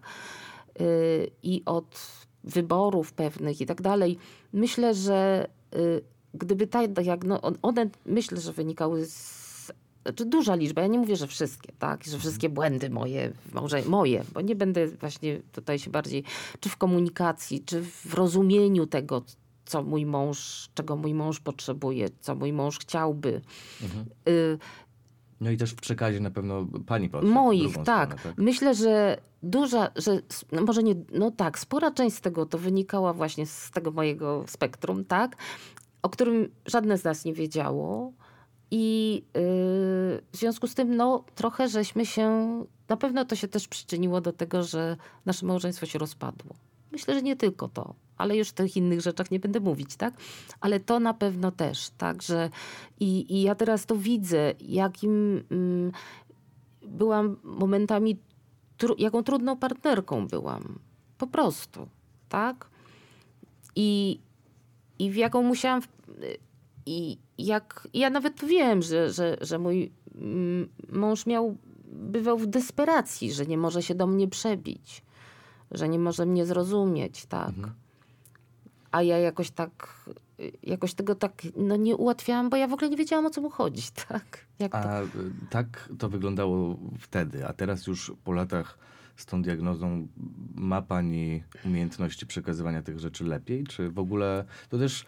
yy, 0.79 1.31
i 1.43 1.63
od 1.67 2.01
wyborów 2.45 3.13
pewnych 3.13 3.61
i 3.61 3.67
tak 3.67 3.83
dalej. 3.83 4.19
Myślę, 4.53 4.95
że 4.95 5.49
yy, 5.73 6.03
gdyby 6.35 6.67
ta 6.67 6.89
diagno, 6.89 7.41
one 7.63 7.91
myślę, 8.07 8.41
że 8.41 8.53
wynikały 8.53 9.07
z 9.07 9.41
znaczy 10.03 10.25
duża 10.25 10.55
liczba, 10.55 10.83
ja 10.83 10.89
nie 10.89 10.99
mówię, 10.99 11.17
że 11.17 11.27
wszystkie, 11.27 11.73
tak, 11.79 12.05
że 12.05 12.19
wszystkie 12.19 12.49
błędy 12.49 12.91
moje, 12.91 13.33
w 13.47 13.55
małże- 13.55 13.89
moje, 13.89 14.25
bo 14.35 14.41
nie 14.41 14.57
będę 14.57 14.89
właśnie 14.89 15.41
tutaj 15.53 15.79
się 15.79 15.91
bardziej, 15.91 16.25
czy 16.61 16.69
w 16.69 16.77
komunikacji, 16.77 17.63
czy 17.65 17.83
w 17.83 18.15
rozumieniu 18.15 18.87
tego, 18.87 19.23
co 19.65 19.83
mój 19.83 20.07
mąż, 20.07 20.69
czego 20.75 20.97
mój 20.97 21.15
mąż 21.15 21.41
potrzebuje, 21.41 22.09
co 22.21 22.35
mój 22.35 22.53
mąż 22.53 22.79
chciałby. 22.79 23.41
Y, 24.29 24.59
No 25.41 25.51
i 25.51 25.57
też 25.57 25.71
w 25.71 25.77
przekazie 25.77 26.21
na 26.21 26.31
pewno 26.31 26.67
pani 26.87 27.09
w 27.09 27.23
Moich, 27.23 27.77
tak. 27.85 28.19
stronę, 28.19 28.35
Myślę, 28.37 28.75
że 28.75 29.21
duża, 29.43 29.91
że 29.97 30.21
no 30.53 30.63
może 30.63 30.83
nie, 30.83 30.95
no 31.13 31.31
tak, 31.31 31.59
spora 31.59 31.91
część 31.91 32.17
z 32.17 32.21
tego 32.21 32.47
to 32.47 32.59
wynikała 32.59 33.13
właśnie 33.13 33.47
z 33.47 33.71
tego 33.71 33.91
mojego 33.91 34.45
spektrum, 34.47 35.05
tak, 35.05 35.37
o 36.03 36.09
którym 36.09 36.49
żadne 36.67 36.99
z 36.99 37.05
nas 37.05 37.25
nie 37.25 37.35
wiedziało. 37.35 38.13
I 38.73 39.15
yy, 39.15 39.41
w 40.33 40.37
związku 40.37 40.67
z 40.67 40.75
tym, 40.75 40.97
no 40.97 41.25
trochę 41.35 41.69
żeśmy 41.69 42.07
się, 42.07 42.29
na 42.89 42.97
pewno 42.97 43.25
to 43.25 43.37
się 43.37 43.49
też 43.49 43.69
przyczyniło 43.69 44.21
do 44.21 44.33
tego, 44.33 44.63
że 44.63 44.97
nasze 45.27 45.47
małżeństwo 45.47 45.87
się 45.87 45.99
rozpadło. 45.99 46.55
Myślę, 46.93 47.15
że 47.15 47.23
nie 47.23 47.37
tylko 47.37 47.69
to, 47.69 47.95
ale 48.21 48.37
już 48.37 48.51
o 48.51 48.53
tych 48.53 48.77
innych 48.77 49.01
rzeczach 49.01 49.31
nie 49.31 49.41
będę 49.41 49.61
mówić, 49.61 49.97
tak? 49.97 50.15
Ale 50.61 50.81
to 50.81 51.01
na 51.01 51.15
pewno 51.15 51.51
też, 51.51 51.91
tak, 51.99 52.23
że 52.23 52.51
i, 53.01 53.37
i 53.37 53.43
ja 53.43 53.55
teraz 53.55 53.87
to 53.87 53.97
widzę, 53.97 54.55
jakim 54.61 55.45
mm, 55.51 55.93
byłam 56.83 57.37
momentami, 57.43 58.19
tru, 58.77 58.95
jaką 58.99 59.23
trudną 59.23 59.57
partnerką 59.57 60.27
byłam. 60.27 60.79
Po 61.19 61.27
prostu, 61.27 61.89
tak? 62.29 62.71
I, 63.77 64.21
i 64.99 65.11
w 65.11 65.17
jaką 65.17 65.43
musiałam. 65.43 65.83
I 66.87 67.19
jak. 67.39 67.89
Ja 67.95 68.11
nawet 68.11 68.45
wiem, 68.45 68.83
że, 68.83 69.13
że, 69.13 69.37
że 69.41 69.59
mój 69.59 69.93
mm, 70.15 70.69
mąż 70.93 71.27
miał. 71.27 71.57
Bywał 71.93 72.39
w 72.39 72.47
desperacji, 72.47 73.33
że 73.33 73.47
nie 73.47 73.59
może 73.59 73.83
się 73.83 73.95
do 73.95 74.07
mnie 74.07 74.29
przebić, 74.29 75.03
że 75.71 75.89
nie 75.89 75.99
może 75.99 76.27
mnie 76.27 76.47
zrozumieć, 76.47 77.27
tak. 77.27 77.55
A 78.93 79.03
ja 79.03 79.19
jakoś 79.19 79.51
tak. 79.51 80.05
Jakoś 80.63 80.95
tego 80.95 81.15
tak 81.15 81.43
no, 81.57 81.77
nie 81.77 81.97
ułatwiałam, 81.97 82.51
bo 82.51 82.57
ja 82.57 82.69
w 82.69 82.73
ogóle 82.73 82.91
nie 82.91 82.97
wiedziałam 82.97 83.27
o 83.27 83.31
co 83.31 83.41
mu 83.41 83.51
chodzi, 83.51 83.83
tak? 84.09 84.47
Jak 84.59 84.73
to 84.73 84.79
A 84.79 85.03
y, 85.03 85.07
tak 85.51 85.89
to 85.99 86.09
wyglądało 86.09 86.77
wtedy, 86.99 87.47
a 87.47 87.53
teraz 87.53 87.87
już 87.87 88.13
po 88.25 88.33
latach 88.33 88.79
z 89.17 89.27
tą 89.27 89.43
diagnozą 89.43 90.09
ma 90.55 90.83
pani 90.83 91.43
umiejętności 91.65 92.27
przekazywania 92.27 92.83
tych 92.83 92.99
rzeczy 92.99 93.25
lepiej? 93.25 93.65
Czy 93.65 93.91
w 93.91 93.99
ogóle 93.99 94.45
to 94.69 94.79
też 94.79 95.05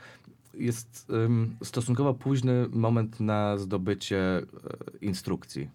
jest 0.54 1.10
ym, 1.10 1.56
stosunkowo 1.62 2.14
późny 2.14 2.68
moment 2.70 3.20
na 3.20 3.58
zdobycie 3.58 4.18
e, 4.18 4.42
instrukcji? 5.00 5.70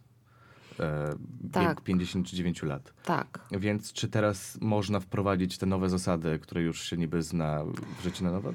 E, 0.79 1.15
Tak. 1.51 1.67
Wiek 1.67 1.81
59 1.81 2.63
lat. 2.63 2.93
tak. 3.03 3.39
Więc 3.51 3.93
czy 3.93 4.07
teraz 4.07 4.57
można 4.61 4.99
wprowadzić 4.99 5.57
te 5.57 5.65
nowe 5.65 5.89
zasady, 5.89 6.39
które 6.39 6.61
już 6.61 6.81
się 6.81 6.97
niby 6.97 7.21
zna 7.23 7.63
w 7.99 8.03
życiu 8.03 8.23
na 8.23 8.31
nowo? 8.31 8.53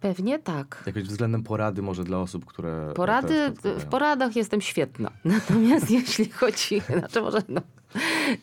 Pewnie 0.00 0.38
tak. 0.38 0.82
Jakieś 0.86 1.04
względem 1.04 1.42
porady 1.42 1.82
może 1.82 2.04
dla 2.04 2.18
osób, 2.18 2.44
które... 2.46 2.92
Porady, 2.94 3.52
w 3.64 3.84
poradach 3.84 4.36
jestem 4.36 4.60
świetna. 4.60 5.10
Natomiast 5.24 5.90
jeśli 5.90 6.30
chodzi, 6.30 6.80
znaczy 6.98 7.22
może 7.22 7.42
no, 7.48 7.60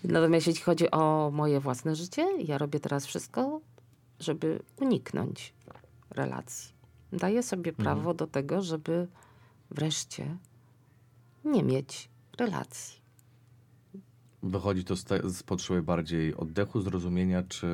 natomiast 0.04 0.48
jeśli 0.48 0.64
chodzi 0.64 0.92
o 0.92 1.32
moje 1.34 1.60
własne 1.60 1.96
życie, 1.96 2.28
ja 2.44 2.58
robię 2.58 2.80
teraz 2.80 3.06
wszystko, 3.06 3.62
żeby 4.20 4.60
uniknąć 4.82 5.54
relacji. 6.10 6.74
Daję 7.14 7.44
sobie 7.44 7.74
prawo 7.74 8.14
do 8.14 8.28
tego, 8.28 8.62
żeby 8.62 9.08
wreszcie 9.72 10.38
nie 11.46 11.64
mieć 11.64 12.10
relacji. 12.40 13.00
Wychodzi 14.44 14.84
to 14.84 14.96
z, 14.96 15.04
te, 15.04 15.30
z 15.30 15.44
potrzeby 15.44 15.84
bardziej 15.84 16.36
oddechu, 16.36 16.82
zrozumienia, 16.82 17.44
czy 17.44 17.68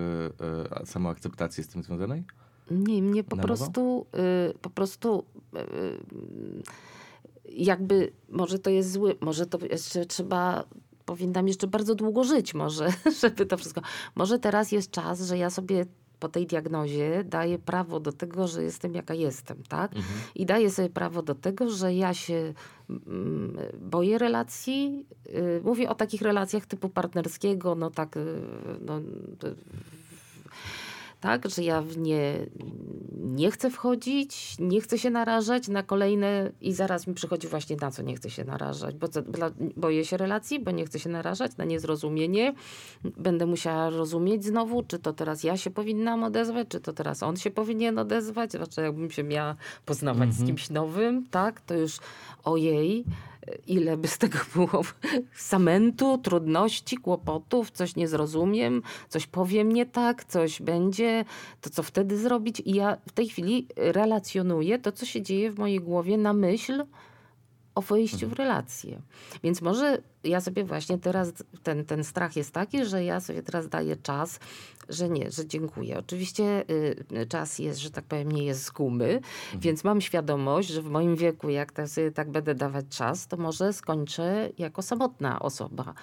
e, 0.82 0.86
samoakceptacji 0.86 1.64
z 1.64 1.68
tym 1.68 1.84
związanej? 1.84 2.24
Nie, 2.72 3.02
mnie 3.02 3.24
po 3.24 3.36
Na 3.36 3.44
prostu, 3.44 4.06
y, 4.50 4.58
po 4.60 4.70
prostu 4.70 5.26
y, 5.56 5.60
jakby, 7.50 8.12
może 8.30 8.60
to 8.60 8.70
jest 8.70 8.92
zły, 8.92 9.16
może 9.22 9.46
to 9.46 9.66
jeszcze 9.66 10.06
trzeba, 10.06 10.64
powinnam 11.06 11.48
jeszcze 11.48 11.68
bardzo 11.68 11.96
długo 11.96 12.24
żyć 12.24 12.54
może, 12.54 12.90
żeby 13.22 13.46
to 13.46 13.58
wszystko, 13.58 13.82
może 14.16 14.40
teraz 14.40 14.72
jest 14.72 14.92
czas, 14.92 15.22
że 15.22 15.38
ja 15.38 15.50
sobie 15.50 15.86
po 16.26 16.30
tej 16.30 16.48
diagnozie 16.48 17.24
daję 17.24 17.60
prawo 17.60 18.00
do 18.00 18.12
tego, 18.12 18.48
że 18.48 18.64
jestem 18.64 18.94
jaka 18.94 19.14
jestem, 19.14 19.58
tak? 19.70 19.92
I 20.36 20.46
daję 20.46 20.72
sobie 20.72 20.90
prawo 20.90 21.22
do 21.22 21.36
tego, 21.36 21.70
że 21.70 21.94
ja 21.94 22.14
się 22.14 22.54
mm, 22.90 23.58
boję 23.80 24.18
relacji. 24.18 25.06
Y, 25.30 25.62
Mówię 25.64 25.90
o 25.90 25.96
takich 25.96 26.22
relacjach 26.22 26.66
typu 26.66 26.90
partnerskiego, 26.90 27.76
no 27.76 27.92
tak, 27.92 28.18
y, 28.18 28.42
no, 28.82 29.00
y, 29.00 29.56
tak, 31.26 31.50
że 31.50 31.64
ja 31.64 31.82
w 31.82 31.98
nie 31.98 32.46
nie 33.26 33.52
chcę 33.52 33.70
wchodzić, 33.70 34.56
nie 34.60 34.82
chcę 34.82 34.98
się 34.98 35.10
narażać 35.10 35.68
na 35.68 35.84
kolejne 35.84 36.52
i 36.62 36.74
zaraz 36.74 37.08
mi 37.08 37.14
przychodzi 37.14 37.48
właśnie 37.48 37.76
na 37.76 37.92
co 37.92 38.02
nie 38.02 38.16
chcę 38.16 38.30
się 38.30 38.44
narażać, 38.44 38.96
bo 38.96 39.08
co, 39.08 39.22
boję 39.78 40.06
się 40.06 40.18
relacji, 40.18 40.60
bo 40.60 40.72
nie 40.72 40.86
chcę 40.86 41.00
się 41.00 41.10
narażać 41.10 41.58
na 41.58 41.66
niezrozumienie. 41.66 42.54
Będę 43.04 43.46
musiała 43.46 43.90
rozumieć 43.90 44.46
znowu, 44.46 44.84
czy 44.84 45.00
to 45.00 45.14
teraz 45.14 45.44
ja 45.44 45.58
się 45.58 45.70
powinnam 45.70 46.24
odezwać, 46.24 46.68
czy 46.68 46.80
to 46.80 46.94
teraz 46.94 47.24
on 47.24 47.38
się 47.38 47.52
powinien 47.52 48.00
odezwać, 48.00 48.52
znaczy 48.52 48.82
jakbym 48.82 49.12
się 49.12 49.24
miała 49.24 49.56
poznawać 49.86 50.34
z 50.34 50.46
kimś 50.46 50.70
nowym, 50.70 51.26
tak, 51.32 51.62
to 51.62 51.74
już 51.74 52.00
ojej, 52.44 53.06
ile 53.68 53.98
by 53.98 54.08
z 54.08 54.18
tego 54.18 54.38
było 54.56 54.82
samentu, 55.36 56.18
trudności, 56.18 56.98
kłopotów, 56.98 57.72
coś 57.72 57.96
nie 57.96 58.08
zrozumiem, 58.08 58.82
coś 59.10 59.28
powiem 59.28 59.72
nie 59.72 59.86
tak, 59.86 60.24
coś 60.26 60.62
będzie, 60.62 61.26
to 61.62 61.70
co 61.70 61.84
wtedy 61.84 62.18
zrobić. 62.18 62.60
I 62.66 62.74
ja 62.74 62.98
w 63.10 63.12
tej 63.12 63.30
chwili 63.30 63.68
relacjonuję 63.76 64.80
to, 64.80 64.92
co 64.92 65.06
się 65.06 65.22
dzieje 65.22 65.52
w 65.52 65.60
mojej 65.60 65.80
głowie 65.80 66.18
na 66.18 66.34
myśl 66.34 66.86
o 67.76 67.82
wejściu 67.82 68.30
w 68.30 68.34
relację. 68.34 69.02
Więc 69.44 69.62
może 69.62 70.02
ja 70.24 70.42
sobie 70.42 70.64
właśnie 70.64 70.98
teraz, 70.98 71.34
ten, 71.64 71.86
ten 71.86 72.04
strach 72.04 72.36
jest 72.36 72.52
taki, 72.52 72.86
że 72.86 73.04
ja 73.04 73.20
sobie 73.20 73.44
teraz 73.44 73.70
daję 73.70 73.96
czas, 73.96 74.40
że 74.90 75.10
nie, 75.10 75.32
że 75.32 75.48
dziękuję. 75.48 76.00
Oczywiście 76.00 76.64
y, 76.70 77.28
czas 77.30 77.60
jest, 77.60 77.80
że 77.80 77.92
tak 77.92 78.06
powiem, 78.06 78.32
nie 78.32 78.44
jest 78.44 78.64
z 78.64 78.72
gumy, 78.72 79.22
więc 79.56 79.84
mam 79.84 80.02
świadomość, 80.02 80.70
że 80.70 80.82
w 80.82 80.90
moim 80.90 81.16
wieku, 81.16 81.50
jak 81.50 81.72
tak 81.72 81.90
sobie 81.90 82.12
tak 82.12 82.32
będę 82.32 82.56
dawać 82.56 82.86
czas, 82.90 83.28
to 83.28 83.38
może 83.38 83.74
skończę 83.74 84.50
jako 84.58 84.82
samotna 84.82 85.40
osoba. 85.40 85.94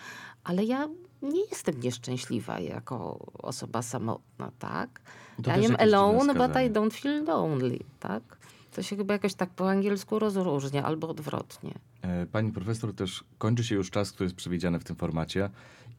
Ale 0.45 0.65
ja 0.65 0.89
nie 1.23 1.45
jestem 1.51 1.81
nieszczęśliwa 1.81 2.61
jako 2.61 3.19
osoba 3.43 3.83
samotna, 3.83 4.51
tak? 4.59 5.01
To 5.43 5.51
I 5.51 5.67
am 5.67 5.77
alone, 5.79 6.35
but. 6.35 6.57
I 6.57 6.71
don't 6.71 6.93
feel 6.93 7.25
lonely, 7.25 7.79
tak? 8.01 8.23
To 8.75 8.83
się 8.83 8.97
chyba 8.97 9.13
jakoś 9.15 9.35
tak 9.35 9.51
po 9.51 9.71
angielsku 9.71 10.19
rozróżnia, 10.19 10.85
albo 10.85 11.09
odwrotnie. 11.09 11.75
E, 12.03 12.27
Pani 12.27 12.53
profesor, 12.53 12.95
też 12.95 13.25
kończy 13.39 13.65
się 13.65 13.75
już 13.75 13.91
czas, 13.91 14.13
który 14.13 14.25
jest 14.25 14.37
przewidziany 14.37 14.79
w 14.79 14.85
tym 14.85 14.97
formacie 14.97 15.51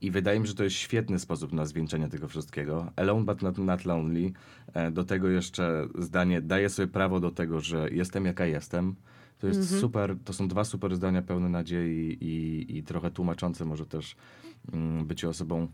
i 0.01 0.11
wydaje 0.11 0.39
mi 0.39 0.45
się, 0.45 0.49
że 0.49 0.55
to 0.55 0.63
jest 0.63 0.75
świetny 0.75 1.19
sposób 1.19 1.53
na 1.53 1.65
zwieńczenie 1.65 2.07
tego 2.09 2.27
wszystkiego. 2.27 2.91
Alone 2.95 3.25
but 3.25 3.41
not, 3.41 3.57
not 3.57 3.85
lonely. 3.85 4.31
E, 4.73 4.91
Do 4.91 5.03
tego 5.03 5.29
jeszcze 5.29 5.87
zdanie, 5.99 6.41
daję 6.41 6.69
sobie 6.69 6.87
prawo 6.87 7.19
do 7.19 7.31
tego, 7.31 7.59
że 7.59 7.89
jestem 7.89 8.25
jaka 8.25 8.45
jestem. 8.45 8.95
To 9.39 9.47
jest 9.47 9.79
super, 9.79 10.15
to 10.25 10.33
są 10.33 10.47
dwa 10.47 10.63
super 10.63 10.95
zdania 10.95 11.21
pełne 11.21 11.49
nadziei 11.49 12.17
i, 12.21 12.65
i 12.77 12.83
trochę 12.83 13.11
tłumaczące 13.11 13.65
może 13.65 13.85
też 13.85 14.15
mm, 14.73 15.05
bycie 15.05 15.29
osobą 15.29 15.67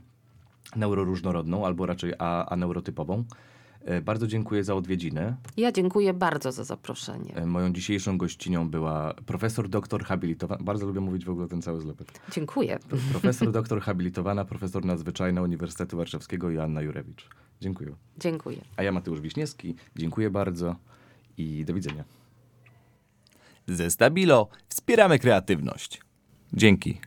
neuroróżnorodną, 0.76 1.66
albo 1.66 1.86
raczej 1.86 2.14
a, 2.20 2.46
aneurotypową. 2.46 3.20
E, 3.20 3.24
Bardzo 4.06 4.28
dziękuję 4.28 4.64
za 4.64 4.76
odwiedziny. 4.76 5.36
Ja 5.58 5.72
dziękuję 5.72 6.14
bardzo 6.14 6.52
za 6.52 6.64
zaproszenie. 6.64 7.36
E, 7.36 7.46
Moją 7.46 7.74
dzisiejszą 7.74 8.18
gościnią 8.18 8.70
była 8.70 9.14
profesor 9.26 9.70
doktor 9.70 10.04
habilitowana. 10.04 10.64
Bardzo 10.64 10.86
lubię 10.86 11.00
mówić 11.00 11.26
w 11.26 11.30
ogóle 11.30 11.48
ten 11.48 11.62
cały 11.62 11.82
zlepek. 11.82 12.08
Dziękuję. 12.32 12.80
Profesor 13.12 13.52
doktor 13.52 13.82
habilitowana, 13.82 14.46
profesor 14.46 14.86
nadzwyczajna 14.86 15.42
Uniwersytetu 15.42 15.98
Warszawskiego 15.98 16.50
Joanna 16.52 16.82
Jurewicz. 16.82 17.30
Dziękuję. 17.62 17.96
Dziękuję. 18.18 18.58
A 18.78 18.84
ja 18.84 18.92
Mateusz 18.92 19.22
Wiśniewski. 19.22 19.76
Dziękuję 19.96 20.30
bardzo 20.30 20.76
i 21.38 21.66
do 21.66 21.74
widzenia. 21.74 22.04
Ze 23.68 23.92
Stabilo 23.92 24.48
wspieramy 24.70 25.20
kreatywność. 25.20 26.02
Dzięki. 26.54 27.02